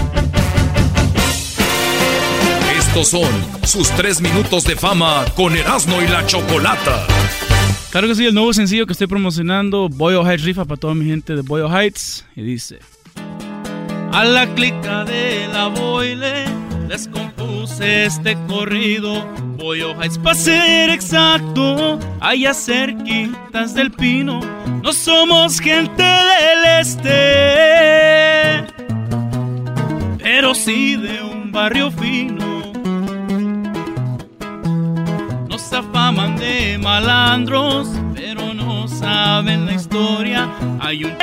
[2.78, 3.30] Estos son
[3.66, 7.08] sus tres minutos de fama con Erasmo y la Chocolata.
[7.90, 11.04] Claro que sí, el nuevo sencillo que estoy promocionando, Boyo Heights Rifa para toda mi
[11.04, 12.26] gente de Boyo Heights.
[12.38, 12.80] Y dice:
[14.14, 16.46] A la clica de la boile
[16.94, 17.10] les
[17.80, 19.26] este corrido.
[19.58, 24.40] Boyo Heights, para ser exacto, allá cerquitas del pino.
[24.84, 27.08] No somos gente del este,
[30.20, 32.54] pero sí de un barrio fino
[35.50, 40.48] nos afaman de malandros, pero no saben la historia.
[40.80, 41.18] Hay un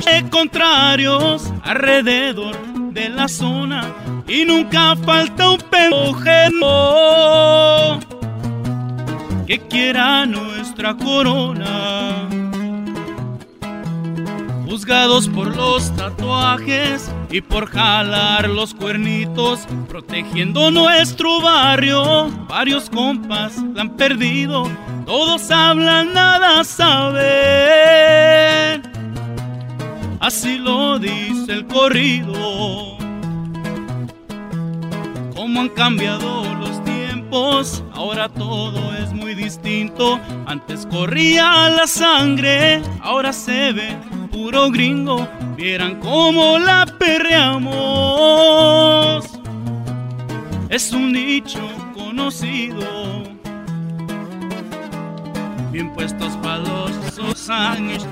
[0.00, 3.92] de contrarios alrededor de la zona
[4.28, 7.20] y nunca falta un pendejero
[9.46, 12.28] que quiera nuestra corona.
[14.66, 22.30] Juzgados por los tatuajes y por jalar los cuernitos, protegiendo nuestro barrio.
[22.48, 24.70] Varios compas la han perdido,
[25.04, 27.32] todos hablan, nada saben.
[30.22, 32.96] Así lo dice el corrido.
[35.34, 40.20] Cómo han cambiado los tiempos, ahora todo es muy distinto.
[40.46, 43.96] Antes corría la sangre, ahora se ve
[44.30, 47.68] puro gringo, vieran cómo la perreamos.
[50.68, 51.58] Es un nicho
[51.96, 53.24] conocido,
[55.72, 58.06] bien puestos para los años,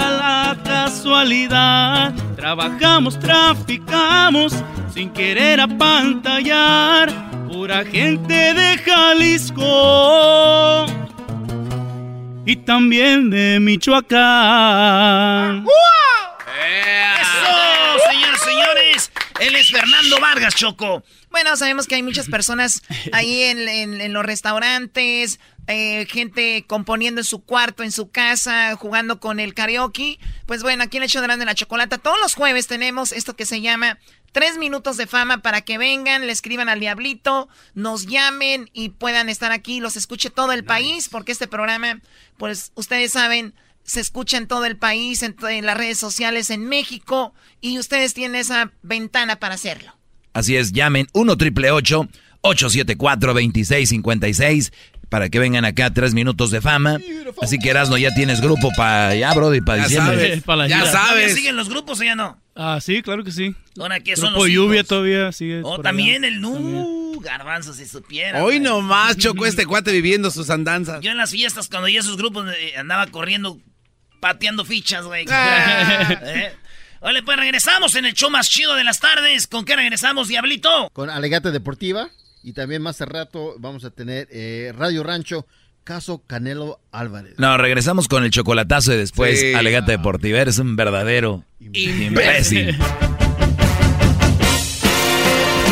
[0.00, 2.14] la casualidad.
[2.36, 4.54] Trabajamos, traficamos,
[4.92, 7.10] sin querer apantallar,
[7.48, 10.86] pura gente de Jalisco
[12.44, 15.64] y también de Michoacán.
[17.20, 19.12] ¡Eso, señores, señores!
[19.40, 21.02] Él es Fernando Vargas, Choco.
[21.30, 22.82] Bueno, sabemos que hay muchas personas
[23.12, 29.38] ahí en, los restaurantes, eh, gente componiendo en su cuarto, en su casa, jugando con
[29.38, 30.18] el karaoke.
[30.46, 33.46] Pues bueno, aquí en el show de la chocolata, todos los jueves tenemos esto que
[33.46, 33.98] se llama
[34.32, 39.28] Tres minutos de fama para que vengan, le escriban al diablito, nos llamen y puedan
[39.28, 42.00] estar aquí, los escuche todo el país, porque este programa,
[42.38, 43.54] pues ustedes saben,
[43.84, 45.36] se escucha en todo el país, en,
[45.66, 49.98] las redes sociales, en México, y ustedes tienen esa ventana para hacerlo.
[50.32, 54.72] Así es, llamen 1 triple 874 2656
[55.12, 56.98] para que vengan acá tres minutos de fama.
[57.42, 60.42] Así que Erasno ya tienes grupo para allá, bro, y para diciembre.
[60.66, 61.34] ya sabes.
[61.34, 62.40] ¿Siguen los grupos o ya no?
[62.56, 63.54] Ah, sí, claro que sí.
[63.78, 65.60] Ahora que son los lluvia todavía sigue.
[65.64, 68.42] Oh, también el nu, garbanzo si supiera.
[68.42, 71.02] Hoy nomás chocó este cuate viviendo sus andanzas.
[71.02, 73.60] Yo en las fiestas cuando ya esos grupos eh, andaba corriendo
[74.18, 75.26] pateando fichas, güey.
[75.28, 76.08] Ah.
[76.22, 76.54] ¿Eh?
[77.02, 79.46] Vale, pues regresamos en el show más chido de las tardes.
[79.46, 80.88] ¿Con qué regresamos, Diablito?
[80.94, 82.08] Con Alegate Deportiva.
[82.42, 85.46] Y también más de rato vamos a tener eh, Radio Rancho,
[85.84, 87.34] caso Canelo Álvarez.
[87.38, 90.40] No, regresamos con el chocolatazo y después Alegate Deportiva.
[90.40, 92.76] Eres un verdadero imbécil.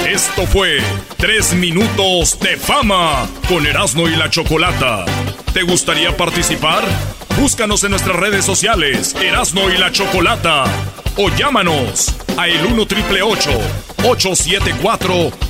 [0.08, 0.78] Esto fue
[1.16, 5.04] Tres Minutos de Fama con Erasmo y la Chocolata.
[5.52, 6.82] ¿Te gustaría participar?
[7.38, 10.64] Búscanos en nuestras redes sociales, Erasmo y la Chocolata.
[11.16, 15.49] O llámanos a el 1 triple 874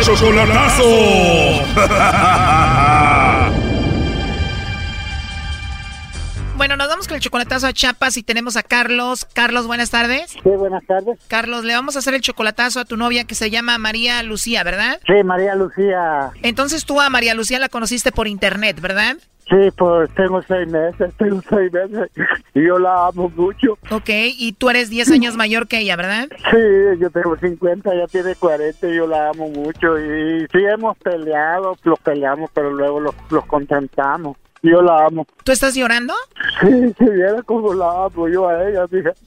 [0.00, 0.82] Chocolatazo.
[6.58, 9.24] Bueno, nos vamos con el chocolatazo a Chapas y tenemos a Carlos.
[9.32, 10.32] Carlos, buenas tardes.
[10.32, 11.16] Sí, buenas tardes.
[11.28, 14.64] Carlos, le vamos a hacer el chocolatazo a tu novia que se llama María Lucía,
[14.64, 14.98] ¿verdad?
[15.06, 16.32] Sí, María Lucía.
[16.42, 19.18] Entonces tú a María Lucía la conociste por internet, ¿verdad?
[19.48, 22.10] Sí, pues tengo seis meses, tengo seis meses
[22.54, 23.78] y yo la amo mucho.
[23.90, 26.28] Ok, y tú eres 10 años mayor que ella, ¿verdad?
[26.50, 29.98] Sí, yo tengo 50, ella tiene 40 y yo la amo mucho.
[29.98, 34.36] Y sí hemos peleado, los peleamos, pero luego los, los contentamos.
[34.62, 35.26] Yo la amo.
[35.44, 36.12] ¿Tú estás llorando?
[36.60, 39.18] Sí, si viera cómo la amo yo a ella, fíjate.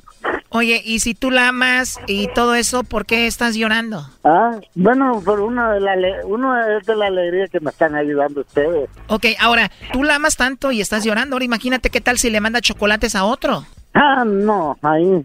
[0.50, 4.06] Oye, y si tú la amas y todo eso, ¿por qué estás llorando?
[4.24, 5.96] Ah, bueno, por uno de la
[6.26, 8.90] uno es de la alegría que me están ayudando ustedes.
[9.08, 11.36] Ok, ahora, tú la amas tanto y estás llorando.
[11.36, 13.66] Ahora imagínate qué tal si le manda chocolates a otro.
[13.94, 15.24] Ah, no, ahí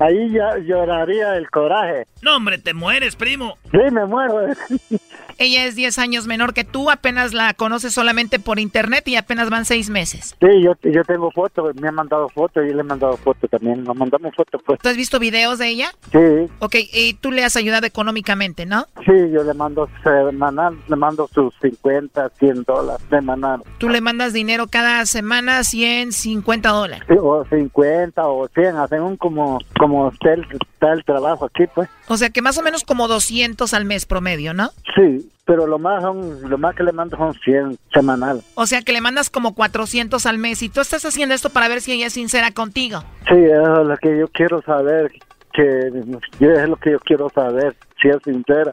[0.00, 2.06] Ahí ya lloraría el coraje.
[2.22, 3.58] No, hombre, te mueres, primo.
[3.70, 4.46] Sí, me muero.
[5.42, 9.48] Ella es 10 años menor que tú, apenas la conoces solamente por internet y apenas
[9.48, 10.36] van 6 meses.
[10.38, 13.82] Sí, yo, yo tengo fotos, me han mandado fotos y le he mandado fotos también.
[13.82, 14.78] Nos mandamos fotos, pues.
[14.80, 15.94] ¿Tú has visto videos de ella?
[16.12, 16.52] Sí.
[16.58, 18.86] Ok, y tú le has ayudado económicamente, ¿no?
[19.06, 23.62] Sí, yo le mando semanal, le mando sus 50, 100 dólares semanal.
[23.78, 27.04] ¿Tú le mandas dinero cada semana, 100, 50 dólares?
[27.08, 31.64] Sí, o 50 o 100, hacen un como como está el, está el trabajo aquí,
[31.74, 31.88] pues.
[32.08, 34.70] O sea que más o menos como 200 al mes promedio, ¿no?
[34.94, 38.40] Sí, pero lo más son, lo más que le mando son 100 semanal.
[38.54, 41.66] O sea que le mandas como 400 al mes y tú estás haciendo esto para
[41.66, 43.02] ver si ella es sincera contigo.
[43.28, 45.10] Sí, eso es lo que yo quiero saber,
[45.52, 48.70] que es lo que yo quiero saber, si es sincera.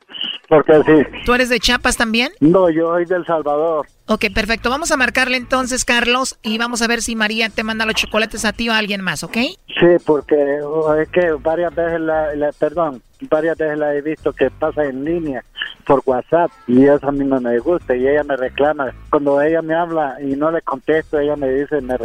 [0.47, 1.23] Porque sí.
[1.25, 2.31] ¿Tú eres de Chiapas también?
[2.41, 3.87] No, yo soy del Salvador.
[4.05, 4.69] Ok, perfecto.
[4.69, 8.45] Vamos a marcarle entonces, Carlos, y vamos a ver si María te manda los chocolates
[8.45, 9.37] a ti o a alguien más, ¿ok?
[9.79, 14.49] Sí, porque oh, es que varias veces la, perdón, varias veces la he visto que
[14.51, 15.43] pasa en línea
[15.85, 18.93] por WhatsApp y eso a mí no me gusta y ella me reclama.
[19.09, 21.95] Cuando ella me habla y no le contesto, ella me dice, me,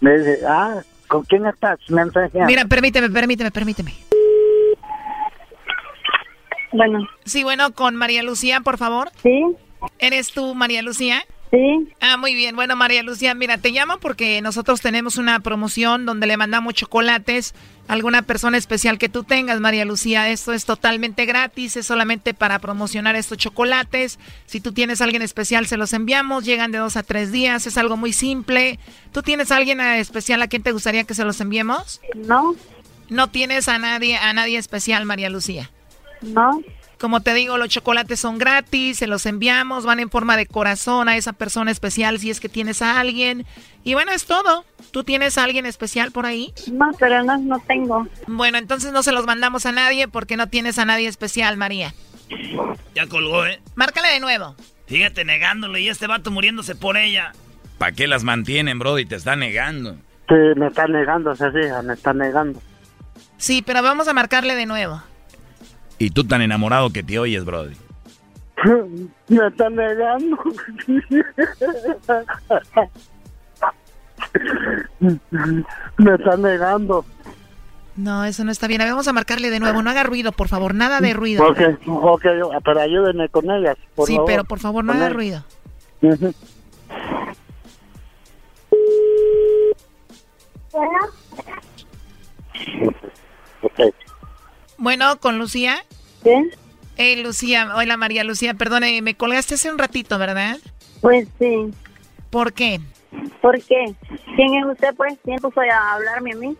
[0.00, 1.78] me dice, ah, ¿con quién estás?
[2.46, 3.94] Mira, permíteme, permíteme, permíteme.
[6.72, 7.08] Bueno.
[7.24, 9.10] Sí, bueno, con María Lucía, por favor.
[9.22, 9.44] Sí.
[9.98, 11.22] ¿Eres tú, María Lucía?
[11.50, 11.88] Sí.
[12.00, 12.54] Ah, muy bien.
[12.54, 17.54] Bueno, María Lucía, mira, te llamo porque nosotros tenemos una promoción donde le mandamos chocolates
[17.88, 20.28] a alguna persona especial que tú tengas, María Lucía.
[20.28, 24.20] Esto es totalmente gratis, es solamente para promocionar estos chocolates.
[24.46, 26.44] Si tú tienes a alguien especial, se los enviamos.
[26.44, 28.78] Llegan de dos a tres días, es algo muy simple.
[29.12, 32.00] ¿Tú tienes a alguien especial a quien te gustaría que se los enviemos?
[32.14, 32.54] No.
[33.08, 35.68] No tienes a nadie, a nadie especial, María Lucía.
[36.22, 36.62] No.
[37.00, 41.08] Como te digo, los chocolates son gratis, se los enviamos, van en forma de corazón
[41.08, 43.46] a esa persona especial si es que tienes a alguien.
[43.84, 44.66] Y bueno, es todo.
[44.90, 46.52] ¿Tú tienes a alguien especial por ahí?
[46.70, 48.06] No, pero no, no tengo.
[48.26, 51.94] Bueno, entonces no se los mandamos a nadie porque no tienes a nadie especial, María.
[52.94, 53.62] Ya colgó, ¿eh?
[53.76, 54.54] Márcale de nuevo.
[54.86, 57.32] Fíjate negándole y este vato muriéndose por ella.
[57.78, 58.98] ¿Para qué las mantienen, bro?
[58.98, 59.94] Y te está negando.
[60.28, 62.60] Sí, me está negando, se fija, me está negando.
[63.38, 65.02] Sí, pero vamos a marcarle de nuevo.
[66.00, 67.76] Y tú tan enamorado que te oyes, Brody.
[69.28, 70.38] Me están negando.
[75.98, 77.04] Me están negando.
[77.96, 78.80] No, eso no está bien.
[78.80, 79.82] A ver, vamos a marcarle de nuevo.
[79.82, 80.74] No haga ruido, por favor.
[80.74, 81.46] Nada de ruido.
[81.46, 82.24] Ok, ok,
[82.64, 85.44] pero ayúdenme con ellas, por sí, pero por favor, no haga ruido.
[86.00, 86.32] Bueno,
[95.20, 95.84] con Lucía.
[96.22, 96.50] ¿Sí?
[96.96, 100.58] Hey, Lucía, hola María Lucía, perdone, me colgaste hace un ratito, ¿verdad?
[101.00, 101.70] Pues sí.
[102.30, 102.80] ¿Por qué?
[103.40, 103.94] ¿Por qué?
[104.36, 105.18] ¿Quién es usted, pues?
[105.24, 106.56] ¿Quién puso a hablarme a mí?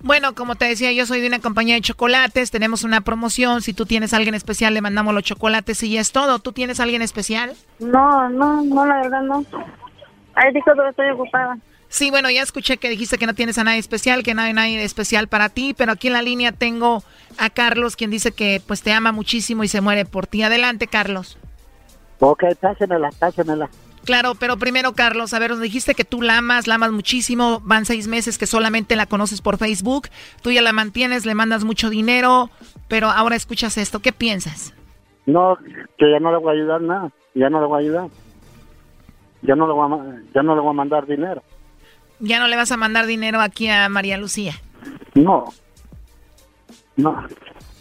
[0.00, 3.72] Bueno, como te decía, yo soy de una compañía de chocolates, tenemos una promoción, si
[3.72, 6.38] tú tienes a alguien especial le mandamos los chocolates y ya es todo.
[6.40, 7.52] ¿Tú tienes a alguien especial?
[7.78, 9.44] No, no, no, la verdad no.
[10.34, 11.58] Ay, dijo que estoy ocupada.
[11.92, 14.54] Sí, bueno, ya escuché que dijiste que no tienes a nadie especial, que no hay
[14.54, 17.02] nadie especial para ti, pero aquí en la línea tengo
[17.36, 20.42] a Carlos, quien dice que pues te ama muchísimo y se muere por ti.
[20.42, 21.36] Adelante, Carlos.
[22.18, 23.68] Ok, pásenmela, pásenmela.
[24.06, 27.60] Claro, pero primero, Carlos, a ver, nos dijiste que tú la amas, la amas muchísimo,
[27.62, 30.08] van seis meses que solamente la conoces por Facebook,
[30.40, 32.48] tú ya la mantienes, le mandas mucho dinero,
[32.88, 34.72] pero ahora escuchas esto, ¿qué piensas?
[35.26, 35.58] No,
[35.98, 38.08] que ya no le voy a ayudar nada, ya no le voy a ayudar.
[39.42, 41.42] Ya no le voy a, ya no le voy a mandar dinero.
[42.22, 44.54] ¿Ya no le vas a mandar dinero aquí a María Lucía?
[45.14, 45.46] No.
[46.96, 47.26] No.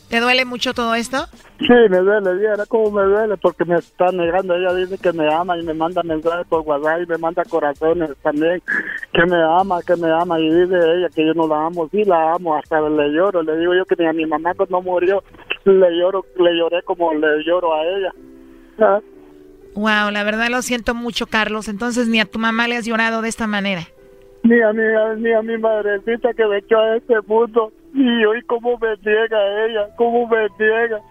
[0.09, 1.27] ¿Te duele mucho todo esto?
[1.59, 4.55] Sí, me duele, viera cómo me duele, porque me está negando.
[4.55, 8.09] Ella dice que me ama y me manda mensajes por WhatsApp y me manda corazones
[8.23, 8.63] también,
[9.13, 10.39] que me ama, que me ama.
[10.39, 11.87] Y dice ella que yo no la amo.
[11.91, 13.43] Sí, la amo, hasta le lloro.
[13.43, 15.23] Le digo yo que ni a mi mamá cuando murió
[15.65, 18.11] le lloro, le lloré como le lloro a ella.
[19.75, 21.67] Wow, la verdad lo siento mucho, Carlos.
[21.67, 23.87] Entonces ni a tu mamá le has llorado de esta manera
[24.43, 24.81] ni a mi,
[25.21, 27.71] ni a mi madrecita que me echó a este mundo.
[27.93, 31.01] Y hoy cómo me niega ella, cómo me niega.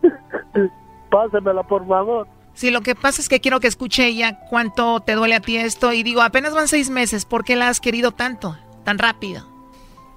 [1.10, 2.26] Pásemela, por favor.
[2.54, 5.56] Sí, lo que pasa es que quiero que escuche ella cuánto te duele a ti
[5.56, 5.92] esto.
[5.92, 9.46] Y digo, apenas van seis meses, ¿por qué la has querido tanto, tan rápido?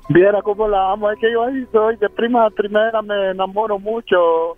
[0.09, 3.79] Viera cómo la amo, es que yo ahí soy, de prima a primera me enamoro
[3.79, 4.57] mucho.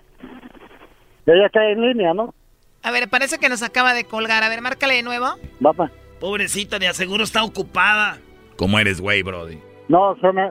[1.25, 2.33] Ella está en línea, ¿no?
[2.81, 4.43] A ver, parece que nos acaba de colgar.
[4.43, 5.25] A ver, márcale de nuevo.
[5.63, 5.89] Va,
[6.19, 8.19] Pobrecita, de aseguro está ocupada.
[8.57, 9.59] ¿Cómo eres, güey, Brody?
[9.87, 10.49] No, se, me,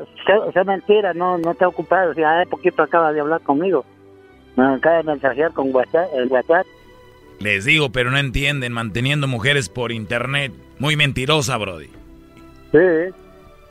[0.52, 2.14] se, mentira, no, no te he ocupado.
[2.14, 3.84] Si hace poquito acaba de hablar conmigo.
[4.56, 6.66] Me acaba de mensajear con WhatsApp, el WhatsApp.
[7.40, 10.52] Les digo, pero no entienden, manteniendo mujeres por internet.
[10.78, 11.88] Muy mentirosa, Brody.
[12.70, 13.12] Sí.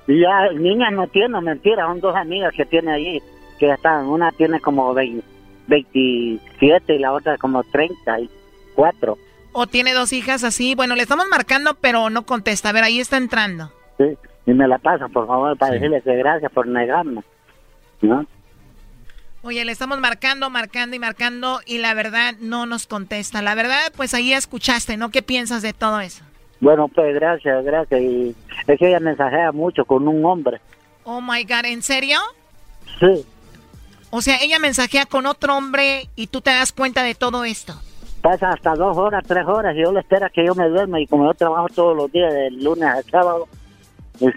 [0.07, 3.21] Y ya, niña no tiene, mentira, son dos amigas que tiene allí,
[3.57, 9.17] que están, una tiene como 27 y la otra como 34.
[9.53, 10.75] ¿O tiene dos hijas así?
[10.75, 12.69] Bueno, le estamos marcando, pero no contesta.
[12.69, 13.71] A ver, ahí está entrando.
[13.97, 17.23] Sí, y me la pasa, por favor, para decirle que gracias por negarme,
[18.01, 18.25] ¿no?
[19.43, 23.41] Oye, le estamos marcando, marcando y marcando y la verdad no nos contesta.
[23.41, 25.09] La verdad, pues ahí escuchaste, ¿no?
[25.11, 26.23] ¿Qué piensas de todo eso?
[26.61, 28.01] Bueno, pues gracias, gracias.
[28.01, 28.35] Y
[28.65, 30.61] es que ella mensajea mucho con un hombre.
[31.03, 32.19] Oh my God, ¿en serio?
[32.99, 33.25] Sí.
[34.11, 37.73] O sea, ella mensajea con otro hombre y tú te das cuenta de todo esto.
[38.23, 41.07] Pasa hasta dos horas, tres horas y yo le espera que yo me duerma y
[41.07, 43.49] como yo trabajo todos los días, del lunes al sábado,
[44.21, 44.27] y,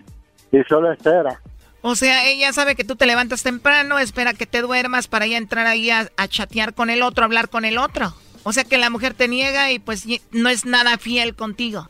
[0.50, 1.40] y solo espera.
[1.82, 5.38] O sea, ella sabe que tú te levantas temprano, espera que te duermas para ya
[5.38, 8.12] entrar ahí a, a chatear con el otro, hablar con el otro.
[8.42, 11.88] O sea que la mujer te niega y pues no es nada fiel contigo.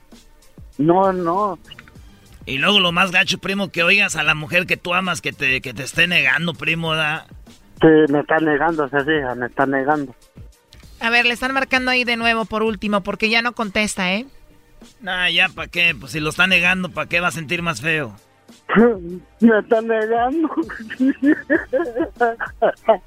[0.77, 1.59] No, no.
[2.45, 5.33] Y luego lo más gacho, primo, que oigas a la mujer que tú amas que
[5.33, 7.27] te, que te esté negando, primo, ¿da?
[7.81, 10.15] Sí, me está negando esa hija, me está negando.
[11.01, 14.27] A ver, le están marcando ahí de nuevo por último, porque ya no contesta, ¿eh?
[15.01, 15.95] Nah, ya, ¿para qué?
[15.99, 18.15] Pues si lo está negando, ¿para qué va a sentir más feo?
[19.41, 20.49] me está negando.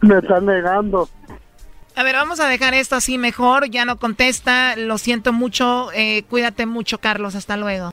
[0.00, 1.08] me está negando.
[1.96, 3.70] A ver, vamos a dejar esto así mejor.
[3.70, 4.76] Ya no contesta.
[4.76, 5.90] Lo siento mucho.
[5.92, 7.34] Eh, cuídate mucho, Carlos.
[7.34, 7.92] Hasta luego.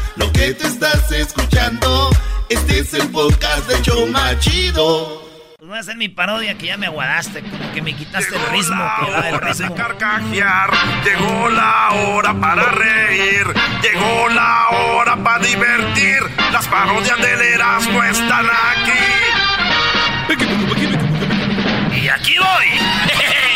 [0.17, 2.09] Lo que te estás escuchando,
[2.49, 5.21] este es el podcast de Choma Chido.
[5.57, 8.45] Pues voy a hacer mi parodia que ya me aguadaste, como que me quitaste el
[8.47, 8.75] ritmo.
[8.75, 10.71] La hora de carcajear,
[11.05, 13.45] llegó la hora para reír,
[13.81, 16.19] llegó la hora para divertir.
[16.51, 18.91] Las parodias del Erasmo están aquí.
[22.01, 22.67] Y aquí voy.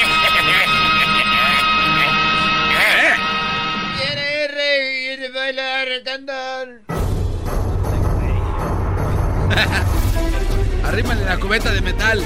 [5.46, 6.82] bailar, cantar.
[10.84, 12.24] Arrímale la cubeta de metal.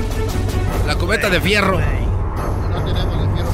[0.88, 1.80] La cubeta de fierro.
[1.80, 3.52] No tenemos el fierro.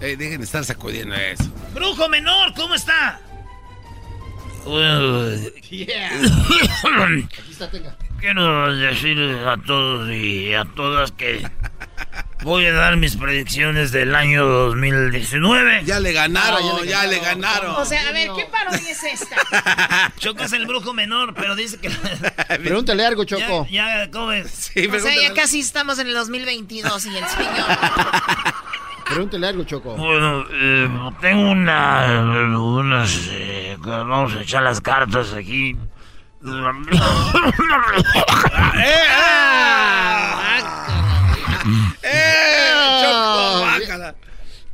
[0.00, 1.44] Ey, dejen de estar sacudiendo eso.
[1.74, 3.20] Brujo menor, ¿cómo está?
[5.72, 6.10] Yeah.
[7.24, 7.96] Aquí está, tenga.
[8.22, 11.44] Quiero decirles a todos y a todas que
[12.44, 15.82] voy a dar mis predicciones del año 2019.
[15.84, 17.74] Ya le ganaron, ya, le ganaron.
[17.74, 20.12] O sea, a ver, ¿qué parodia es esta?
[20.18, 21.90] Choco es el brujo menor, pero dice que...
[22.62, 23.66] Pregúntale algo, Choco.
[23.68, 24.70] Ya, ya ¿cómo es?
[24.72, 27.66] Sí, o sea, ya casi estamos en el 2022 y el señor...
[29.04, 29.96] Pregúntale algo, Choco.
[29.96, 30.88] Bueno, eh,
[31.20, 32.56] tengo una...
[32.56, 33.18] unas...
[33.32, 35.76] Eh, vamos a echar las cartas aquí.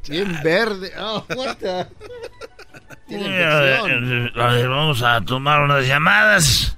[0.08, 0.92] Bien verde.
[0.98, 1.86] Oh, what the-
[3.08, 4.40] Tiene A ver, infección.
[4.40, 6.76] a ver, vamos a tomar unas llamadas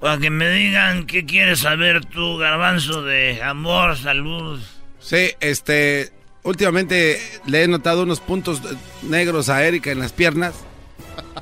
[0.00, 4.60] para que me digan qué quieres saber tú, garbanzo, de amor, salud.
[5.00, 6.12] Sí, este.
[6.42, 8.60] Últimamente le he notado unos puntos
[9.02, 10.54] negros a Erika en las piernas.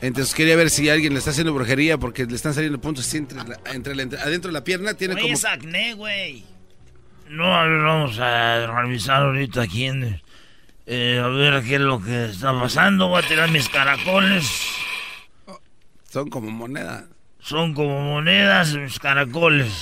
[0.00, 3.18] Entonces quería ver si alguien le está haciendo brujería porque le están saliendo puntos así
[3.18, 4.94] entre la- entre la- adentro de la pierna.
[4.94, 5.34] Tiene Oye, como.
[5.34, 6.44] es acné, güey.
[7.28, 10.20] No, a ver, vamos a revisar ahorita quién.
[10.86, 13.08] eh, a ver qué es lo que está pasando.
[13.08, 14.44] Voy a tirar mis caracoles.
[16.10, 17.04] Son como monedas.
[17.40, 19.72] Son como monedas mis caracoles.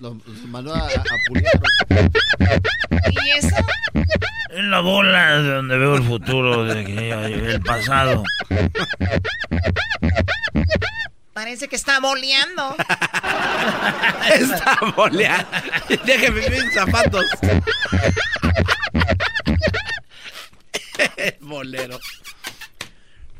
[0.00, 0.14] Los,
[0.46, 0.90] mandó a, a
[1.28, 1.60] puliar.
[3.10, 3.56] ¿Y eso?
[4.54, 8.22] Es la bola de donde veo el futuro, de que, el pasado.
[11.32, 12.76] Parece que está boleando.
[14.32, 15.48] Está boleando.
[16.04, 17.24] Déjeme mis zapatos.
[21.40, 21.98] Bolero.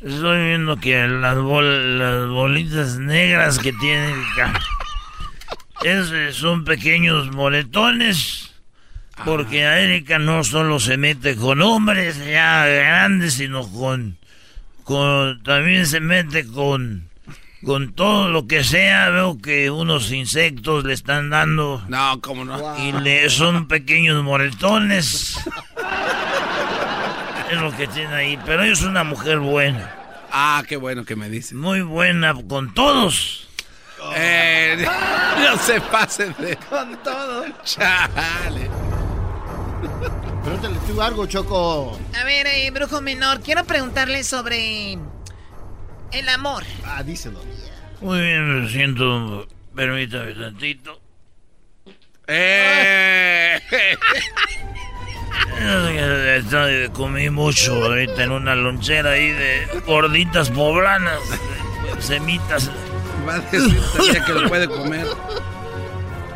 [0.01, 4.53] Estoy viendo que las, bol- las bolitas negras que tiene acá
[5.85, 8.54] es- son pequeños moretones
[9.25, 14.19] Porque a Erika no solo se mete con hombres ya grandes, sino con,
[14.83, 17.09] con también se mete con,
[17.65, 19.11] con todo lo que sea.
[19.11, 21.83] Veo que unos insectos le están dando.
[21.89, 22.77] No, cómo no.
[22.79, 25.39] Y le son pequeños moretones.
[27.51, 28.39] es lo que tiene ahí.
[28.45, 29.95] Pero ella es una mujer buena.
[30.33, 31.55] Ah, qué bueno que me dice.
[31.55, 33.49] Muy buena con todos.
[34.17, 34.87] Eh,
[35.39, 36.57] no se pasen de.
[36.57, 37.45] Con todo.
[37.63, 38.69] Chale.
[40.43, 41.99] Pregúntale tú algo, Choco.
[42.21, 44.99] A ver, eh, brujo menor, quiero preguntarle sobre
[46.13, 46.65] el amor.
[46.85, 47.41] Ah, díselo.
[48.01, 49.49] Muy bien, lo siento.
[49.75, 51.01] Permítame tantito.
[52.27, 53.61] Eh.
[56.93, 61.21] Comí mucho ahorita en una lonchera ahí de gorditas poblanas,
[61.99, 62.71] semitas.
[63.27, 65.07] Va a decir que lo puede comer.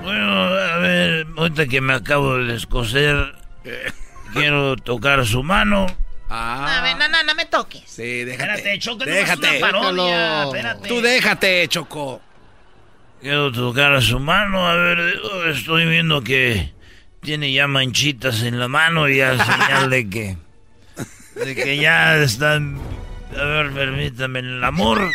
[0.03, 3.35] Bueno, a ver, ahorita que me acabo de descoser,
[4.33, 5.87] quiero tocar su mano.
[6.31, 7.83] A ver, no, no, no me toques.
[7.87, 8.53] Sí, déjate.
[8.53, 9.47] Espérate, Choco, no déjate.
[9.47, 10.89] es una parodia, espérate.
[10.89, 12.21] Tú déjate, Choco.
[13.21, 16.73] Quiero tocar su mano, a ver, estoy viendo que
[17.21, 20.37] tiene ya manchitas en la mano y ya señal de que,
[21.35, 22.79] de que ya están...
[23.37, 25.11] A ver, permítame, el amor.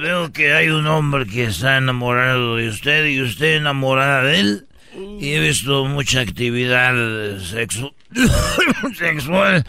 [0.00, 4.66] Veo que hay un hombre que está enamorado de usted y usted enamorada de él.
[4.94, 6.92] Y he visto mucha actividad
[7.38, 7.94] sexu-
[8.96, 9.64] sexual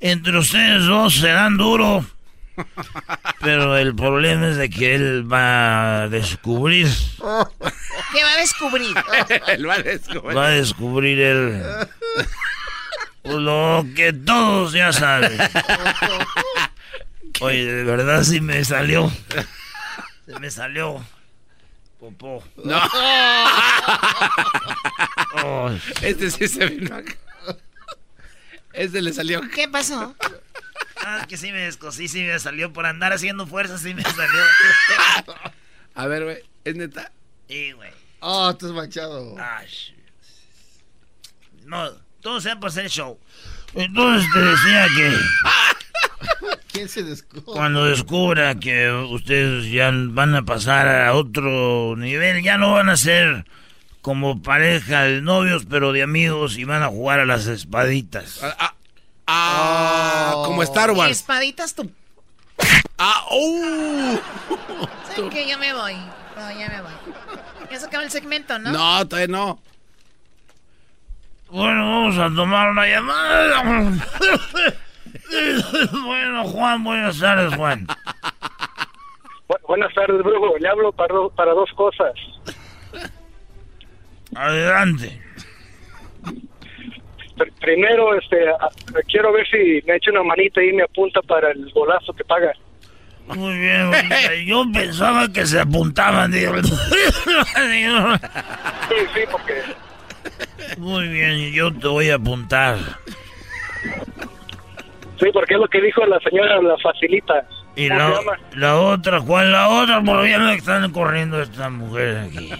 [0.00, 1.14] entre ustedes dos.
[1.16, 2.04] Serán duro.
[3.40, 6.88] Pero el problema es de que él va a descubrir.
[7.18, 8.94] ¿Qué va a descubrir?
[9.48, 10.36] Él va a descubrir.
[10.36, 11.62] Va a descubrir él.
[13.24, 15.36] Lo que todos ya saben.
[17.40, 19.12] Oye, de verdad sí me salió.
[20.26, 21.04] Se me salió.
[22.10, 22.44] Popó.
[22.64, 22.80] No.
[25.44, 25.70] Oh.
[26.00, 27.14] Este sí se vino acá.
[28.72, 29.42] Este le salió.
[29.54, 30.16] ¿Qué pasó?
[31.04, 32.72] Ah, que sí me descosí, sí me salió.
[32.72, 34.42] Por andar haciendo fuerza, sí me salió.
[35.94, 37.12] A ver, güey, ¿es neta?
[37.48, 37.90] Sí, güey.
[38.20, 39.34] Oh, estás manchado.
[39.38, 39.68] Ay,
[41.64, 41.90] No,
[42.22, 43.20] todo sea por hacer show.
[43.74, 45.18] Entonces te decía que
[46.76, 47.42] ¿Quién se descubre?
[47.44, 52.96] cuando descubra que ustedes ya van a pasar a otro nivel, ya no van a
[52.96, 53.46] ser
[54.02, 58.40] como pareja de novios, pero de amigos y van a jugar a las espaditas.
[59.26, 61.10] Ah, como Star Wars.
[61.10, 61.90] Espaditas tú.
[62.98, 64.18] Ah, uh.
[65.14, 65.94] Sí, que ya me voy.
[65.94, 66.92] No, ya me voy.
[67.70, 68.70] Ya se acaba el segmento, ¿no?
[68.70, 69.60] No, todavía no.
[71.50, 73.62] Bueno, vamos a tomar una llamada.
[76.04, 77.86] bueno, Juan, buenas tardes, Juan.
[79.48, 80.56] Bu- buenas tardes, brujo.
[80.58, 82.12] Le hablo para, do- para dos cosas.
[84.34, 85.20] Adelante.
[87.36, 88.68] Pr- primero, este, a-
[89.08, 92.52] quiero ver si me echa una manita y me apunta para el golazo que paga.
[93.28, 93.90] Muy bien,
[94.46, 96.30] yo pensaba que se apuntaban.
[96.32, 96.54] digo.
[96.62, 96.70] Sí,
[99.14, 99.62] sí, porque
[100.78, 102.76] Muy bien, yo te voy a apuntar.
[105.18, 107.46] Sí, porque es lo que dijo la señora, la facilita.
[107.74, 110.02] Y ¿Cómo la, la otra, ¿cuál la otra?
[110.02, 112.50] Porque ya me están corriendo estas mujeres aquí.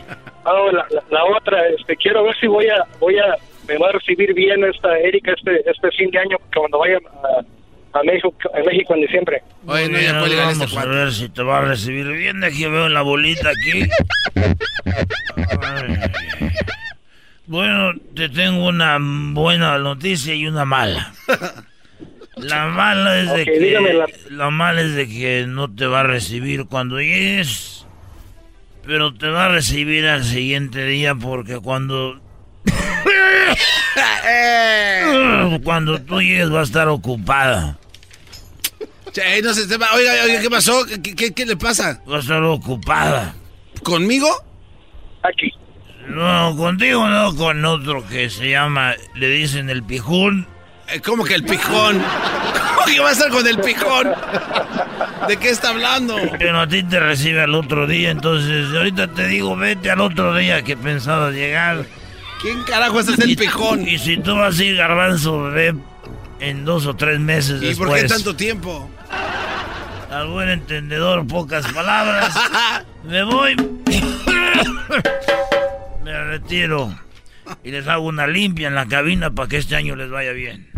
[0.45, 3.35] Ah, la, la- la otra, este, quiero ver si voy a, voy a,
[3.67, 7.99] me va a recibir bien esta Erika este, este fin de año cuando vaya a,
[7.99, 9.43] a México, a México en diciembre.
[9.67, 12.41] Oye, no, ya puede llegar vamos este a ver si te va a recibir bien.
[12.41, 13.89] De aquí veo la bolita aquí.
[15.63, 15.97] Ay.
[17.47, 21.13] Bueno, te tengo una buena noticia y una mala.
[22.37, 26.67] La mala es de que la mala es de que no te va a recibir
[26.67, 27.87] cuando llegues,
[28.85, 32.21] pero te va a recibir al siguiente día porque cuando
[35.65, 37.79] cuando tú llegues va a estar ocupada.
[39.13, 39.95] Che, no se sepa.
[39.95, 40.85] Oiga, oiga, ¿qué pasó?
[41.03, 42.03] ¿Qué, qué, qué le pasa?
[42.11, 43.35] Va a estar ocupada.
[43.83, 44.29] ¿Conmigo?
[45.23, 45.51] Aquí.
[46.07, 50.47] No, contigo no, con otro que se llama, le dicen el pijón.
[50.89, 52.01] Eh, ¿Cómo que el pijón?
[52.75, 54.13] ¿Cómo que va a estar con el pijón?
[55.29, 56.17] ¿De qué está hablando?
[56.39, 60.35] Pero a ti te recibe al otro día, entonces ahorita te digo, vete al otro
[60.35, 61.85] día que pensabas llegar.
[62.41, 63.89] ¿Quién carajo es el Y- pijón?
[63.89, 65.75] Y si tú vas a ir garbanzo, ve
[66.39, 67.91] en dos o tres meses ¿Y después.
[67.91, 68.89] por qué tanto tiempo?
[70.11, 72.33] Al buen entendedor, pocas palabras.
[73.05, 73.57] Me voy.
[76.05, 76.95] Me retiro.
[77.63, 80.71] Y les hago una limpia en la cabina para que este año les vaya bien.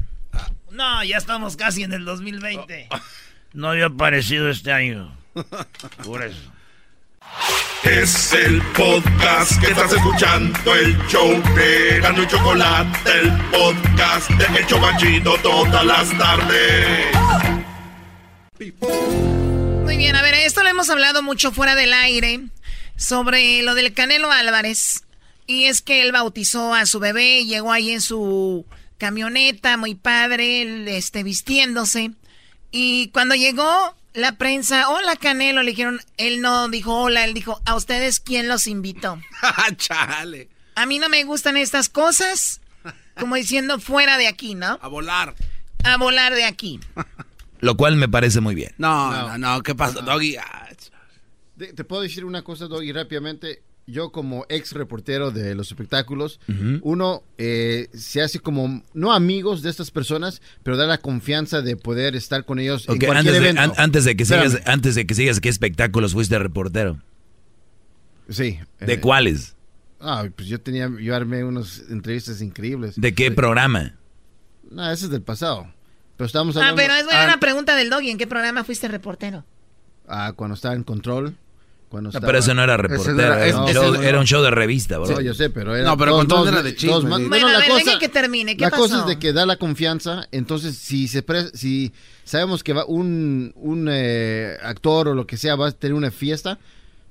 [0.71, 2.89] No, ya estamos casi en el 2020.
[3.53, 5.17] No había aparecido este año.
[6.05, 6.53] Por eso.
[7.83, 14.61] Es el podcast que estás escuchando, el show de Gano y Chocolate, el podcast de
[14.61, 17.07] Hecho Machito todas las tardes.
[19.85, 22.41] Muy bien, a ver, esto lo hemos hablado mucho fuera del aire
[22.97, 25.05] sobre lo del Canelo Álvarez.
[25.49, 28.67] Y es que él bautizó a su bebé, llegó ahí en su
[28.99, 32.11] camioneta, muy padre, este, vistiéndose.
[32.71, 37.63] Y cuando llegó la prensa, hola Canelo, le dijeron, él no dijo hola, él dijo,
[37.65, 39.19] ¿a ustedes quién los invitó?
[39.79, 40.51] Chale.
[40.75, 42.61] A mí no me gustan estas cosas,
[43.19, 44.79] como diciendo fuera de aquí, ¿no?
[44.83, 45.35] A volar.
[45.83, 46.79] A volar de aquí.
[47.61, 48.75] Lo cual me parece muy bien.
[48.77, 50.37] No, no, no, ¿qué pasa, Doggy?
[50.37, 50.69] Ah,
[51.57, 53.63] te puedo decir una cosa, Doggy, rápidamente.
[53.91, 56.41] Yo como ex reportero de los espectáculos,
[56.83, 61.75] uno eh, se hace como, no amigos de estas personas, pero da la confianza de
[61.77, 64.51] poder estar con ellos en cualquier antes, de, an- antes de que Espérame.
[64.51, 67.01] sigas, antes de que sigas, ¿qué espectáculos fuiste reportero?
[68.29, 68.59] Sí.
[68.79, 69.57] ¿De eh, cuáles?
[70.01, 73.01] Ah, pues yo tenía, yo armé unas entrevistas increíbles.
[73.01, 73.95] ¿De qué programa?
[74.71, 75.67] No, ese es del pasado.
[76.19, 78.87] Pero estábamos Ah, pero es buena ah, la pregunta del doggy, ¿en qué programa fuiste
[78.89, 79.45] reportero?
[80.07, 81.37] ah, cuando estaba en control.
[81.89, 84.51] Cuando No, estaba- pero eso no era reportero, era, un show, era un show de
[84.51, 85.11] revista, bro.
[85.11, 85.87] No, yo sé, pero era...
[85.89, 86.87] No, pero Control dos- era de sí.
[86.87, 88.83] Bueno, Bueno, a la ver, cosa- que termine, ¿qué la pasó?
[88.83, 91.93] cosa es de que da la confianza, entonces si se pre- si
[92.25, 96.11] sabemos que va un, un eh, actor o lo que sea va a tener una
[96.11, 96.59] fiesta,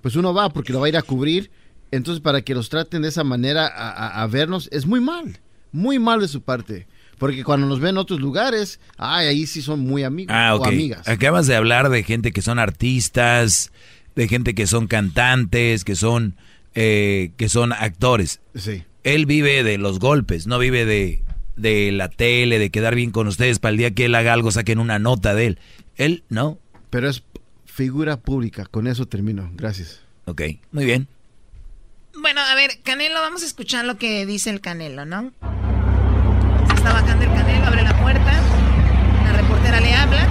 [0.02, 1.50] pues uno va porque lo va a ir a cubrir,
[1.90, 5.40] entonces para que los traten de esa manera a, a- a vernos es muy mal,
[5.72, 6.86] muy mal de su parte,
[7.18, 10.64] porque cuando nos ven en otros lugares, ay, ahí sí son muy amigos Ah, o
[10.64, 11.08] amigas.
[11.08, 13.72] Acabas de hablar de gente que son artistas,
[14.18, 16.36] de gente que son cantantes, que son,
[16.74, 18.41] eh, que son actores.
[18.55, 18.84] Sí.
[19.03, 21.22] Él vive de los golpes, no vive de,
[21.55, 24.49] de la tele, de quedar bien con ustedes para el día que él haga algo
[24.49, 25.59] saquen una nota de él.
[25.97, 26.57] Él no.
[26.89, 27.24] Pero es
[27.65, 30.01] figura pública, con eso termino, gracias.
[30.26, 30.41] Ok,
[30.72, 31.07] muy bien.
[32.20, 35.32] Bueno, a ver, Canelo, vamos a escuchar lo que dice el Canelo, ¿no?
[36.70, 38.34] Se está bajando el Canelo, abre la puerta.
[39.26, 40.28] La reportera le habla.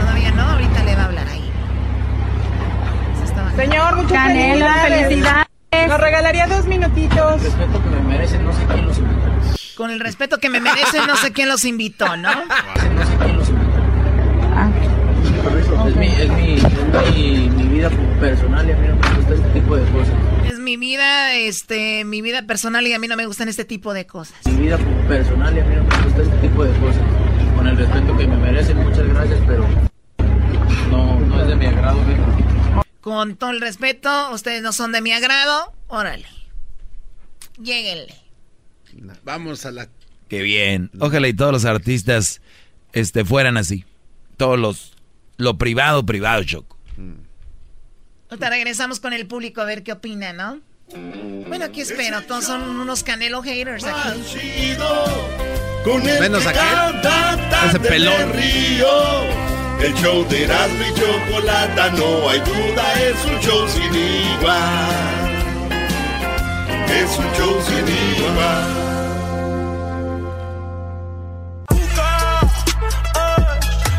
[0.00, 0.87] Todavía no, ahorita le
[3.58, 5.48] Señor, muchas Canelo, felicidades.
[5.88, 7.42] Nos regalaría dos minutitos.
[7.42, 9.32] respeto que me merecen, no sé quién los invitó.
[9.76, 12.30] Con el respeto que me merecen, no sé quién los invitó, ¿no?
[12.94, 13.78] No sé quién los invitó.
[15.88, 17.90] Es, mi, es, mi, es mi, mi vida
[18.20, 20.14] personal y a mí no me gusta este tipo de cosas.
[20.46, 23.92] Es mi vida, este, mi vida personal y a mí no me gustan este tipo
[23.92, 24.36] de cosas.
[24.46, 24.78] Mi vida
[25.08, 27.02] personal y a mí no me gusta este tipo de cosas.
[27.56, 29.66] Con el respeto que me merecen, muchas gracias, pero
[30.92, 31.98] no, no es de mi agrado.
[32.06, 32.47] ¿ve?
[33.08, 36.26] Con todo el respeto, ustedes no son de mi agrado, órale.
[37.58, 38.14] Lléguenle.
[39.24, 39.88] Vamos a la...
[40.28, 40.90] Qué bien.
[41.00, 42.42] Ojalá y todos los artistas
[42.92, 43.86] este, fueran así.
[44.36, 44.92] Todos los...
[45.38, 46.76] Lo privado, privado, Choco.
[48.28, 50.60] Ahorita regresamos con el público a ver qué opina, ¿no?
[51.48, 54.20] Bueno, aquí espero, todos son unos canelo haters aquí.
[55.82, 57.70] Con el Menos que aquel.
[57.70, 58.32] Ese pelón.
[58.34, 59.57] río.
[59.80, 65.18] El show de Erasmo y Chocolata, no hay duda, es un show sin igual.
[66.88, 68.66] Es un show sin igual.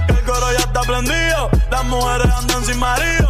[0.09, 3.29] El coro ya está prendido, las mujeres andan sin marido.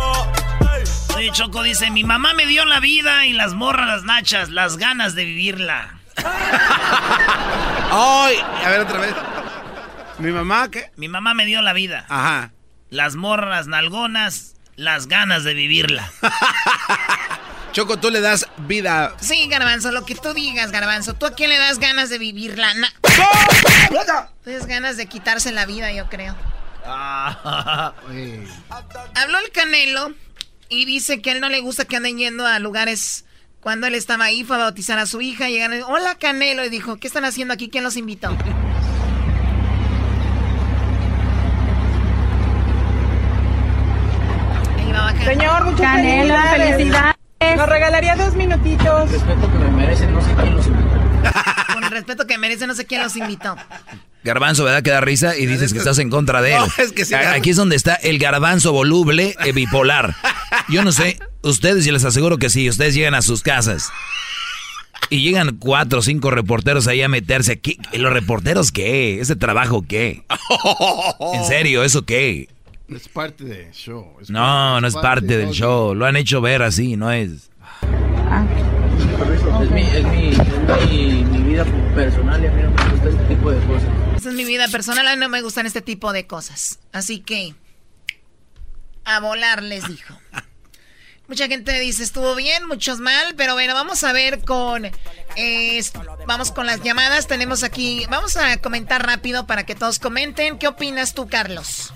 [1.16, 4.78] Oye, Choco dice, mi mamá me dio la vida y las morras las nachas, las
[4.78, 6.00] ganas de vivirla.
[7.92, 8.38] ¡Ay!
[8.66, 9.14] A ver otra vez.
[10.20, 10.92] ¿Mi mamá qué?
[10.98, 12.06] Mi mamá me dio la vida.
[12.10, 12.52] Ajá.
[12.90, 16.12] Las morras nalgonas, las ganas de vivirla.
[17.72, 19.14] Choco, tú le das vida.
[19.22, 21.14] Sí, Garbanzo, lo que tú digas, Garbanzo.
[21.14, 22.74] ¿Tú a quién le das ganas de vivirla?
[22.74, 22.92] Na-
[24.44, 26.36] Tienes ganas de quitarse la vida, yo creo.
[29.16, 30.12] Habló el Canelo
[30.68, 33.26] y dice que a él no le gusta que anden yendo a lugares.
[33.62, 35.48] Cuando él estaba ahí, fue a bautizar a su hija.
[35.50, 36.66] Llegaron hola Canelo.
[36.66, 37.70] Y dijo, ¿qué están haciendo aquí?
[37.70, 38.36] ¿Quién los invitó?
[44.78, 45.19] Ahí va bajando.
[45.30, 47.16] Señor, muchas Canelo, felicidades.
[47.56, 49.12] Nos regalaría dos minutitos.
[49.12, 50.90] Respeto que me merecen, no sé quién los invitó.
[51.72, 53.56] Con el respeto que merece, no sé quién los invitó.
[54.24, 54.82] Garbanzo, ¿verdad?
[54.82, 56.62] Que da risa y dices que estás en contra de él.
[56.78, 60.16] No, es que sí, Aquí es donde está el garbanzo voluble eh, bipolar.
[60.68, 63.92] Yo no sé, ustedes, y les aseguro que sí, ustedes llegan a sus casas
[65.12, 67.78] y llegan cuatro o cinco reporteros ahí a meterse aquí.
[67.94, 69.20] ¿Los reporteros qué?
[69.20, 70.24] ¿Ese trabajo qué?
[71.34, 72.50] En serio, ¿eso qué?
[72.90, 74.18] Es parte del show.
[74.20, 75.94] es No, no es parte del show.
[75.94, 77.50] Lo han hecho ver así, no es.
[79.62, 83.10] Es, mi, es, mi, es mi, mi vida personal y a mí no me gusta
[83.10, 83.90] este tipo de cosas.
[84.18, 86.80] Esa es mi vida personal, a mí no me gustan este tipo de cosas.
[86.92, 87.54] Así que,
[89.06, 90.16] a volar les dijo.
[91.28, 94.86] Mucha gente dice estuvo bien, muchos mal, pero bueno, vamos a ver con...
[95.36, 95.84] Eh,
[96.26, 98.06] vamos con las llamadas, tenemos aquí...
[98.10, 100.58] Vamos a comentar rápido para que todos comenten.
[100.58, 101.94] ¿Qué opinas tú, Carlos?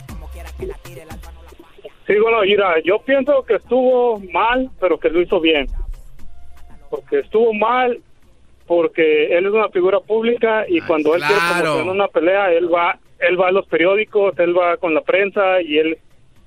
[2.07, 5.67] Sí, bueno, mira, yo pienso que estuvo mal, pero que lo hizo bien.
[6.89, 8.01] Porque estuvo mal
[8.67, 12.97] porque él es una figura pública y cuando él quiere promocionar una pelea, él va
[13.19, 15.97] él va a los periódicos, él va con la prensa y él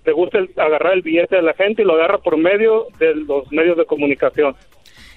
[0.04, 3.50] le gusta agarrar el billete de la gente y lo agarra por medio de los
[3.50, 4.54] medios de comunicación.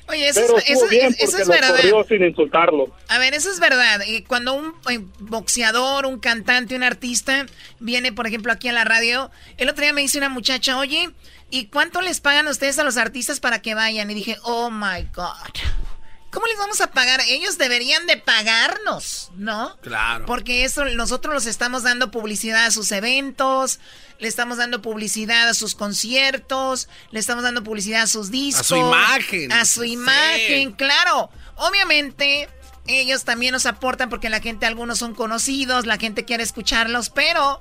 [0.09, 1.75] Oye, eso, es, verdad.
[2.07, 2.91] sin insultarlo.
[3.09, 4.01] A ver, eso es verdad.
[4.27, 7.45] Cuando un eh, boxeador, un cantante, un artista
[7.79, 11.11] viene, por ejemplo, aquí a la radio, el otro día me dice una muchacha, oye,
[11.51, 14.09] ¿y cuánto les pagan ustedes a los artistas para que vayan?
[14.09, 15.53] Y dije, oh my God.
[16.31, 17.21] ¿Cómo les vamos a pagar?
[17.27, 19.75] Ellos deberían de pagarnos, ¿no?
[19.81, 20.25] Claro.
[20.25, 23.79] Porque eso nosotros los estamos dando publicidad a sus eventos,
[24.19, 28.61] le estamos dando publicidad a sus conciertos, le estamos dando publicidad a sus discos.
[28.61, 29.51] A su imagen.
[29.51, 31.31] A su imagen, claro.
[31.55, 32.47] Obviamente,
[32.85, 37.59] ellos también nos aportan porque la gente, algunos son conocidos, la gente quiere escucharlos, pero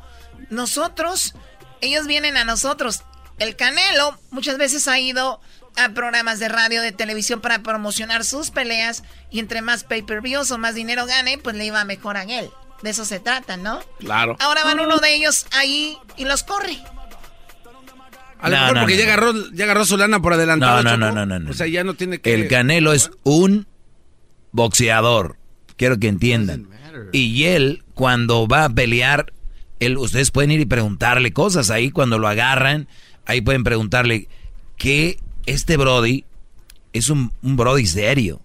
[0.50, 1.34] nosotros,
[1.80, 3.02] ellos vienen a nosotros.
[3.38, 5.40] El Canelo muchas veces ha ido
[5.78, 10.58] a programas de radio, de televisión para promocionar sus peleas y entre más pay-per-views o
[10.58, 12.50] más dinero gane, pues le iba mejor a él.
[12.82, 13.80] De eso se trata, ¿no?
[13.98, 14.36] Claro.
[14.40, 16.78] Ahora van uno de ellos ahí y los corre.
[18.40, 20.82] A lo mejor porque ya, agarró, ya agarró su lana por adelantado.
[20.82, 22.34] No, no, no, no, no, O sea, ya no tiene que...
[22.34, 23.66] El Canelo es un
[24.52, 25.36] boxeador.
[25.76, 26.68] Quiero que entiendan.
[27.12, 29.32] Y él, cuando va a pelear,
[29.80, 32.86] él, ustedes pueden ir y preguntarle cosas ahí cuando lo agarran.
[33.26, 34.28] Ahí pueden preguntarle
[34.76, 35.18] qué
[35.48, 36.24] este Brody
[36.92, 38.40] es un, Brody serio.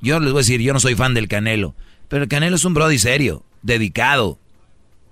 [0.00, 1.74] Yo les voy a decir, yo no soy fan del Canelo,
[2.08, 4.38] pero el Canelo es un Brody serio, dedicado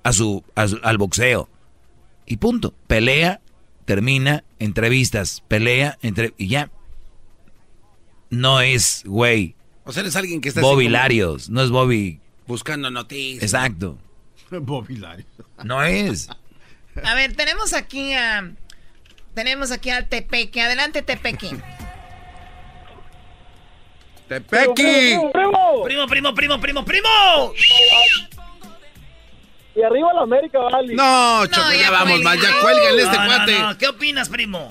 [0.03, 1.49] a su, al boxeo.
[2.27, 2.75] Y punto.
[2.87, 3.41] Pelea,
[3.85, 6.71] termina, entrevistas, pelea, entre, y ya.
[8.31, 9.57] No es, güey.
[9.85, 10.61] O sea, es alguien que está...
[10.61, 12.21] Bobby Larios, no es Bobby...
[12.47, 13.43] Buscando noticias.
[13.43, 13.99] Exacto.
[14.51, 15.29] Bobby Larios.
[15.65, 16.29] No es.
[17.03, 18.55] A ver, tenemos aquí a...
[19.35, 20.61] Tenemos aquí al Tepeque.
[20.61, 21.51] Adelante, Tepeque.
[24.29, 25.19] ¡Tepeque!
[25.85, 27.09] Primo, primo, primo, primo, primo.
[29.75, 30.95] Y arriba la América, vale.
[30.95, 33.79] No, Choco, ya, vamos, más, ya cuélguenle este cuate.
[33.79, 34.69] ¿Qué opinas, primo?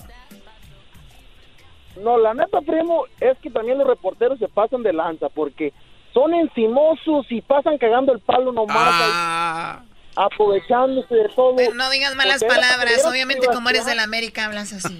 [2.01, 5.74] No, la neta, primo, es que también los reporteros se pasan de lanza porque
[6.14, 8.78] son encimosos y pasan cagando el palo nomás.
[8.78, 9.84] Ah
[10.16, 11.55] aprovechándose de todo.
[11.55, 14.99] Pero no digas malas palabras, obviamente como eres de la América hablas así.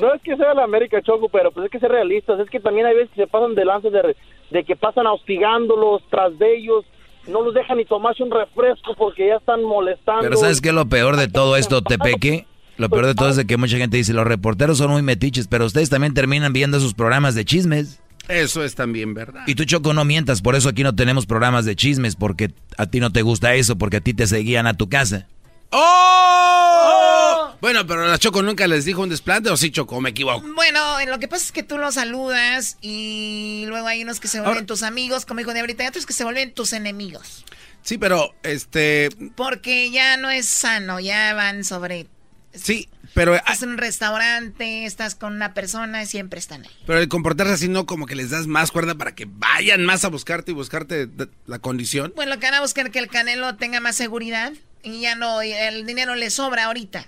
[0.00, 2.48] no es que sea de la América, Choco, pero pues es que ser realistas, es
[2.50, 4.16] que también hay veces que se pasan de lanzas de,
[4.50, 6.84] de que pasan hostigándolos tras de ellos,
[7.26, 10.22] no los dejan ni tomarse un refresco porque ya están molestando.
[10.22, 12.46] Pero ¿sabes qué es lo peor de todo esto, Tepeque?
[12.78, 15.46] Lo peor de todo es de que mucha gente dice, los reporteros son muy metiches,
[15.46, 18.00] pero ustedes también terminan viendo esos programas de chismes.
[18.28, 19.42] Eso es también verdad.
[19.46, 22.86] Y tú, Choco, no mientas, por eso aquí no tenemos programas de chismes, porque a
[22.86, 25.26] ti no te gusta eso, porque a ti te seguían a tu casa.
[25.70, 27.54] ¡Oh!
[27.60, 30.00] Bueno, pero la Choco nunca les dijo un desplante, ¿o sí, Choco?
[30.00, 30.46] Me equivoco.
[30.54, 34.40] Bueno, lo que pasa es que tú los saludas y luego hay unos que se
[34.40, 37.44] vuelven tus amigos, como dijo de ahorita, y otros que se vuelven tus enemigos.
[37.82, 39.10] Sí, pero este...
[39.34, 42.06] Porque ya no es sano, ya van sobre...
[42.52, 43.34] Sí, pero...
[43.34, 46.70] Estás en un restaurante, estás con una persona, y siempre están ahí.
[46.86, 50.04] Pero el comportarse así no como que les das más cuerda para que vayan más
[50.04, 51.08] a buscarte y buscarte
[51.46, 52.12] la condición.
[52.16, 54.52] Bueno, lo que van a buscar que el Canelo tenga más seguridad
[54.82, 57.06] y ya no, el dinero le sobra ahorita.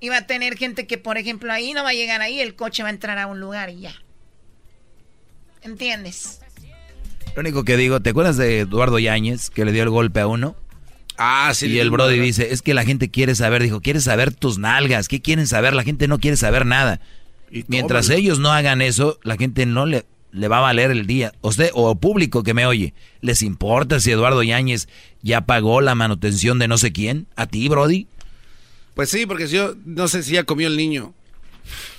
[0.00, 2.56] Y va a tener gente que, por ejemplo, ahí no va a llegar ahí, el
[2.56, 3.94] coche va a entrar a un lugar y ya.
[5.62, 6.40] ¿Entiendes?
[7.34, 10.26] Lo único que digo, ¿te acuerdas de Eduardo Yáñez que le dio el golpe a
[10.26, 10.56] uno?
[11.24, 11.68] Ah, sí.
[11.68, 15.06] Y el Brody dice, es que la gente quiere saber, dijo, quiere saber tus nalgas,
[15.06, 15.72] ¿qué quieren saber?
[15.72, 16.98] La gente no quiere saber nada.
[17.48, 21.06] Y Mientras ellos no hagan eso, la gente no le, le va a valer el
[21.06, 21.32] día.
[21.40, 24.88] Usted o público que me oye, ¿les importa si Eduardo Yáñez
[25.22, 27.28] ya pagó la manutención de no sé quién?
[27.36, 28.08] ¿A ti, Brody?
[28.94, 31.14] Pues sí, porque yo no sé si ya comió el niño.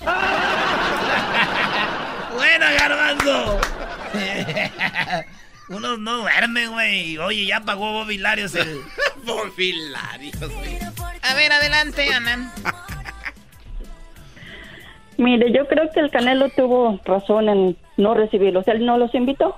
[2.34, 3.58] ¡Buena, Garbanzo!
[5.68, 7.16] Uno no duerme, güey.
[7.18, 8.82] Oye, ya pagó Bobby Larios el...
[11.22, 12.52] A ver, adelante, Ana.
[15.16, 18.66] Mire, yo creo que el Canelo tuvo razón en no recibirlos.
[18.68, 19.56] Él no los invitó.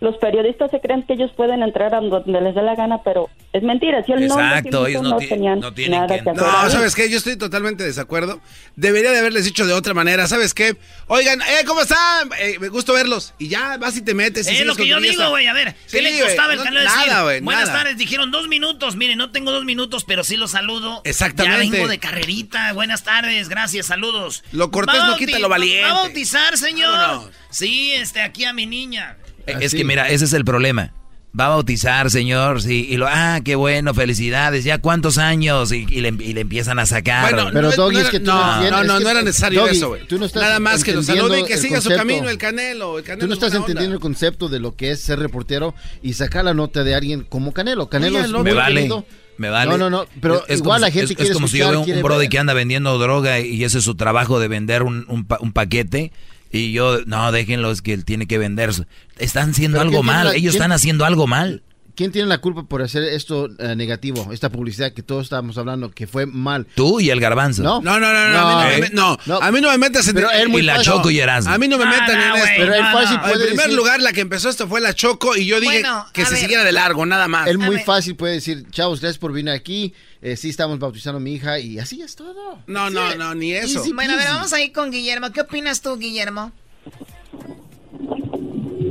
[0.00, 3.28] Los periodistas se creen que ellos pueden entrar a donde les dé la gana, pero
[3.52, 6.24] Es mentira, si él Exacto, no, ellos no, no, tenían no tienen nada que...
[6.24, 6.70] que hacer No, ahí.
[6.70, 7.10] ¿sabes qué?
[7.10, 8.40] Yo estoy totalmente de desacuerdo.
[8.76, 10.26] Debería de haberles dicho de otra manera.
[10.26, 10.76] ¿Sabes qué?
[11.08, 12.30] Oigan, eh, ¿cómo están?
[12.38, 13.34] Eh, me gusta verlos.
[13.38, 14.50] Y ya vas y te metes.
[14.50, 15.46] y Es lo que yo digo, güey.
[15.48, 16.82] A ver, ¿qué Sí, le güey, costaba el no-?
[16.82, 17.80] Nada, güey, Buenas nada.
[17.80, 18.96] tardes, dijeron dos minutos.
[18.96, 21.02] Miren, no tengo dos minutos, pero sí los saludo.
[21.04, 21.66] Exactamente.
[21.66, 22.72] Ya vengo de carrerita.
[22.72, 24.44] Buenas tardes, gracias, saludos.
[24.52, 25.82] Lo cortés no quita lo valiente.
[25.82, 26.96] ¿Va a bautizar, señor?
[26.96, 27.30] Vámonos.
[27.50, 29.16] Sí, este, aquí a mi niña.
[29.46, 30.92] Eh, Es que mira, ese es el problema.
[31.38, 35.86] Va a bautizar, señor, sí, y lo, ah, qué bueno, felicidades, ya cuántos años, y,
[35.88, 37.22] y le, y le empiezan a sacar.
[37.32, 39.22] Bueno, Pero, no, Doggy, no es que tú no, no no, es no, que- era
[39.22, 40.06] necesario Doggy, eso, güey.
[40.08, 42.98] tú no estás Nada más que lo salude y que siga su camino el Canelo.
[42.98, 43.94] El Canelo Tú no es estás entendiendo onda.
[43.94, 45.72] el concepto de lo que es ser reportero
[46.02, 47.88] y sacar la nota de alguien como Canelo.
[47.88, 48.42] Canelo Oye, es loco.
[48.42, 49.06] muy me vale, querido.
[49.36, 49.70] me vale.
[49.70, 51.58] No, no, no, pero Es- igual como la si- gente es, quiere es como si
[51.58, 52.28] yo veo un brody ver.
[52.28, 55.52] que anda vendiendo droga y ese es su trabajo de vender un, un pa- un
[55.52, 56.10] paquete
[56.52, 58.70] y yo, no, déjenlo, es que él tiene que vender.
[59.18, 61.62] Están haciendo algo ¿quién tiene mal, ellos están haciendo algo mal.
[62.00, 65.90] ¿Quién tiene la culpa por hacer esto eh, negativo, esta publicidad que todos estábamos hablando,
[65.90, 66.66] que fue mal?
[66.74, 67.62] Tú y el garbanzo.
[67.62, 70.08] No, No, no, no, no, a mí no, me, no, a mí no me metas
[70.08, 71.52] en Pero él muy Y la fácil- Choco y Erasmo.
[71.52, 72.50] A mí no me Ah, metan no, en esto.
[72.56, 73.22] Pero él no, fácil no.
[73.22, 75.80] puede en primer decir- lugar, la que empezó esto fue la Choco y yo dije
[75.82, 76.40] Bueno, que se ver.
[76.40, 77.46] siguiera de largo, nada más.
[77.48, 79.92] Él muy fácil puede decir, chavos, gracias por venir aquí.
[80.22, 82.60] Eh, sí, estamos bautizando a mi hija y así es todo.
[82.66, 83.78] No, no, no, ni eso.
[83.80, 85.32] Easy Bueno, a ver, vamos a ir con Guillermo.
[85.32, 86.50] ¿Qué opinas tú, Guillermo?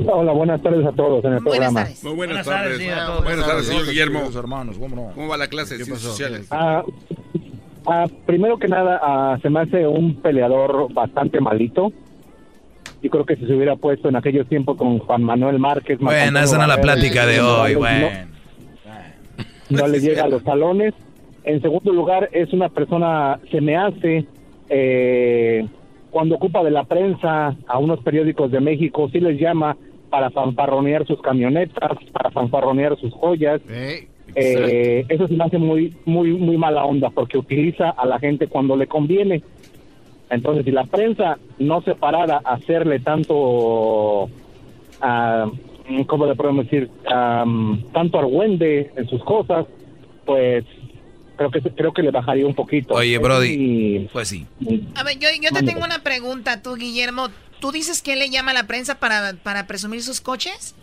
[0.06, 1.80] Hola, buenas tardes a todos en el Buenas programa.
[1.84, 2.04] tardes.
[2.04, 2.94] Muy buenas, Buenas tardes, tardes.
[2.94, 3.24] sí, a todos.
[3.24, 4.18] Buenas tardes, señor Guillermo.
[4.20, 5.12] tardes, hermanos, ¿cómo no?
[5.14, 6.46] ¿Cómo va la clase de sociales?
[6.50, 6.82] Ah,
[7.86, 11.92] ah, primero que nada, ah, se me hace un peleador bastante malito.
[13.02, 15.98] Yo creo que si se hubiera puesto en aquellos tiempos con Juan Manuel Márquez.
[15.98, 18.08] Bueno, esa no la plática de hoy, no- bueno.
[19.70, 20.94] no le llega a los talones.
[21.44, 24.26] En segundo lugar, es una persona, se me hace,
[24.68, 25.66] eh,
[26.10, 29.76] cuando ocupa de la prensa a unos periódicos de México, sí les llama
[30.10, 33.60] para fanfarronear sus camionetas, para fanfarronear sus joyas.
[34.34, 38.48] Eh, eso se me hace muy, muy, muy mala onda porque utiliza a la gente
[38.48, 39.42] cuando le conviene.
[40.28, 44.28] Entonces, si la prensa no se parara a hacerle tanto,
[45.00, 45.50] ah,
[46.06, 46.90] ¿cómo le podemos decir?
[47.12, 49.66] Am, tanto argüende en sus cosas,
[50.24, 50.64] pues
[51.36, 52.94] creo que creo que le bajaría un poquito.
[52.94, 54.46] Oye, Brody, pues sí.
[54.94, 57.28] A ver, yo, yo te tengo una pregunta, tú, Guillermo.
[57.60, 60.74] ¿Tú dices que él le llama a la prensa para, para presumir sus coches?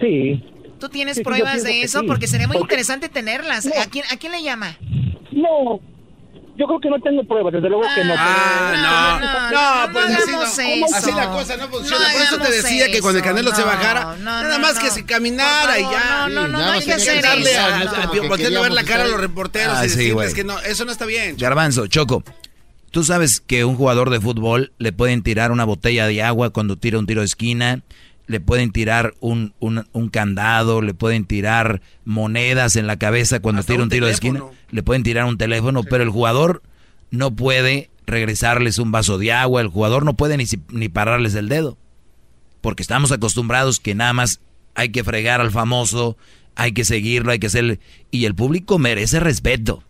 [0.00, 0.42] Sí.
[0.80, 2.00] ¿Tú tienes Sí, sí, pruebas de eso?
[2.00, 2.06] sí.
[2.06, 3.66] Porque sería muy Porque- interesante tenerlas.
[3.66, 4.76] ¿A, quién, ¿A quién le llama?
[5.30, 5.80] No,
[6.56, 8.14] yo creo que no tengo pruebas, desde luego que no.
[8.16, 9.50] Ah, no.
[9.52, 10.42] no, No, pues no así no.
[10.86, 10.96] eso.
[10.96, 12.06] Así la cosa no funciona.
[12.08, 13.24] No Por eso te decía que cuando el.
[13.24, 14.80] Canelo se No, bajara, no, nada no, más no.
[14.82, 16.26] que se caminara y ya.
[16.28, 17.60] no, no, no, nada hay que hay que hacer eso.
[17.60, 20.34] a- a, no ver la cara a los reporteros Ah, y sí, decirles güey.
[20.34, 21.36] que no, eso no está bien.
[21.38, 22.22] Garbanzo, Choco,
[22.92, 26.76] tú sabes que un jugador de fútbol le pueden tirar una botella de agua cuando
[26.76, 27.82] tira un tiro de esquina,
[28.28, 33.60] le pueden tirar un, un- un candado, le pueden tirar monedas en la cabeza cuando
[33.60, 34.40] Hasta tira un tiro de esquina,
[34.70, 36.62] le pueden tirar un teléfono, pero el jugador
[37.10, 41.48] no puede regresarles un vaso de agua, el jugador no puede ni, ni pararles el
[41.48, 41.76] dedo,
[42.60, 44.40] porque estamos acostumbrados que nada más
[44.74, 46.16] hay que fregar al famoso,
[46.54, 49.82] hay que seguirlo, hay que hacerle, y el público merece respeto.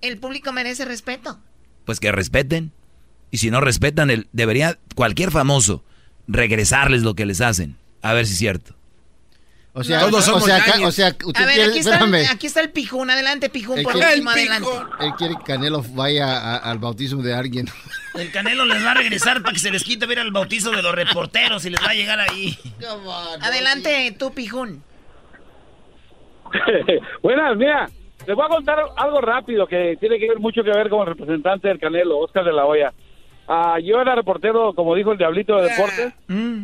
[0.00, 1.38] El público merece respeto.
[1.84, 2.72] pues que respeten.
[3.30, 5.84] Y si no respetan, el, debería cualquier famoso
[6.28, 7.76] regresarles lo que les hacen.
[8.02, 8.74] A ver si es cierto.
[9.72, 10.88] O sea, Todos o somos sea, acá- yañez.
[10.88, 13.08] o sea, usted A ver, quiere, aquí está, espérame, aquí está el pijún.
[13.08, 14.68] Adelante, pijún, El por que- último, El adelante.
[15.00, 17.68] él quiere que Canelo vaya a- al bautismo de alguien.
[18.14, 20.82] El Canelo les va a regresar para que se les quite ver el bautizo de
[20.82, 22.58] los reporteros y les va a llegar ahí.
[23.42, 24.82] Adelante, tú, pijún.
[27.22, 27.88] Buenas, mira,
[28.26, 31.06] les voy a contar algo rápido que tiene que ver mucho que ver con el
[31.14, 32.92] representante del Canelo, Oscar de la Hoya.
[33.48, 36.14] Ah, yo era reportero, como dijo el Diablito de Deportes,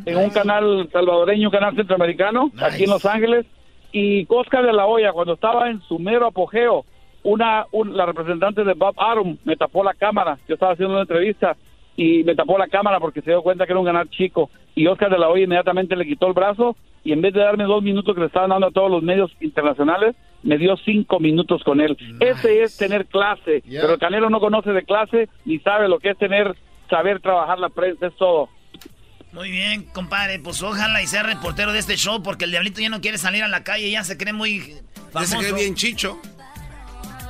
[0.06, 3.46] en un canal salvadoreño, un canal centroamericano, aquí en Los Ángeles.
[3.92, 6.84] Y Oscar de la Hoya, cuando estaba en su mero apogeo,
[7.24, 10.38] una, un- la representante de Bob Arum me tapó la cámara.
[10.46, 11.56] Yo estaba haciendo una entrevista
[11.96, 14.48] y me tapó la cámara porque se dio cuenta que era un ganar chico.
[14.76, 17.64] Y Oscar de la Hoya inmediatamente le quitó el brazo y en vez de darme
[17.64, 21.62] dos minutos que le estaban dando a todos los medios internacionales, me dio cinco minutos
[21.64, 21.96] con él.
[22.20, 23.62] Ese es tener clase.
[23.62, 23.80] Yeah.
[23.80, 26.54] Pero el Canelo no conoce de clase ni sabe lo que es tener,
[26.90, 28.48] saber trabajar la prensa, es todo.
[29.32, 30.38] Muy bien, compadre.
[30.40, 33.42] Pues ojalá y sea reportero de este show porque el diablito ya no quiere salir
[33.44, 34.74] a la calle, ya se cree muy Ya
[35.12, 35.30] famoso.
[35.32, 36.18] se cree bien chicho.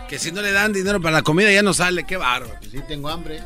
[0.09, 2.55] Que si no le dan dinero para la comida ya no sale, qué bárbaro.
[2.63, 3.41] Sí, tengo hambre.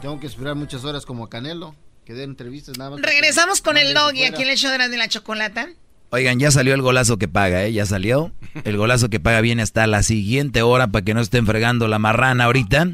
[0.00, 1.74] Tengo que esperar muchas horas como Canelo,
[2.08, 3.02] que dé entrevistas nada más.
[3.02, 5.68] Regresamos con el doggy aquí en el show de la, de la chocolata.
[6.08, 7.72] Oigan, ya salió el golazo que paga, ¿eh?
[7.74, 8.32] Ya salió.
[8.64, 11.98] El golazo que paga viene hasta la siguiente hora para que no estén fregando la
[11.98, 12.92] marrana ahorita.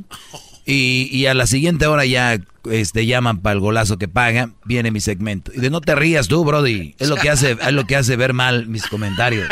[0.66, 4.98] Y, a la siguiente hora ya este, llaman para el golazo que paga, viene mi
[4.98, 5.52] segmento.
[5.54, 6.96] Y de no te rías tú, Brody.
[6.98, 9.48] Es lo que hace, es lo que hace ver mal mis comentarios.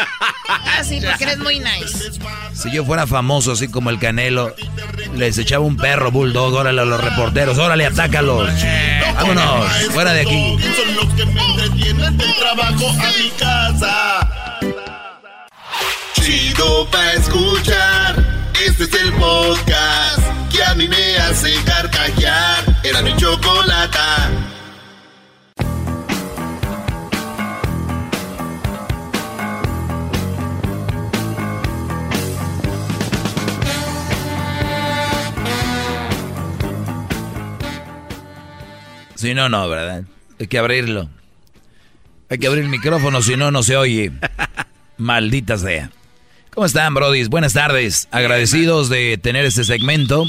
[0.65, 2.11] Ah, sí, porque eres muy nice.
[2.55, 4.55] Si yo fuera famoso así como el Canelo,
[5.17, 8.51] les echaba un perro bulldog, órale a los reporteros, órale, atácalos.
[9.15, 10.57] Vámonos, fuera de aquí.
[10.77, 14.29] Son los que me entretienen del trabajo a mi casa.
[16.21, 18.43] Chido pa' escuchar.
[18.65, 20.21] Este es el podcast
[20.53, 22.81] que a mí me hace carcajear.
[22.85, 24.31] Era mi chocolata.
[39.23, 40.03] Si no, no, ¿verdad?
[40.41, 41.09] Hay que abrirlo.
[42.29, 44.11] Hay que abrir el micrófono, si no, no se oye.
[44.99, 45.93] Maldita sea.
[46.51, 47.23] ¿Cómo están, Brody?
[47.29, 48.09] Buenas tardes.
[48.11, 50.27] Agradecidos de tener este segmento.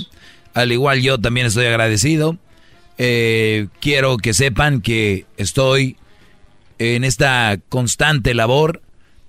[0.54, 2.38] Al igual yo también estoy agradecido.
[3.00, 5.98] Eh, quiero que sepan que estoy
[6.78, 8.84] en esta constante labor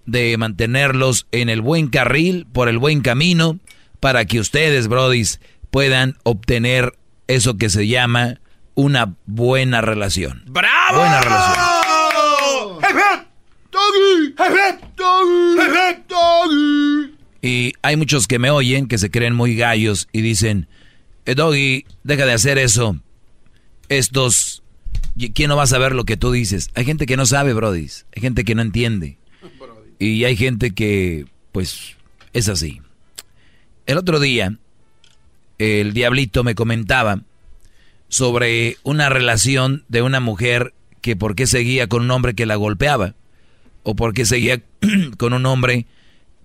[0.04, 3.58] de mantenerlos en el buen carril, por el buen camino,
[3.98, 6.92] para que ustedes, brodis, puedan obtener
[7.28, 8.40] eso que se llama
[8.74, 10.42] una buena relación.
[10.46, 10.98] ¡Bravo!
[10.98, 11.74] Buena relación.
[17.42, 20.66] Y hay muchos que me oyen que se creen muy gallos y dicen,
[21.26, 22.98] eh, Doggy, deja de hacer eso.
[23.88, 24.62] Estos,
[25.34, 26.70] ¿quién no va a saber lo que tú dices?
[26.74, 27.90] Hay gente que no sabe, Brody.
[28.16, 29.18] Hay gente que no entiende.
[29.98, 31.96] Y hay gente que, pues,
[32.32, 32.80] es así.
[33.86, 34.58] El otro día,
[35.58, 37.20] el diablito me comentaba
[38.14, 42.54] sobre una relación de una mujer que por qué seguía con un hombre que la
[42.54, 43.14] golpeaba
[43.82, 44.62] o porque seguía
[45.18, 45.86] con un hombre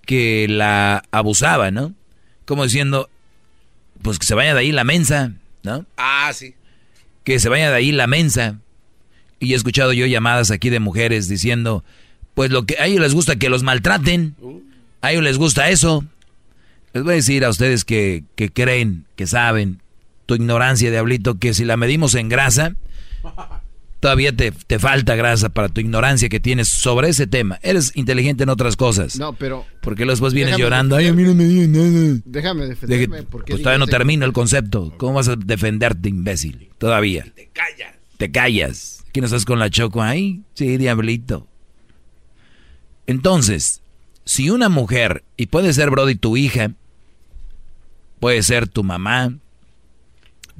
[0.04, 1.94] que la abusaba, ¿no?
[2.44, 3.08] Como diciendo,
[4.02, 5.86] pues que se vaya de ahí la mensa, ¿no?
[5.96, 6.56] Ah, sí.
[7.22, 8.58] Que se vaya de ahí la mensa.
[9.38, 11.84] Y he escuchado yo llamadas aquí de mujeres diciendo,
[12.34, 14.34] pues lo que a ellos les gusta que los maltraten,
[15.02, 16.04] a ellos les gusta eso.
[16.94, 19.80] Les voy a decir a ustedes que, que creen, que saben,
[20.30, 22.76] tu ignorancia, diablito, que si la medimos en grasa,
[23.98, 27.58] todavía te, falta grasa para tu ignorancia que tienes sobre ese tema.
[27.62, 29.18] Eres inteligente en otras cosas.
[29.18, 29.66] No, pero...
[29.82, 30.94] Porque después vienes llorando.
[30.94, 32.20] Ay, a mí no me dio nada.
[32.24, 33.24] Déjame defenderme.
[33.24, 34.94] porque pues todavía no termino el concepto.
[34.98, 36.70] ¿Cómo vas a defenderte, imbécil?
[36.78, 37.24] Todavía.
[37.34, 37.96] te callas.
[38.16, 39.04] Te callas.
[39.10, 40.42] ¿Quién estás con la choco ahí?
[40.54, 41.48] Sí, diablito.
[43.08, 43.82] Entonces,
[44.24, 46.70] si una mujer, y puede ser Brody tu hija,
[48.20, 49.34] puede ser tu mamá,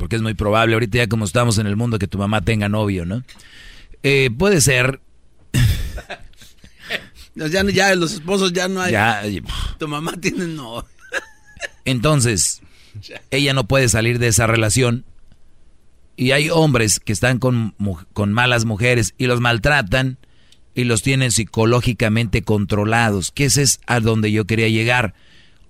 [0.00, 2.70] porque es muy probable ahorita ya como estamos en el mundo que tu mamá tenga
[2.70, 3.22] novio, ¿no?
[4.02, 5.02] Eh, puede ser...
[7.34, 8.92] ya, ya los esposos ya no hay...
[8.92, 9.22] Ya,
[9.78, 10.86] tu mamá tiene no.
[11.84, 12.62] Entonces,
[13.30, 15.04] ella no puede salir de esa relación.
[16.16, 17.74] Y hay hombres que están con,
[18.14, 20.16] con malas mujeres y los maltratan
[20.74, 25.12] y los tienen psicológicamente controlados, que ese es a donde yo quería llegar.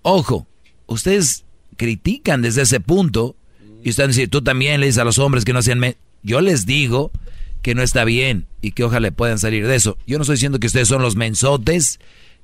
[0.03, 0.47] Ojo,
[0.87, 1.47] ustedes
[1.77, 3.35] critican desde ese punto
[3.83, 5.97] y están diciendo, tú también le dices a los hombres que no hacían...
[6.23, 7.13] Yo les digo
[7.63, 9.99] que no está bien y que ojalá puedan salir de eso.
[10.07, 11.99] Yo no estoy diciendo que ustedes son los mensotes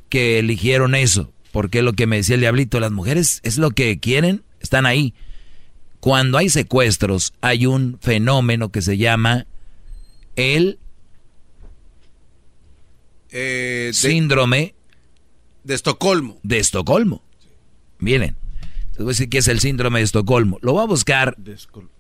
[0.09, 3.99] que eligieron eso, porque lo que me decía el diablito, las mujeres es lo que
[3.99, 5.15] quieren, están ahí.
[6.01, 9.47] Cuando hay secuestros, hay un fenómeno que se llama
[10.37, 10.79] el
[13.31, 14.75] eh, síndrome
[15.65, 16.39] de Estocolmo.
[16.43, 17.23] De Estocolmo.
[17.99, 18.37] Miren,
[18.97, 20.59] les voy a decir que es el síndrome de Estocolmo.
[20.63, 21.37] Lo voy a buscar.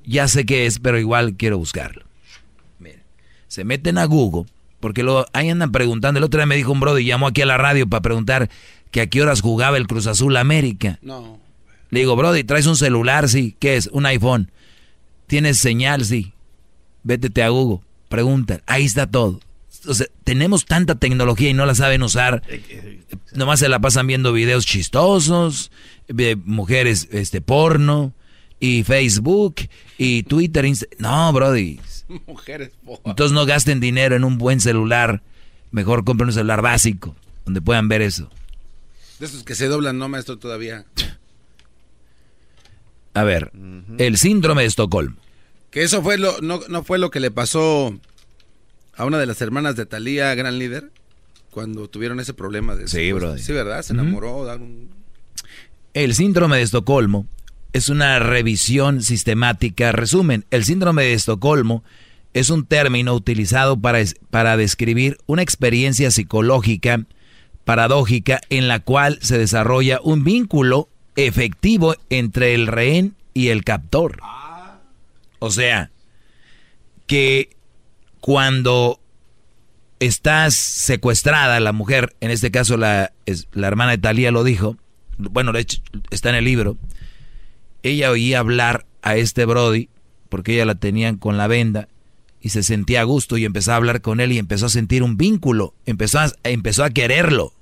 [0.05, 2.05] Ya sé qué es, pero igual quiero buscarlo.
[2.79, 3.03] Miren,
[3.49, 4.51] se meten a Google,
[4.81, 6.19] porque lo, ahí andan preguntando.
[6.19, 8.49] El otro día me dijo un brother y llamó aquí a la radio para preguntar
[8.91, 10.99] que a qué horas jugaba el Cruz Azul América.
[11.03, 11.39] No.
[11.91, 13.29] Le digo, brody, ¿traes un celular?
[13.29, 13.57] Sí.
[13.59, 13.89] ¿Qué es?
[13.93, 14.51] Un iPhone.
[15.27, 16.05] ¿Tienes señal?
[16.05, 16.33] Sí.
[17.03, 17.81] Vétete a Google.
[18.09, 18.63] Pregunta.
[18.67, 19.41] Ahí está todo.
[19.87, 22.43] O sea, tenemos tanta tecnología y no la saben usar.
[23.33, 25.71] Nomás se la pasan viendo videos chistosos,
[26.09, 28.13] de mujeres este porno
[28.61, 29.57] y Facebook
[29.99, 30.67] y Twitter.
[30.99, 31.81] no, brody.
[32.27, 32.71] Mujeres
[33.05, 35.23] Entonces no gasten dinero en un buen celular.
[35.73, 38.31] Mejor compren un celular básico donde puedan ver eso.
[39.19, 40.85] De esos que se doblan, no, maestro, todavía.
[43.15, 43.51] A ver,
[43.99, 45.17] el síndrome de Estocolmo.
[45.71, 47.99] Que eso fue lo, no, no fue lo que le pasó
[48.97, 50.91] a una de las hermanas de Talía, gran líder,
[51.51, 53.37] cuando tuvieron ese problema de Sí, bro.
[53.39, 53.83] Sí, ¿verdad?
[53.83, 54.47] Se enamoró.
[55.95, 57.27] El síndrome de Estocolmo
[57.73, 59.93] es una revisión sistemática.
[59.93, 61.85] Resumen, el síndrome de Estocolmo
[62.33, 67.07] es un término utilizado para, para describir una experiencia psicológica
[67.65, 74.21] paradójica en la cual se desarrolla un vínculo efectivo entre el rehén y el captor.
[75.39, 75.91] O sea,
[77.07, 77.56] que
[78.21, 79.01] cuando
[80.01, 83.13] estás secuestrada, la mujer, en este caso la,
[83.53, 84.77] la hermana de Talía lo dijo,
[85.19, 85.53] bueno,
[86.11, 86.77] está en el libro,
[87.83, 89.89] ella oía hablar a este Brody,
[90.29, 91.89] porque ella la tenían con la venda,
[92.41, 95.03] y se sentía a gusto y empezó a hablar con él y empezó a sentir
[95.03, 97.53] un vínculo, empezó a, empezó a quererlo.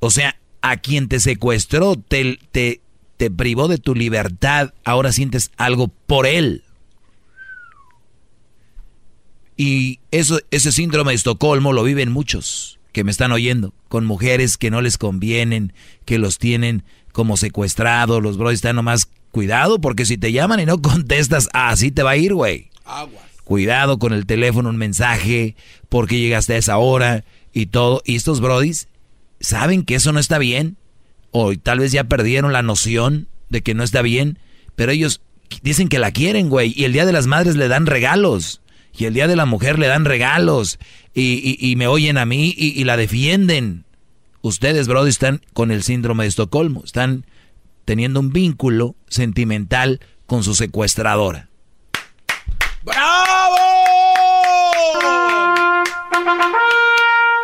[0.00, 2.80] O sea, a quien te secuestró, te, te,
[3.16, 6.64] te privó de tu libertad, ahora sientes algo por él.
[9.58, 14.56] Y eso, ese síndrome de Estocolmo lo viven muchos que me están oyendo, con mujeres
[14.56, 15.72] que no les convienen,
[16.04, 20.64] que los tienen como secuestrados, los bros están nomás, cuidado, porque si te llaman y
[20.64, 22.70] no contestas, así te va a ir, güey.
[23.42, 25.56] Cuidado con el teléfono, un mensaje,
[25.88, 28.00] porque llegaste a esa hora y todo.
[28.06, 28.86] Y estos brodis
[29.40, 30.76] saben que eso no está bien,
[31.32, 34.38] o tal vez ya perdieron la noción de que no está bien,
[34.76, 35.20] pero ellos
[35.62, 38.60] dicen que la quieren, güey, y el Día de las Madres le dan regalos
[38.98, 40.78] y el Día de la Mujer le dan regalos
[41.14, 43.84] y, me oyen a mí y, la defienden.
[44.40, 47.26] Ustedes, Brody, están con el síndrome de Estocolmo, están
[47.84, 51.48] teniendo un vínculo sentimental con su secuestradora.
[52.82, 53.56] ¡Bravo!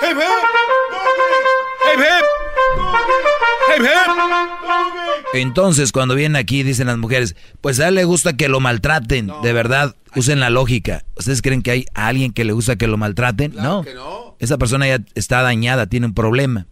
[0.02, 0.14] ¡Hey,
[5.34, 9.30] entonces, cuando vienen aquí, dicen las mujeres, pues a él le gusta que lo maltraten.
[9.42, 11.04] De verdad, usen la lógica.
[11.16, 13.54] ¿Ustedes creen que hay alguien que le gusta que lo maltraten?
[13.56, 13.84] no.
[14.38, 16.66] Esa persona ya está dañada, tiene un problema.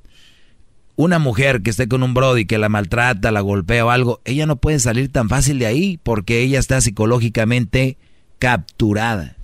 [0.95, 4.47] Una mujer que esté con un brody que la maltrata, la golpea o algo, ella
[4.47, 7.97] no puede salir tan fácil de ahí porque ella está psicológicamente
[8.39, 9.37] capturada.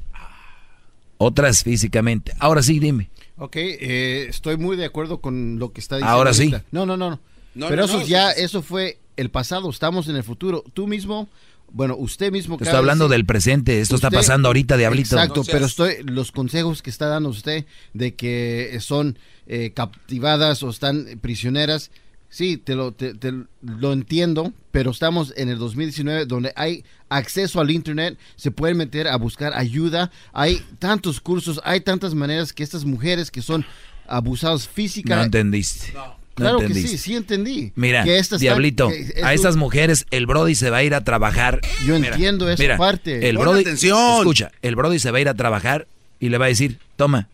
[1.17, 2.33] Otras físicamente.
[2.39, 3.11] Ahora sí, dime.
[3.39, 6.15] Ok, eh, estoy muy de acuerdo con lo que está diciendo.
[6.15, 6.53] Ahora sí.
[6.73, 7.21] No, no, no.
[7.55, 10.65] Pero eso ya, eso fue el pasado, estamos en el futuro.
[10.75, 11.29] Tú mismo,
[11.71, 12.57] bueno, usted mismo...
[12.61, 15.17] Estoy hablando del presente, esto está pasando ahorita, Diablito.
[15.17, 20.71] Exacto, pero estoy, los consejos que está dando usted de que son eh, captivadas o
[20.71, 21.91] están prisioneras,
[22.29, 23.15] sí, te lo, te,
[23.63, 29.09] lo entiendo, pero estamos en el 2019 donde hay acceso al Internet, se pueden meter
[29.09, 33.65] a buscar ayuda, hay tantos cursos, hay tantas maneras que estas mujeres que son
[34.07, 35.39] abusadas físicamente...
[35.39, 35.93] No entendiste.
[36.35, 37.73] claro que sí, sí entendí.
[37.75, 38.05] Mira,
[38.39, 38.91] Diablito,
[39.23, 41.61] a estas mujeres el Brody se va a ir a trabajar.
[41.87, 43.29] Yo entiendo esa parte.
[43.29, 44.19] El Brody, atención.
[44.19, 45.89] Escucha, el Brody se va a ir a trabajar
[46.21, 47.29] y le va a decir, toma,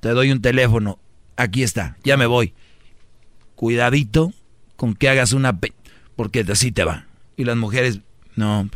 [0.00, 0.98] te doy un teléfono,
[1.36, 2.54] aquí está, ya me voy.
[3.58, 4.32] Cuidadito
[4.76, 5.58] con que hagas una...
[6.14, 7.08] porque así te va.
[7.36, 7.98] Y las mujeres,
[8.36, 8.70] no,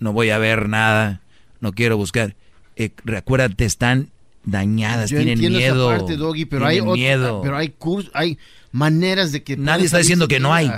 [0.00, 1.20] no voy a ver nada,
[1.60, 2.34] no quiero buscar.
[2.74, 4.10] Eh, recuérdate, están
[4.42, 5.86] dañadas, tienen miedo.
[5.86, 7.42] Parte, Doggy, pero hay miedo.
[7.42, 8.36] pero hay cursos, hay
[8.72, 10.68] maneras de que nadie está diciendo que no hay.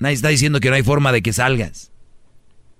[0.00, 1.92] Nadie está diciendo que no hay forma de que salgas.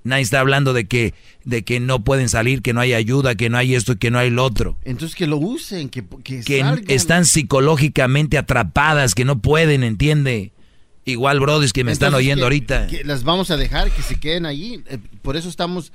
[0.09, 1.15] Nadie está hablando de que
[1.45, 4.19] de que no pueden salir, que no hay ayuda, que no hay esto, que no
[4.19, 4.77] hay lo otro.
[4.85, 10.53] Entonces que lo usen, que que, que están psicológicamente atrapadas, que no pueden, entiende.
[11.05, 12.87] Igual, brodis, que me están oyendo ahorita.
[13.05, 14.83] las vamos a dejar que se queden allí.
[14.89, 15.91] Eh, por eso estamos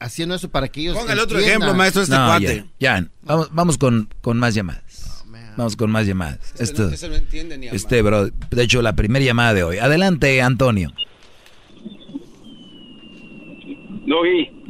[0.00, 0.98] haciendo eso para que ellos.
[0.98, 2.66] Ponga el otro ejemplo, maestro, este cuate.
[2.78, 5.24] Ya, vamos, vamos con, con más llamadas.
[5.56, 6.38] vamos con más llamadas.
[6.58, 9.78] Esto, no entiende ni Este, bro, de hecho, la primera llamada de hoy.
[9.78, 10.92] Adelante, Antonio.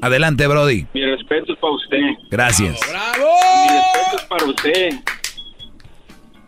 [0.02, 0.86] Adelante, Brody.
[0.94, 1.98] Mi respeto es para usted.
[2.30, 2.80] Gracias.
[2.90, 3.30] ¡Bravo!
[3.62, 4.90] Mi respeto es para usted.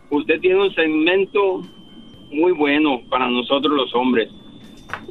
[0.09, 1.61] Usted tiene un segmento
[2.31, 4.29] muy bueno para nosotros los hombres.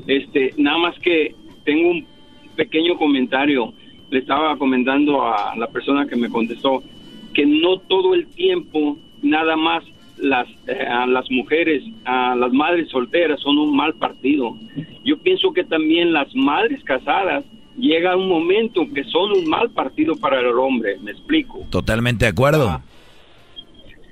[0.06, 1.34] Este, nada más que
[1.64, 2.06] tengo un
[2.56, 3.72] pequeño comentario.
[4.10, 6.82] Le estaba comentando a la persona que me contestó
[7.34, 9.82] que no todo el tiempo nada más
[10.18, 14.56] las eh, a las mujeres, a las madres solteras son un mal partido.
[15.04, 17.44] Yo pienso que también las madres casadas
[17.76, 21.66] llega un momento que son un mal partido para el hombre, me explico.
[21.70, 22.68] Totalmente de acuerdo.
[22.68, 22.82] Ah.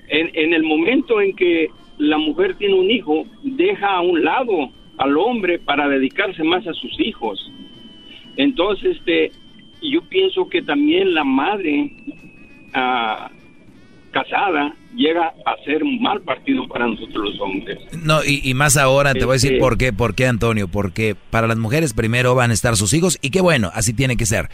[0.08, 4.70] en, en el momento en que la mujer tiene un hijo, deja a un lado
[4.96, 7.50] al hombre para dedicarse más a sus hijos.
[8.36, 9.32] Entonces, este,
[9.82, 11.92] yo pienso que también la madre
[12.74, 13.30] ah,
[14.10, 17.78] casada llega a ser un mal partido para nosotros los hombres.
[18.02, 21.16] No, y, más ahora te voy a decir Este- por qué, por qué, Antonio, porque
[21.30, 24.26] para las mujeres primero van a estar sus hijos y qué bueno, así tiene que
[24.26, 24.48] ser.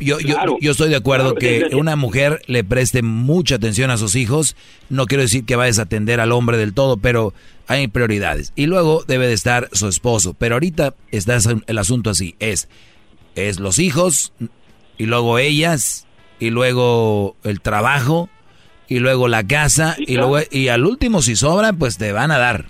[0.00, 3.96] Yo, yo, yo estoy de acuerdo claro, que una mujer le preste mucha atención a
[3.96, 4.56] sus hijos.
[4.88, 7.34] No quiero decir que va a desatender al hombre del todo, pero
[7.68, 8.52] hay prioridades.
[8.56, 10.34] Y luego debe de estar su esposo.
[10.34, 12.34] Pero ahorita está el asunto así.
[12.40, 12.68] Es,
[13.36, 14.32] es los hijos,
[14.98, 16.06] y luego ellas,
[16.40, 18.28] y luego el trabajo,
[18.92, 22.36] y luego la casa, y luego y al último si sobra, pues te van a
[22.36, 22.66] dar.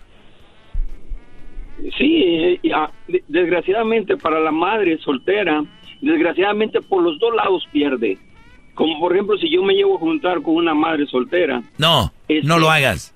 [1.98, 2.92] Sí, ah,
[3.26, 5.64] desgraciadamente para la madre soltera,
[6.00, 8.18] desgraciadamente por los dos lados pierde.
[8.74, 11.60] Como por ejemplo, si yo me llevo a juntar con una madre soltera.
[11.76, 12.12] No,
[12.44, 13.12] no lo hagas.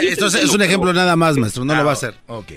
[0.00, 2.14] esto es, un ejemplo nada más, maestro, no lo va a hacer.
[2.26, 2.52] Ok.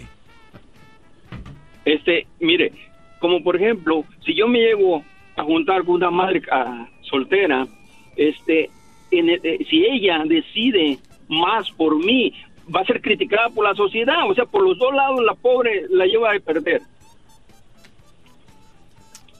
[1.86, 2.72] Este, mire,
[3.20, 5.04] como por ejemplo, si yo me llevo
[5.36, 7.68] a juntar con una madre ah, soltera,
[8.16, 8.70] este,
[9.12, 11.00] eh, si ella decide
[11.30, 12.34] más por mí,
[12.74, 15.86] va a ser criticada por la sociedad, o sea, por los dos lados la pobre
[15.90, 16.82] la lleva a perder.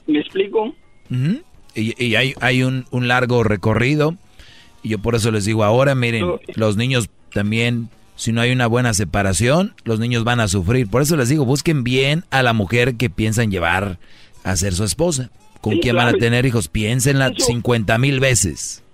[0.06, 0.74] ¿Me explico?
[1.74, 4.16] Y, hay, hay un, un, largo recorrido,
[4.82, 8.66] y yo por eso les digo ahora, miren, los niños también, si no hay una
[8.66, 10.88] buena separación, los niños van a sufrir.
[10.88, 13.98] Por eso les digo, busquen bien a la mujer que piensan llevar
[14.44, 15.30] a ser su esposa.
[15.64, 16.68] ¿Con quién van a tener hijos?
[16.68, 18.84] Piénsenla 50 mil veces.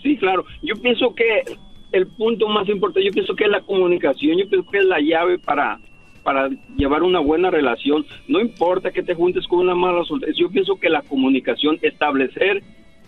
[0.00, 0.44] Sí, claro.
[0.62, 1.42] Yo pienso que
[1.90, 5.00] el punto más importante, yo pienso que es la comunicación, yo pienso que es la
[5.00, 5.80] llave para,
[6.22, 8.06] para llevar una buena relación.
[8.28, 12.62] No importa que te juntes con una mala soltera, yo pienso que la comunicación, establecer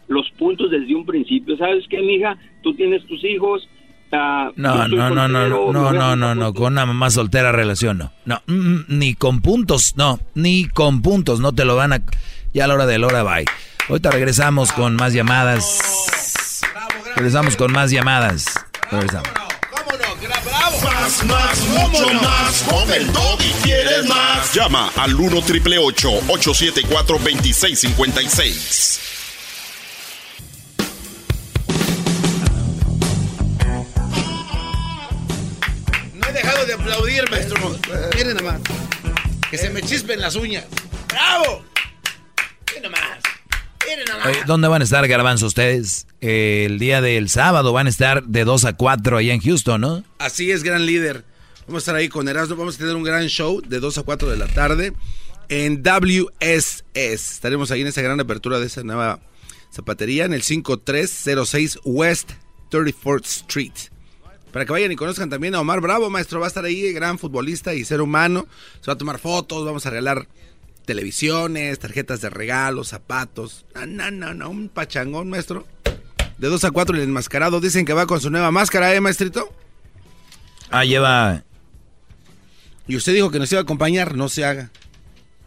[0.08, 1.56] los puntos desde un principio.
[1.58, 2.36] ¿Sabes qué, mija?
[2.64, 3.68] Tú tienes tus hijos.
[4.12, 7.98] Uh, no, no, no, no, no, no, no, no, no, con una mamá soltera relación
[7.98, 8.12] no.
[8.24, 12.02] No, mm, mm, ni con puntos, no, ni con puntos, no te lo van a...
[12.52, 13.44] Ya a la hora de la hora, bye.
[13.88, 16.60] Ahorita regresamos con más llamadas.
[17.14, 18.46] Regresamos con más llamadas.
[18.90, 19.28] Regresamos.
[19.70, 20.16] ¿Cómo no?
[20.44, 20.80] ¡Bravo!
[20.82, 22.64] Más, más, mucho más.
[22.68, 24.52] Con el y quieres más.
[24.52, 29.19] Llama al 1 triple 874 2656.
[36.70, 37.76] De aplaudir, maestro.
[38.14, 38.60] Miren nada más.
[39.50, 40.66] Que se me chispen las uñas.
[41.08, 41.64] ¡Bravo!
[42.72, 44.46] Miren nada más.
[44.46, 46.06] ¿Dónde van a estar, Garbanzo, ustedes?
[46.20, 50.04] el día del sábado van a estar de 2 a 4 allá en Houston, ¿no?
[50.18, 51.24] Así es, gran líder.
[51.66, 52.56] Vamos a estar ahí con Erasmo.
[52.56, 54.92] Vamos a tener un gran show de 2 a 4 de la tarde
[55.48, 56.84] en WSS.
[56.94, 59.18] Estaremos ahí en esa gran apertura de esa nueva
[59.72, 62.30] zapatería en el 5306 West
[62.70, 63.72] 34th Street.
[64.52, 66.40] Para que vayan y conozcan también a Omar Bravo, maestro.
[66.40, 68.46] Va a estar ahí, gran futbolista y ser humano.
[68.80, 70.26] Se va a tomar fotos, vamos a regalar
[70.84, 73.64] televisiones, tarjetas de regalo, zapatos.
[73.86, 75.66] No, no, un pachangón, maestro.
[76.38, 77.60] De 2 a 4 el enmascarado.
[77.60, 79.52] Dicen que va con su nueva máscara, ¿eh, maestrito?
[80.70, 81.44] Ah, lleva.
[82.88, 84.70] Y usted dijo que nos iba a acompañar, no se haga.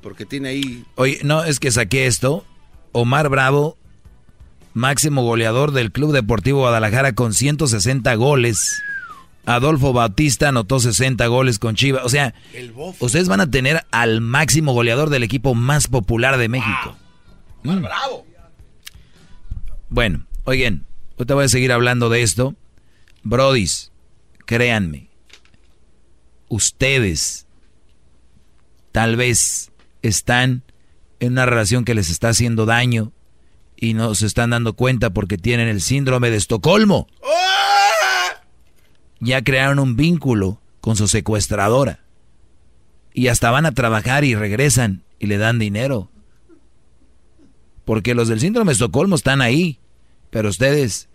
[0.01, 0.85] Porque tiene ahí.
[0.95, 2.45] Oye, no, es que saqué esto.
[2.93, 3.77] Omar Bravo,
[4.73, 8.81] máximo goleador del Club Deportivo Guadalajara con 160 goles.
[9.45, 12.05] Adolfo Bautista anotó 60 goles con Chivas.
[12.05, 12.33] O sea,
[12.99, 16.95] ustedes van a tener al máximo goleador del equipo más popular de México.
[17.63, 17.81] Mm.
[17.81, 18.25] ¡Bravo!
[19.89, 20.85] Bueno, oigan,
[21.17, 22.55] te voy a seguir hablando de esto.
[23.23, 23.91] Brodis,
[24.45, 25.09] créanme,
[26.49, 27.47] ustedes
[28.91, 29.71] tal vez
[30.01, 30.63] están
[31.19, 33.11] en una relación que les está haciendo daño
[33.75, 37.07] y no se están dando cuenta porque tienen el síndrome de Estocolmo.
[37.21, 37.52] ¡Oh!
[39.23, 41.99] Ya crearon un vínculo con su secuestradora.
[43.13, 46.09] Y hasta van a trabajar y regresan y le dan dinero.
[47.85, 49.79] Porque los del síndrome de Estocolmo están ahí,
[50.29, 51.09] pero ustedes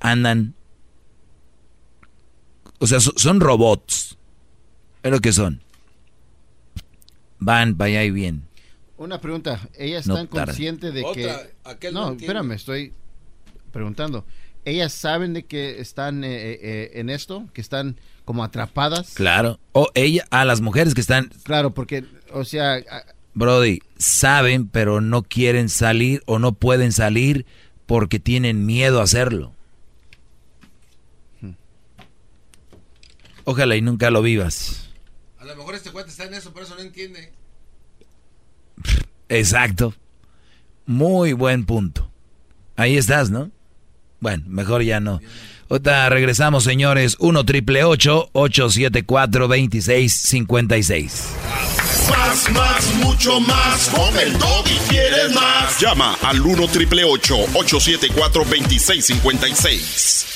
[0.00, 0.54] andan...
[2.78, 4.16] O sea, son robots.
[5.02, 5.62] Es lo que son.
[7.38, 8.42] Van para allá y bien.
[8.96, 9.68] Una pregunta.
[9.78, 11.92] ¿Ellas están conscientes de que...
[11.92, 12.92] No, espérame, estoy
[13.70, 14.24] preguntando
[14.64, 19.14] ellas saben de que están eh, eh, eh, en esto, que están como atrapadas.
[19.14, 19.58] Claro.
[19.72, 21.30] O ella, a las mujeres que están.
[21.44, 22.82] Claro, porque, o sea.
[23.34, 27.46] Brody, saben, pero no quieren salir o no pueden salir
[27.86, 29.54] porque tienen miedo a hacerlo.
[31.40, 31.52] Hmm.
[33.44, 34.90] Ojalá y nunca lo vivas.
[35.38, 37.32] A lo mejor este cuate está en eso, por eso no entiende.
[39.28, 39.94] Exacto.
[40.86, 42.10] Muy buen punto.
[42.76, 43.50] Ahí estás, ¿no?
[44.20, 45.20] Bueno, mejor ya no.
[45.68, 47.16] Otra, regresamos, señores.
[47.20, 51.28] 1 triple 874 2656.
[52.10, 53.88] Más, más, mucho más.
[53.88, 55.78] Con el y quieres más.
[55.80, 60.26] Llama al 1 triple 874 2656.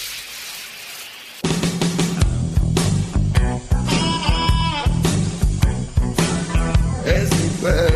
[7.07, 7.94] Es mi perro.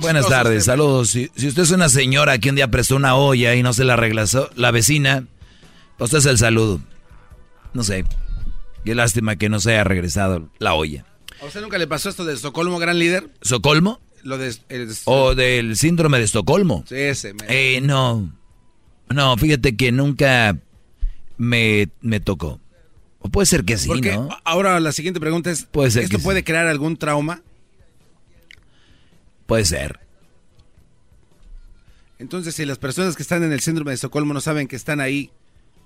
[0.00, 1.10] Buenas tardes, saludos.
[1.10, 3.96] Si, usted es una señora que un día prestó una olla y no se la
[3.96, 5.26] regresó la vecina,
[5.96, 6.80] pues usted es el saludo.
[7.72, 8.04] No sé.
[8.84, 11.04] Qué lástima que no se haya regresado la olla.
[11.40, 13.30] ¿A usted nunca le pasó esto de Socolmo, gran líder?
[13.42, 14.00] ¿Socolmo?
[14.22, 14.54] Lo de,
[15.04, 16.84] o del síndrome de Estocolmo.
[16.86, 17.34] Sí, ese.
[17.48, 18.30] Eh, no,
[19.08, 20.58] no, fíjate que nunca
[21.38, 22.60] me, me tocó.
[23.20, 24.28] O puede ser que sí, Porque ¿no?
[24.44, 27.42] Ahora la siguiente pregunta es, puede ser ¿esto puede crear algún trauma?
[29.50, 29.98] Puede ser.
[32.20, 35.00] Entonces, si las personas que están en el síndrome de Estocolmo no saben que están
[35.00, 35.32] ahí,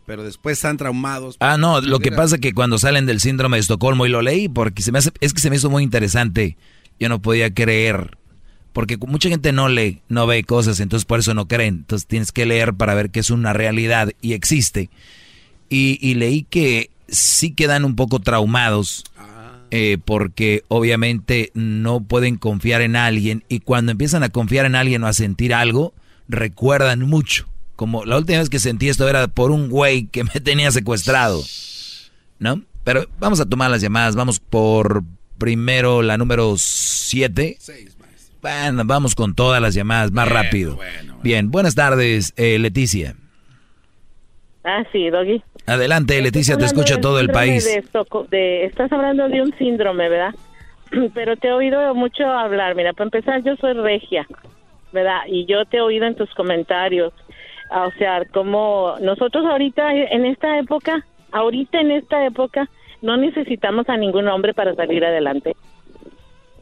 [0.05, 1.39] pero después están traumados.
[1.41, 4.21] Ah, no, lo que pasa es que cuando salen del síndrome de Estocolmo, y lo
[4.21, 6.59] leí porque se me hace, es que se me hizo muy interesante,
[7.01, 8.19] yo no podía creer,
[8.75, 12.33] porque mucha gente no lee, no ve cosas, entonces por eso no creen, entonces tienes
[12.33, 14.91] que leer para ver que es una realidad y existe.
[15.71, 19.05] Y, leí que sí quedan un poco traumados
[19.77, 25.03] eh, porque obviamente no pueden confiar en alguien y cuando empiezan a confiar en alguien
[25.03, 25.93] o a sentir algo,
[26.29, 27.49] recuerdan mucho.
[27.75, 31.43] Como la última vez que sentí esto era por un güey que me tenía secuestrado.
[32.39, 32.63] ¿No?
[32.85, 34.15] Pero vamos a tomar las llamadas.
[34.15, 35.03] Vamos por
[35.39, 37.59] primero la número 7.
[38.43, 40.79] Bueno, vamos con todas las llamadas más rápido.
[41.25, 43.17] Bien, buenas tardes, eh, Leticia.
[44.63, 45.43] Ah, sí, Doggy.
[45.67, 47.65] Adelante, Leticia, te escucha todo el país.
[48.31, 50.35] De, estás hablando de un síndrome, ¿verdad?
[51.15, 52.75] Pero te he oído mucho hablar.
[52.75, 54.27] Mira, para empezar, yo soy regia,
[54.93, 55.21] ¿verdad?
[55.27, 57.13] Y yo te he oído en tus comentarios.
[57.71, 62.69] O sea, como nosotros ahorita, en esta época, ahorita en esta época,
[63.01, 65.57] no necesitamos a ningún hombre para salir adelante.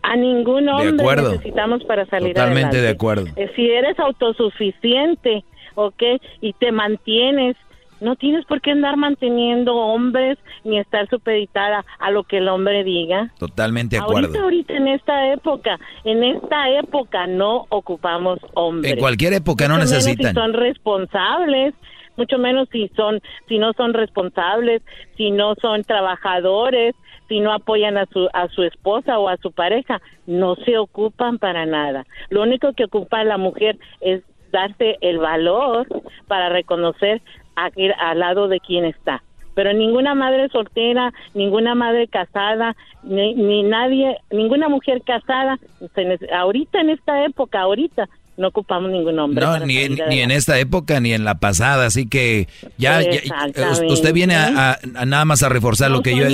[0.02, 2.60] A ningún hombre necesitamos para salir adelante.
[2.60, 3.26] Totalmente de acuerdo.
[3.36, 6.02] Eh, si eres autosuficiente, ¿ok?
[6.40, 7.56] Y te mantienes
[8.02, 12.84] no tienes por qué andar manteniendo hombres ni estar supeditada a lo que el hombre
[12.84, 13.32] diga.
[13.38, 14.26] Totalmente de acuerdo.
[14.26, 18.92] Ahorita, ahorita en esta época, en esta época no ocupamos hombres.
[18.92, 20.34] En cualquier época no necesitan.
[20.34, 21.74] si son responsables,
[22.16, 24.82] mucho menos si son, si no son responsables,
[25.16, 26.94] si no son trabajadores,
[27.28, 31.38] si no apoyan a su, a su esposa o a su pareja, no se ocupan
[31.38, 32.04] para nada.
[32.30, 35.86] Lo único que ocupa la mujer es darse el valor
[36.28, 37.22] para reconocer
[37.54, 39.22] al lado de quien está.
[39.54, 45.58] Pero ninguna madre soltera, ninguna madre casada, ni, ni nadie, ninguna mujer casada,
[46.34, 49.44] ahorita en esta época, ahorita, no ocupamos ningún hombre.
[49.44, 52.48] No, ni, ni en esta época ni en la pasada, así que
[52.78, 53.00] ya,
[53.88, 56.24] usted viene a, nada más a reforzar lo que yo...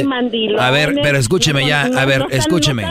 [0.59, 2.85] A ver, pero escúcheme ya, a ver, escúcheme.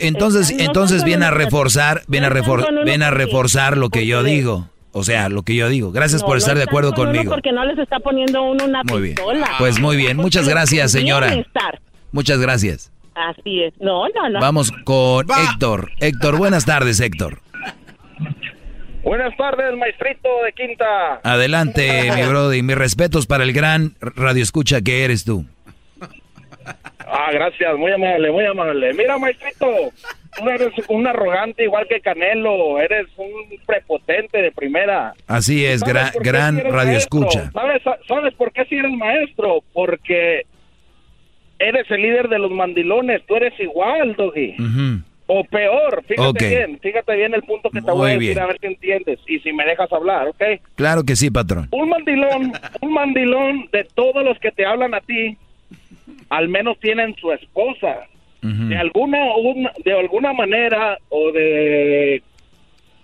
[0.00, 4.68] entonces, entonces viene a reforzar, viene a, refor, viene a reforzar lo que yo digo.
[4.96, 5.90] O sea, lo que yo digo.
[5.90, 7.32] Gracias por estar de acuerdo conmigo.
[7.32, 9.16] Porque no les está poniendo uno una muy Bien.
[9.58, 10.16] Pues muy bien.
[10.16, 11.44] Muchas gracias, señora.
[12.12, 12.92] Muchas gracias.
[13.16, 13.74] Así es.
[13.80, 14.40] No, no, no.
[14.40, 15.90] Vamos con Héctor.
[15.98, 17.40] Héctor, buenas tardes, Héctor.
[19.02, 21.20] Buenas tardes, maestrito de Quinta.
[21.24, 22.62] Adelante, mi brody.
[22.62, 25.44] Mis respetos para el gran radioescucha que eres tú.
[27.06, 27.76] Ah, gracias.
[27.76, 28.92] Muy amable, muy amable.
[28.94, 29.66] Mira, maestrito
[30.36, 33.30] tú eres un arrogante igual que Canelo, eres un
[33.66, 35.14] prepotente de primera.
[35.26, 37.50] Así es, gran, gran radio escucha.
[37.52, 39.62] ¿Sabes, ¿Sabes por qué si eres maestro?
[39.72, 40.42] Porque
[41.58, 44.56] eres el líder de los mandilones, tú eres igual, Doggy.
[45.26, 48.58] O peor, fíjate bien, fíjate bien el punto que te voy a decir a ver
[48.60, 50.42] si entiendes y si me dejas hablar, ¿ok?
[50.74, 51.68] Claro que sí, patrón.
[51.70, 52.52] Un mandilón,
[52.82, 55.38] un mandilón de todos los que te hablan a ti,
[56.34, 58.08] al menos tienen su esposa
[58.42, 59.18] de alguna
[59.84, 62.22] de alguna manera o de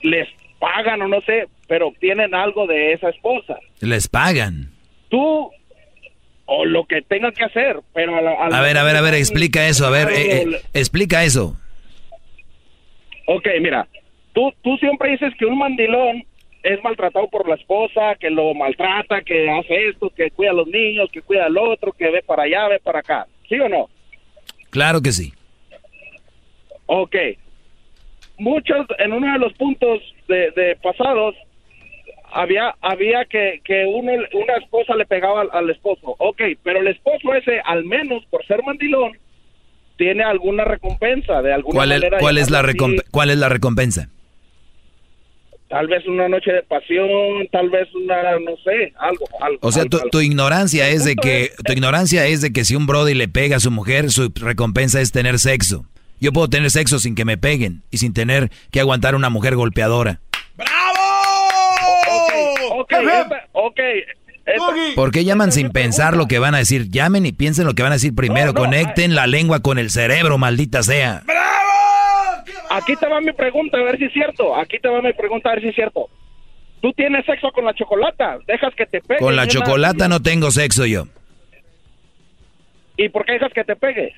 [0.02, 0.28] les
[0.58, 3.58] pagan o no sé, pero obtienen algo de esa esposa.
[3.80, 4.70] Les pagan.
[5.08, 5.50] Tú
[6.44, 9.66] o lo que tengan que hacer, pero a, a, ver, a ver, a ver, explica
[9.68, 11.56] eso, a ver, eh, eh, explica eso.
[13.26, 13.86] Ok, mira,
[14.34, 16.24] tú, tú siempre dices que un mandilón
[16.62, 20.68] es maltratado por la esposa, que lo maltrata, que hace esto, que cuida a los
[20.68, 23.26] niños, que cuida al otro, que ve para allá, ve para acá.
[23.48, 23.88] ¿Sí o no?
[24.70, 25.32] Claro que sí.
[26.86, 27.16] Ok.
[28.38, 31.34] Muchos, en uno de los puntos de, pasados,
[32.32, 36.14] había había que, que uno, una esposa le pegaba al, esposo.
[36.18, 39.12] Ok, pero el esposo ese, al menos por ser mandilón,
[39.96, 42.62] tiene alguna recompensa de alguna ¿Cuál es, ¿cuál, es la
[43.10, 44.08] ¿Cuál es la recompensa?
[45.70, 49.58] Tal vez una noche de pasión, tal vez una, no sé, algo, algo.
[49.62, 53.14] O sea, tu, ignorancia es de que, tu ignorancia es de que si un brody
[53.14, 55.84] le pega a su mujer, su recompensa es tener sexo.
[56.18, 59.54] Yo puedo tener sexo sin que me peguen y sin tener que aguantar una mujer
[59.54, 60.18] golpeadora.
[60.56, 61.00] ¡Bravo!
[62.80, 62.92] Ok,
[63.52, 63.80] ok.
[64.96, 66.90] ¿Por qué llaman sin pensar lo que van a decir?
[66.90, 68.54] Llamen y piensen lo que van a decir primero.
[68.54, 71.22] Conecten la lengua con el cerebro, maldita sea.
[72.70, 74.56] Aquí te va mi pregunta, a ver si es cierto.
[74.56, 76.08] Aquí te va mi pregunta, a ver si es cierto.
[76.80, 78.38] ¿Tú tienes sexo con la chocolata?
[78.46, 79.20] ¿Dejas que te pegue?
[79.20, 81.04] Con la chocolata no tengo sexo yo.
[82.96, 84.14] ¿Y por qué dejas que te pegue?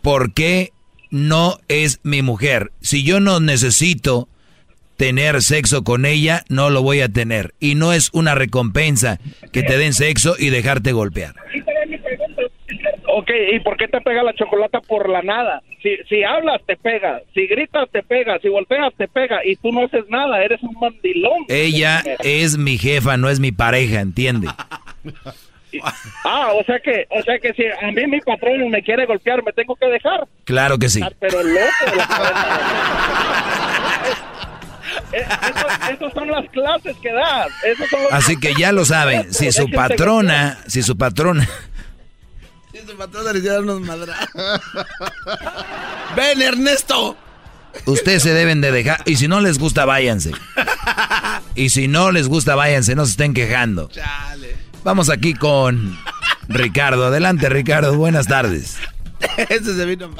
[0.00, 0.70] ¿Por qué
[1.14, 2.72] no es mi mujer.
[2.80, 4.28] Si yo no necesito
[4.96, 7.54] tener sexo con ella, no lo voy a tener.
[7.60, 9.20] Y no es una recompensa
[9.52, 11.36] que te den sexo y dejarte golpear.
[13.16, 15.62] Ok, ¿y por qué te pega la chocolata por la nada?
[15.80, 17.22] Si, si hablas, te pega.
[17.32, 18.40] Si gritas, te pega.
[18.40, 19.38] Si golpeas, te pega.
[19.44, 21.44] Y tú no haces nada, eres un mandilón.
[21.48, 24.48] Ella es mi jefa, no es mi pareja, ¿entiende?
[26.24, 29.44] Ah, o sea que, o sea que si a mí mi patrón me quiere golpear,
[29.44, 30.26] ¿me tengo que dejar?
[30.44, 31.00] Claro que sí.
[31.00, 31.84] Ah, pero loco.
[35.12, 35.24] Eh,
[35.92, 37.48] Esas son las clases que das.
[37.90, 41.48] Son Así que ya lo saben, si su patrona, si su patrona...
[42.92, 44.28] Patrona le unos madrazos.
[46.16, 47.16] ¡Ven, Ernesto!
[47.86, 50.32] Ustedes se deben de dejar, y si no les gusta, váyanse.
[51.56, 53.90] Y si no les gusta, váyanse, no se estén quejando.
[54.84, 55.98] Vamos aquí con
[56.48, 57.06] Ricardo.
[57.06, 58.78] Adelante, Ricardo, buenas tardes.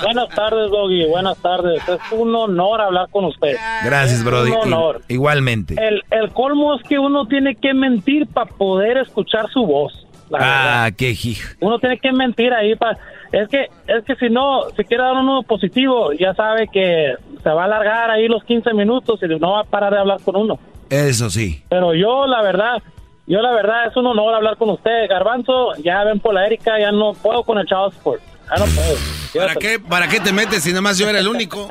[0.02, 1.06] Buenas tardes, Doggy.
[1.08, 1.82] Buenas tardes.
[1.86, 3.54] Es un honor hablar con usted.
[3.84, 4.50] Gracias, Es Brody.
[4.50, 5.02] Un honor.
[5.08, 5.74] Igualmente.
[5.78, 10.03] El, el colmo es que uno tiene que mentir para poder escuchar su voz.
[10.30, 10.84] La verdad.
[10.84, 11.48] Ah, qué hijo.
[11.60, 12.98] Uno tiene que mentir ahí para...
[13.32, 17.48] Es que, es que si no, si quiere dar uno positivo, ya sabe que se
[17.50, 20.36] va a alargar ahí los 15 minutos y no va a parar de hablar con
[20.36, 20.58] uno.
[20.88, 21.62] Eso sí.
[21.68, 22.80] Pero yo, la verdad,
[23.26, 25.08] yo la verdad es un honor hablar con usted.
[25.08, 28.22] Garbanzo, ya ven por la Erika, ya no puedo con el Child Support.
[28.50, 29.46] Ya no puedo.
[29.46, 31.68] ¿Para qué, ¿Para qué te metes si nada más yo era el único?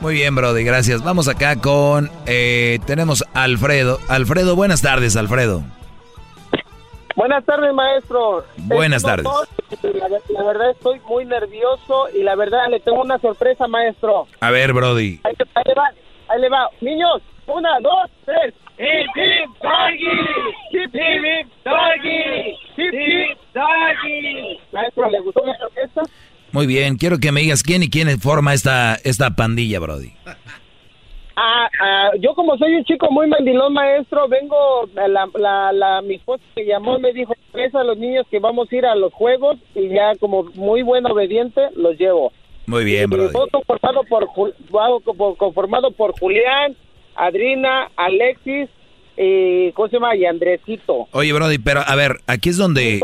[0.00, 1.02] Muy bien, Brody, gracias.
[1.02, 2.10] Vamos acá con...
[2.26, 3.98] eh, tenemos a Alfredo.
[4.08, 5.62] Alfredo, buenas tardes, Alfredo.
[7.16, 8.44] Buenas tardes, maestro.
[8.58, 9.26] Buenas tardes.
[9.82, 14.26] La, la verdad estoy muy nervioso y la verdad le tengo una sorpresa, maestro.
[14.40, 15.20] A ver, Brody.
[15.22, 15.90] Ahí, ahí le va,
[16.28, 16.68] ahí le va.
[16.80, 18.54] Niños, una, dos, tres.
[18.76, 20.10] Hip, hip, doggy.
[20.72, 22.56] Hip, hip, hip, doggy.
[22.76, 24.60] Hip, hip, doggy.
[24.72, 26.02] Maestro, ¿le gustó mi orquesta?
[26.50, 30.12] Muy bien, quiero que me digas quién y quién forma esta, esta pandilla, Brody.
[31.36, 36.14] Ah, ah, yo como soy un chico muy mandilón, maestro, vengo, la, la, la, mi
[36.14, 38.94] esposa me llamó y me dijo, "Traes a los niños que vamos a ir a
[38.94, 42.32] los juegos y ya como muy buen obediente los llevo.
[42.66, 44.28] Muy bien, fue conformado por,
[45.36, 46.76] conformado por Julián,
[47.14, 48.70] Adrina, Alexis
[49.16, 50.16] y, ¿cómo se llama?
[50.16, 51.08] Y Andresito.
[51.12, 53.00] Oye, Brody, pero a ver, aquí es donde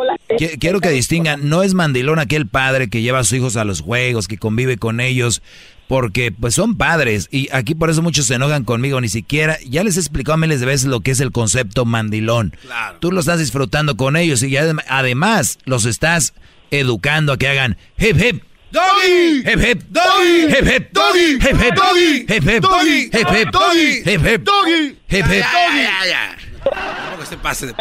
[0.59, 3.81] quiero que distingan, no es mandilón aquel padre que lleva a sus hijos a los
[3.81, 5.43] juegos, que convive con ellos,
[5.91, 9.83] porque pues son padres y aquí por eso muchos se enojan conmigo, ni siquiera, ya
[9.83, 12.55] les he explicado miles de veces lo que es el concepto mandilón.
[13.01, 16.33] Tú lo estás disfrutando con ellos y adem- además los estás
[16.71, 18.45] educando a que hagan hip hip.
[18.71, 19.39] ¡Doggy!
[19.41, 19.83] Hip hip.
[19.89, 20.45] ¡Doggy!
[20.47, 20.93] Hip hip.
[20.93, 21.33] ¡Doggy!
[21.33, 21.75] Hip hip.
[21.75, 22.17] ¡Doggy!
[22.21, 22.63] Hip hip.
[22.63, 23.01] ¡Doggy!
[23.07, 23.51] Hip hip.
[23.51, 23.99] ¡Doggy!
[24.07, 24.43] Hip hip.
[24.45, 24.99] ¡Doggy!
[25.09, 25.41] Hip hip.
[25.41, 26.37] Ya, ya, ya.
[26.63, 27.75] Tampoco se pase.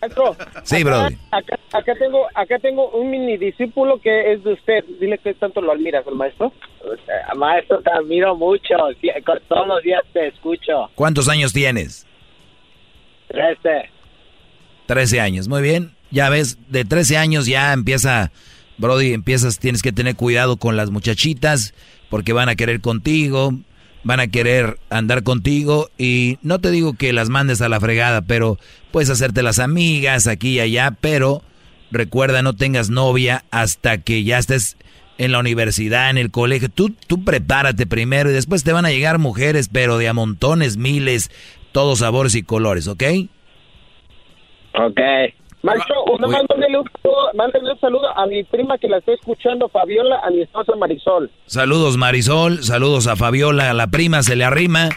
[0.00, 1.16] Maestro, Sí, acá- Brody.
[1.30, 4.84] Acá, acá tengo, acá tengo un mini discípulo que es de usted.
[5.00, 6.52] Dile que tanto lo admiras, el maestro.
[7.36, 8.74] Maestro, te admiro mucho.
[9.48, 10.90] Todos los días te escucho.
[10.94, 12.06] ¿Cuántos años tienes?
[13.28, 13.90] Trece.
[14.86, 15.92] 13 años, muy bien.
[16.10, 18.30] Ya ves, de 13 años ya empieza,
[18.76, 21.72] Brody, empiezas, tienes que tener cuidado con las muchachitas
[22.10, 23.52] porque van a querer contigo,
[24.04, 28.22] van a querer andar contigo y no te digo que las mandes a la fregada,
[28.22, 28.58] pero
[28.90, 31.42] puedes hacerte las amigas aquí y allá, pero
[31.90, 34.76] recuerda no tengas novia hasta que ya estés
[35.18, 36.68] en la universidad, en el colegio.
[36.68, 40.76] Tú, tú prepárate primero y después te van a llegar mujeres, pero de a montones,
[40.76, 41.30] miles,
[41.70, 43.02] todos sabores y colores, ¿ok?
[44.74, 45.00] Ok.
[45.62, 49.14] Maestro, una más mándele un, saludo, mándele un saludo a mi prima que la estoy
[49.14, 51.30] escuchando, Fabiola, a mi esposa Marisol.
[51.46, 54.88] Saludos Marisol, saludos a Fabiola, a la prima se le arrima.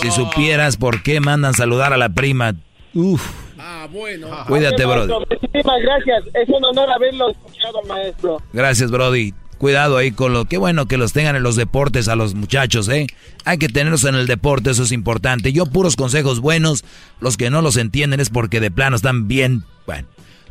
[0.00, 2.54] Si supieras por qué mandan saludar a la prima.
[2.94, 3.22] Uf,
[3.58, 4.26] Ah, bueno.
[4.48, 5.08] Cuídate, Ok, brother.
[5.16, 6.24] maestro, Muchísimas gracias.
[6.34, 8.38] Es un honor haberlo escuchado, maestro.
[8.52, 9.32] gracias Brody.
[9.58, 12.88] Cuidado ahí con lo, qué bueno que los tengan en los deportes a los muchachos,
[12.88, 13.06] ¿eh?
[13.44, 15.52] Hay que tenerlos en el deporte, eso es importante.
[15.52, 16.84] Yo puros consejos buenos,
[17.20, 20.06] los que no los entienden es porque de plano están bien, bueno.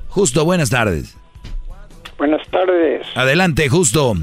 [0.10, 1.18] Justo, buenas tardes.
[2.18, 3.06] Buenas tardes.
[3.16, 4.14] Adelante, justo.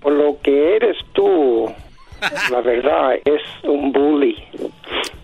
[0.00, 1.72] Por lo que eres tú,
[2.50, 4.36] la verdad, es un bully.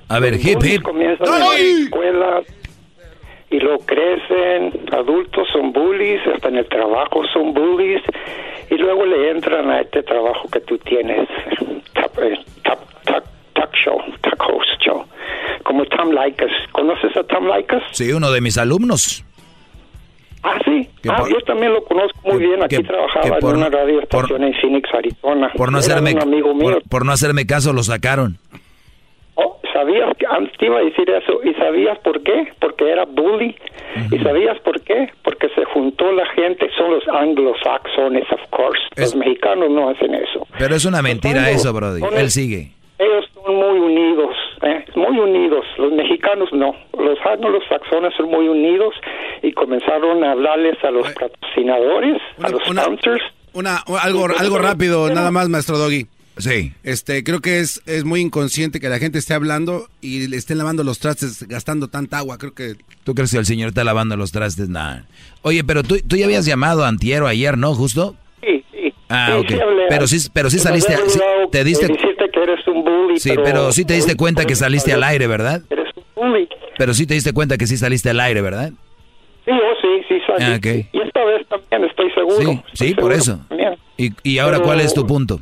[0.08, 0.82] A ver, hip Bullies hip.
[0.82, 2.42] comienzan en la escuela
[3.50, 4.72] y lo crecen.
[4.92, 8.02] Adultos son bullies, hasta en el trabajo son bullies.
[8.70, 11.28] Y luego le entran a este trabajo que tú tienes.
[11.94, 12.38] Talk, eh,
[13.04, 13.24] talk,
[13.58, 15.04] talk, show, talk host show.
[15.64, 16.50] Como Tom Likas.
[16.72, 17.82] ¿Conoces a Tom Likas?
[17.92, 19.24] Sí, uno de mis alumnos.
[20.42, 20.88] Ah, sí.
[21.02, 22.62] Que Ah, por- yo también lo conozco muy bien.
[22.62, 25.50] Aquí que trabajaba por- en una radio estación en Phoenix, Arizona.
[25.56, 26.74] Por no Era hacerme un amigo mío.
[26.74, 28.38] por, por no hacerme caso lo sacaron.
[29.34, 33.04] Oh, sabías que antes te iba a decir eso y sabías por qué porque era
[33.04, 33.54] bully
[34.10, 39.14] y sabías por qué porque se juntó la gente son los anglosaxones of course los
[39.14, 43.78] mexicanos no hacen eso pero es una mentira eso Brody él sigue ellos son muy
[43.78, 44.84] unidos ¿eh?
[44.96, 48.94] muy unidos los mexicanos no los anglosaxones son muy unidos
[49.42, 53.22] y comenzaron a hablarles a los patrocinadores a los sponsors
[53.54, 56.06] una, algo algo rápido nada más maestro Doggy
[56.38, 56.72] Sí.
[56.84, 60.58] Este, creo que es, es muy inconsciente que la gente esté hablando y le estén
[60.58, 62.38] lavando los trastes gastando tanta agua.
[62.38, 62.76] Creo que.
[63.04, 64.68] ¿Tú crees que el señor está lavando los trastes?
[64.68, 65.04] Nada.
[65.42, 67.74] Oye, pero tú, tú ya habías llamado a Antiero ayer, ¿no?
[67.74, 68.14] ¿Justo?
[69.08, 69.14] Sí, sí.
[69.14, 69.52] Ah, ok.
[69.88, 70.94] pero sí, pero sí saliste.
[71.50, 71.86] te diste.
[71.86, 75.62] que eres un bully, sí, pero, sí te diste cuenta que saliste al aire, ¿verdad?
[75.70, 76.48] Eres un bully.
[76.76, 78.70] Pero sí te diste cuenta que sí saliste al aire, ¿verdad?
[79.44, 80.52] Sí, oh, sí, sí salí.
[80.52, 80.88] Ah, okay.
[80.92, 82.36] Y esta vez también estoy seguro.
[82.38, 83.40] Sí, sí, por eso.
[83.96, 85.40] ¿Y, y ahora cuál es tu punto?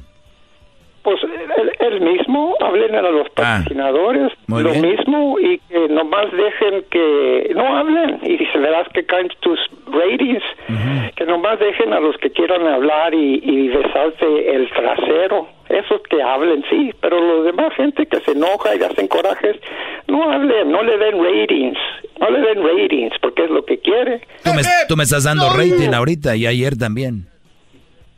[1.07, 1.21] pues
[1.87, 7.77] el, mismo, hablen a los ah, patrocinadores, lo mismo, y que nomás dejen que no
[7.77, 10.43] hablen, y si verás que caen tus ratings,
[11.17, 16.23] que nomás dejen a los que quieran hablar y, y besarse el trasero, esos que
[16.23, 19.57] hablen, sí, pero los demás gente que se enoja y hacen corajes,
[20.07, 21.79] no hablen, no le den ratings,
[22.21, 24.21] no le den ratings, porque es lo que quiere.
[24.45, 27.27] Tú me, tú me estás dando rating ahorita y ayer también.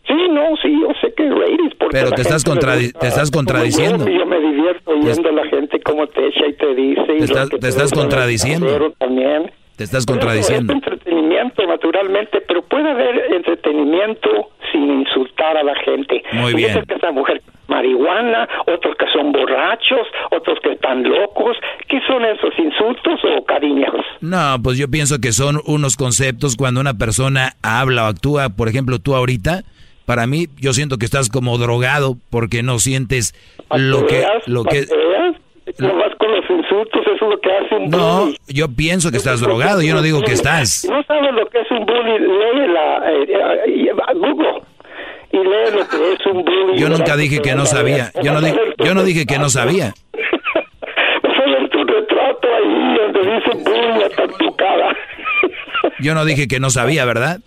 [0.08, 1.74] Sí, no, sí, yo sé que ratings.
[1.90, 4.08] Pero te estás, te estás contradiciendo.
[4.08, 7.04] Yo, me divierto oyendo a la gente como te echa y te dice.
[7.04, 8.92] Te estás, te estás contradiciendo.
[8.98, 9.50] También.
[9.76, 10.72] Te estás contradiciendo.
[10.72, 16.22] Es entretenimiento, naturalmente, pero puede haber entretenimiento sin insultar a la gente.
[16.32, 16.82] Muy bien.
[16.86, 21.56] que esa mujer marihuana, otros que son borrachos, otros que están locos.
[21.86, 23.94] ¿Qué son esos insultos o cariños?
[24.20, 28.68] No, pues yo pienso que son unos conceptos cuando una persona habla o actúa, por
[28.68, 29.62] ejemplo, tú ahorita
[30.08, 33.34] para mí, yo siento que estás como drogado porque no sientes
[33.70, 34.24] lo que...
[34.46, 34.86] Lo que
[35.80, 39.18] no vas con los insultos, eso es lo que hace un No, yo pienso que
[39.18, 40.86] estás drogado, yo no digo que estás.
[40.88, 43.26] No sabes lo que es un bully, lee la, eh,
[43.66, 44.62] eh, Google
[45.30, 46.78] y lee lo que es un bully.
[46.78, 48.40] Yo nunca dije que no sabía, yo no,
[48.78, 49.92] yo no dije que no sabía.
[51.70, 54.96] Tu retrato ahí donde dice bully hasta tu cara.
[56.00, 57.40] Yo no dije que no sabía, ¿verdad?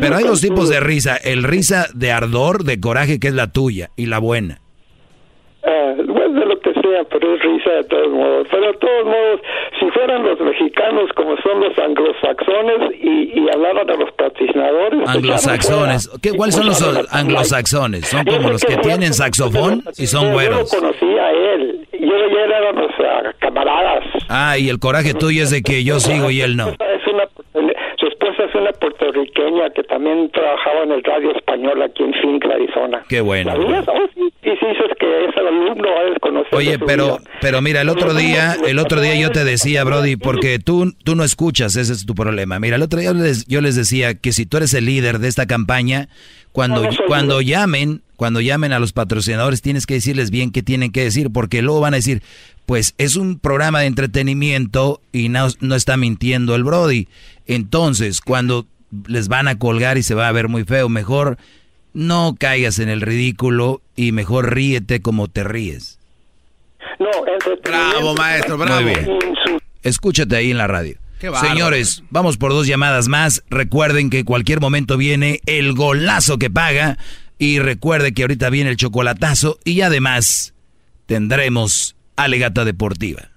[0.00, 1.16] Pero hay dos tipos de risa.
[1.16, 4.58] El risa de ardor, de coraje, que es la tuya, y la buena.
[5.64, 8.48] Ah, pues de lo que sea, pero es risa de todos modos.
[8.50, 9.40] Pero de todos modos,
[9.78, 15.00] si fueran los mexicanos como son los anglosaxones y, y hablaran de los patrocinadores...
[15.04, 16.10] Pues anglosaxones.
[16.20, 18.08] ¿Qué, ¿Cuáles son los anglosaxones?
[18.08, 20.72] Son como los que tienen saxofón y son güeros.
[20.72, 21.86] Yo lo conocí a él.
[21.92, 24.04] Yo y él éramos uh, camaradas.
[24.28, 26.70] Ah, y el coraje tuyo es de que yo sigo y él no.
[27.02, 27.24] Es una
[27.98, 32.46] su esposa es una puertorriqueña que también trabajaba en el radio español aquí en Phoenix,
[32.46, 33.04] Arizona.
[33.08, 33.52] Qué bueno.
[33.54, 35.88] Oh, sí, sí, es que es el alumno,
[36.52, 40.58] Oye, pero, pero mira, el otro día, el otro día yo te decía, Brody, porque
[40.58, 42.58] tú, tú no escuchas, ese es tu problema.
[42.58, 45.28] Mira, el otro día les, yo les decía que si tú eres el líder de
[45.28, 46.08] esta campaña,
[46.52, 51.02] cuando, cuando llamen, cuando llamen a los patrocinadores, tienes que decirles bien qué tienen que
[51.02, 52.22] decir, porque luego van a decir,
[52.72, 57.06] pues es un programa de entretenimiento y no, no está mintiendo el Brody.
[57.46, 58.64] Entonces, cuando
[59.06, 61.36] les van a colgar y se va a ver muy feo, mejor
[61.92, 65.98] no caigas en el ridículo y mejor ríete como te ríes.
[66.98, 67.10] No,
[67.62, 68.88] Bravo, maestro, bravo.
[69.82, 70.96] Escúchate ahí en la radio.
[71.42, 73.44] Señores, vamos por dos llamadas más.
[73.50, 76.96] Recuerden que en cualquier momento viene el golazo que paga.
[77.36, 79.58] Y recuerde que ahorita viene el chocolatazo.
[79.62, 80.54] Y además
[81.04, 83.30] tendremos alegata deportiva.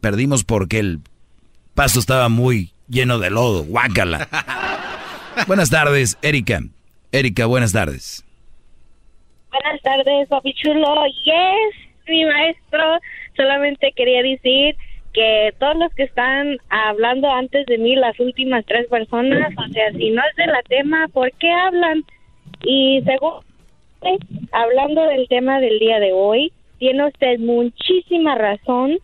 [0.00, 1.00] Perdimos porque el
[1.74, 3.64] paso estaba muy lleno de lodo.
[3.64, 4.28] Guácala.
[5.46, 6.60] buenas tardes, Erika.
[7.12, 8.24] Erika, buenas tardes.
[9.50, 11.06] Buenas tardes, papi chulo.
[11.24, 12.98] Yes, mi maestro.
[13.36, 14.76] Solamente quería decir
[15.12, 19.90] que todos los que están hablando antes de mí, las últimas tres personas, o sea,
[19.92, 22.04] si no es de la tema, ¿por qué hablan?
[22.62, 23.40] Y según,
[24.52, 28.98] hablando del tema del día de hoy, tiene usted muchísima razón.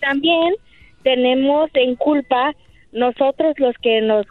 [0.00, 0.54] También
[1.02, 2.54] tenemos en culpa
[2.92, 4.26] nosotros los que nos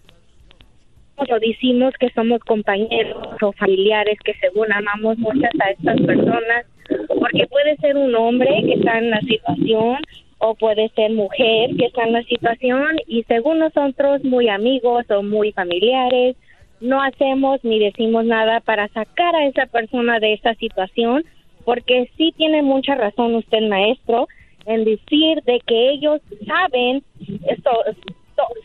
[1.30, 6.66] lo decimos que somos compañeros o familiares que según amamos muchas a estas personas
[7.08, 9.98] porque puede ser un hombre que está en la situación
[10.40, 15.22] o puede ser mujer que está en la situación y según nosotros muy amigos o
[15.22, 16.36] muy familiares
[16.82, 21.24] no hacemos ni decimos nada para sacar a esa persona de esa situación
[21.64, 24.28] porque sí tiene mucha razón usted maestro
[24.66, 27.04] en decir de que ellos saben
[27.48, 27.72] esto,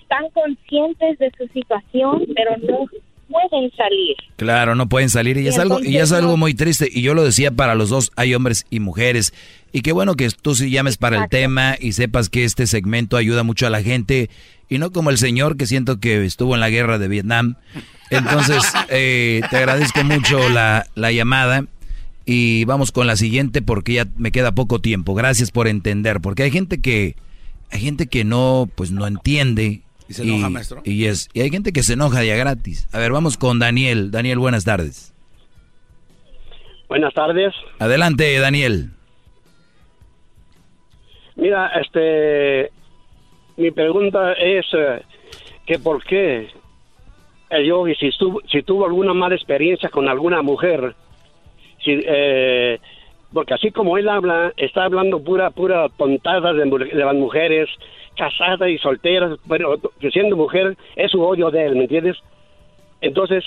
[0.01, 2.86] están conscientes de su situación pero no
[3.28, 4.16] pueden salir.
[4.36, 7.24] Claro, no pueden salir y, es algo y es algo muy triste y yo lo
[7.24, 9.34] decía para los dos, hay hombres y mujeres
[9.72, 13.16] y qué bueno que tú sí llames para el tema y sepas que este segmento
[13.16, 14.30] ayuda mucho a la gente
[14.68, 17.56] y no como el señor que siento que estuvo en la guerra de Vietnam.
[18.10, 21.64] Entonces, eh, te agradezco mucho la, la llamada
[22.24, 25.14] y vamos con la siguiente porque ya me queda poco tiempo.
[25.14, 27.16] Gracias por entender, porque hay gente que
[27.70, 30.82] hay gente que no pues no entiende ¿Y se enoja, maestro?
[30.84, 32.88] Y es y hay gente que se enoja ya gratis.
[32.93, 34.10] A ver, vamos con Daniel.
[34.10, 35.12] Daniel, buenas tardes.
[36.88, 37.52] Buenas tardes.
[37.78, 38.90] Adelante, Daniel.
[41.34, 42.70] Mira, este,
[43.57, 45.03] mi pregunta es eh,
[45.65, 46.49] que por qué
[47.51, 50.95] el yogi, si, tuvo alguna mala experiencia con alguna mujer,
[51.83, 52.78] si, eh,
[53.33, 57.69] porque así como él habla, está hablando pura, pura tontada de, de las mujeres
[58.16, 59.78] casadas y solteras, pero
[60.12, 62.16] siendo mujer es su odio de él, ¿me entiendes?
[63.01, 63.45] Entonces,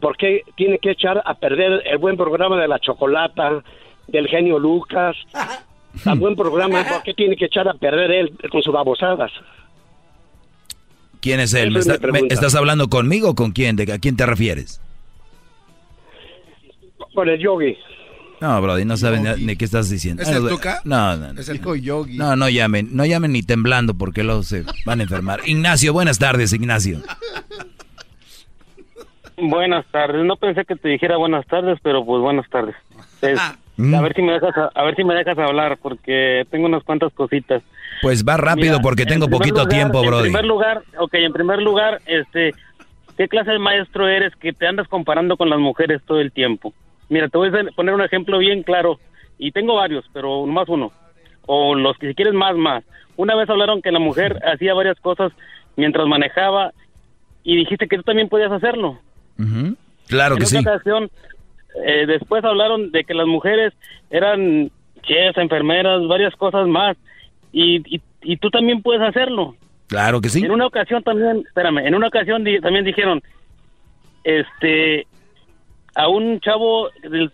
[0.00, 3.62] ¿por qué tiene que echar a perder el buen programa de la chocolata,
[4.06, 5.16] del genio Lucas?
[6.02, 9.30] Tan buen programa, ¿por qué tiene que echar a perder él con sus babosadas?
[11.20, 11.68] ¿Quién es él?
[11.68, 12.34] Esa ¿Me, es mi está- me- pregunta.
[12.34, 13.76] ¿Estás hablando conmigo o con quién?
[13.76, 14.80] ¿De a quién te refieres?
[17.14, 17.76] Con el yogi.
[18.40, 20.22] No, Brody, no saben ni- ni qué estás diciendo.
[20.22, 20.80] ¿Es el Tuca?
[20.84, 21.40] No, no, no.
[21.40, 22.18] Es el yogi.
[22.18, 25.40] No, no llamen, no llamen ni temblando porque luego se van a enfermar.
[25.46, 27.00] Ignacio, buenas tardes, Ignacio.
[29.36, 30.24] Buenas tardes.
[30.24, 32.74] No pensé que te dijera buenas tardes, pero pues buenas tardes.
[33.22, 33.40] Es-
[33.76, 33.94] Mm.
[33.94, 36.84] a ver si me dejas a, a ver si me dejas hablar porque tengo unas
[36.84, 37.62] cuantas cositas.
[38.02, 40.22] Pues va rápido Mira, porque en tengo poquito lugar- tiempo, En Brody.
[40.24, 42.52] primer lugar, ok, en primer lugar, este,
[43.16, 46.72] ¿qué clase de maestro eres que te andas comparando con las mujeres todo el tiempo?
[47.08, 48.98] Mira, te voy a poner un ejemplo bien claro
[49.38, 50.92] y tengo varios, pero más uno
[51.46, 52.84] o los que si quieres más más.
[53.16, 55.32] Una vez hablaron que la mujer hacía varias cosas
[55.76, 56.72] mientras manejaba
[57.42, 58.98] y dijiste que tú también podías hacerlo.
[59.38, 59.76] Ujú.
[60.08, 60.66] Claro en que otra sí.
[60.68, 61.10] ocasión,
[61.86, 63.72] eh, después hablaron de que las mujeres
[64.10, 64.70] eran
[65.02, 66.96] chefs, enfermeras, varias cosas más.
[67.52, 69.54] Y, y, y tú también puedes hacerlo.
[69.86, 70.44] Claro que sí.
[70.44, 73.22] En una ocasión también, espérame, en una ocasión di- también dijeron,
[74.24, 75.06] este,
[75.94, 76.88] a un chavo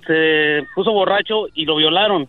[0.06, 2.28] se puso borracho y lo violaron.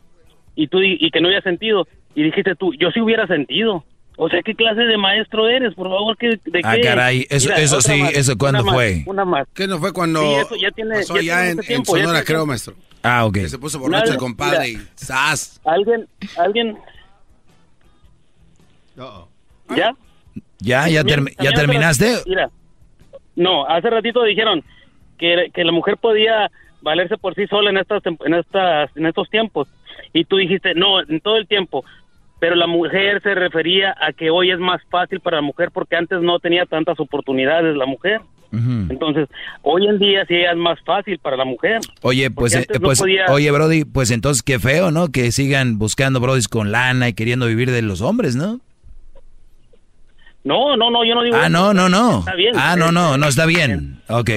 [0.55, 1.87] Y tú, y que no había sentido.
[2.13, 3.83] Y dijiste tú, yo sí hubiera sentido.
[4.23, 5.73] O sea, ¿qué clase de maestro eres?
[5.73, 6.81] Por favor, ¿qué, ¿de Ah, qué?
[6.81, 9.03] caray, eso- sí, eso, ¿cuándo una más, fue?
[9.07, 9.47] Una más.
[9.55, 12.75] ¿Qué no fue cuando Sí, eso ya tiene- pasó ya en, tiempo, Sonora, creo, maestro?
[13.01, 13.33] Ah, ok.
[13.33, 14.79] Que se puso borracho Nadie- el compadre mira.
[14.83, 15.59] y ¡zas!
[15.65, 16.07] Alguien,
[16.37, 16.77] alguien.
[19.75, 19.75] ¿Ya?
[20.59, 20.87] ¿Ya?
[20.87, 22.17] ¿Ya, Mira, termi- ¿ya también terminaste?
[22.27, 22.49] Mira,
[23.35, 24.63] no, hace ratito dijeron
[25.17, 26.51] que, que la mujer podía
[26.83, 29.67] valerse por sí sola en estas en estas en estos tiempos
[30.13, 31.83] y tú dijiste no en todo el tiempo
[32.41, 35.95] pero la mujer se refería a que hoy es más fácil para la mujer porque
[35.95, 38.19] antes no tenía tantas oportunidades la mujer
[38.51, 39.29] entonces
[39.61, 42.99] hoy en día sí es más fácil para la mujer Oye, pues, eh, no pues
[42.99, 45.07] podía- oye, Brody, pues entonces qué feo, ¿no?
[45.07, 48.59] Que sigan buscando Brodis con lana y queriendo vivir de los hombres, ¿no?
[50.43, 51.49] no no no yo no digo Ah, eso.
[51.51, 52.19] no, no, no.
[52.19, 52.53] Está bien.
[52.57, 54.01] Ah, no, no, no está bien.
[54.09, 54.31] Ok.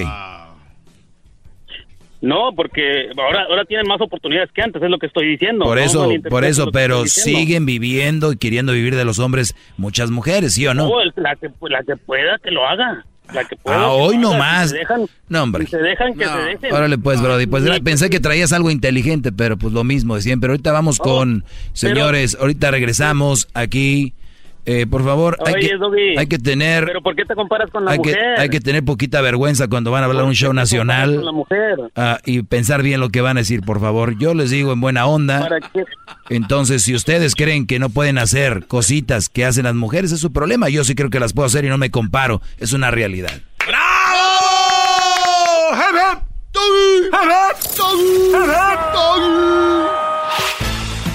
[2.25, 5.67] No, porque ahora ahora tienen más oportunidades que antes, es lo que estoy diciendo.
[5.67, 10.11] Por No eso, por eso, pero siguen viviendo y queriendo vivir de los hombres muchas
[10.11, 10.89] mujeres, ¿sí o no?
[10.89, 13.05] No, la, que, la que pueda que lo haga.
[13.33, 13.77] La que pueda.
[13.77, 14.71] Ah, que hoy no más.
[14.71, 14.77] Si
[15.29, 15.67] No, hombre.
[15.67, 16.73] si se dejan que se dejen.
[16.73, 20.49] Órale, pues, Brody, pues pensé que traías algo inteligente, pero pues lo mismo de siempre.
[20.51, 21.45] Ahorita vamos con,
[21.75, 24.15] señores, ahorita regresamos aquí.
[24.67, 27.71] Eh, por favor, hay Oye, que, Doggy, hay que tener, Pero ¿por qué te comparas
[27.71, 28.41] con la hay que, mujer?
[28.41, 31.77] hay que tener poquita vergüenza cuando van a hablar un show Con la nacional mujer.
[31.97, 34.17] ah, y pensar bien lo que van a decir, por favor.
[34.19, 35.41] Yo les digo en buena onda.
[35.41, 35.85] ¿Para qué?
[36.31, 40.33] Entonces, si ustedes creen que no pueden hacer cositas que hacen las mujeres, es su
[40.33, 40.69] problema.
[40.71, 42.41] Yo sí creo que las puedo hacer y no me comparo.
[42.59, 43.33] Es una realidad.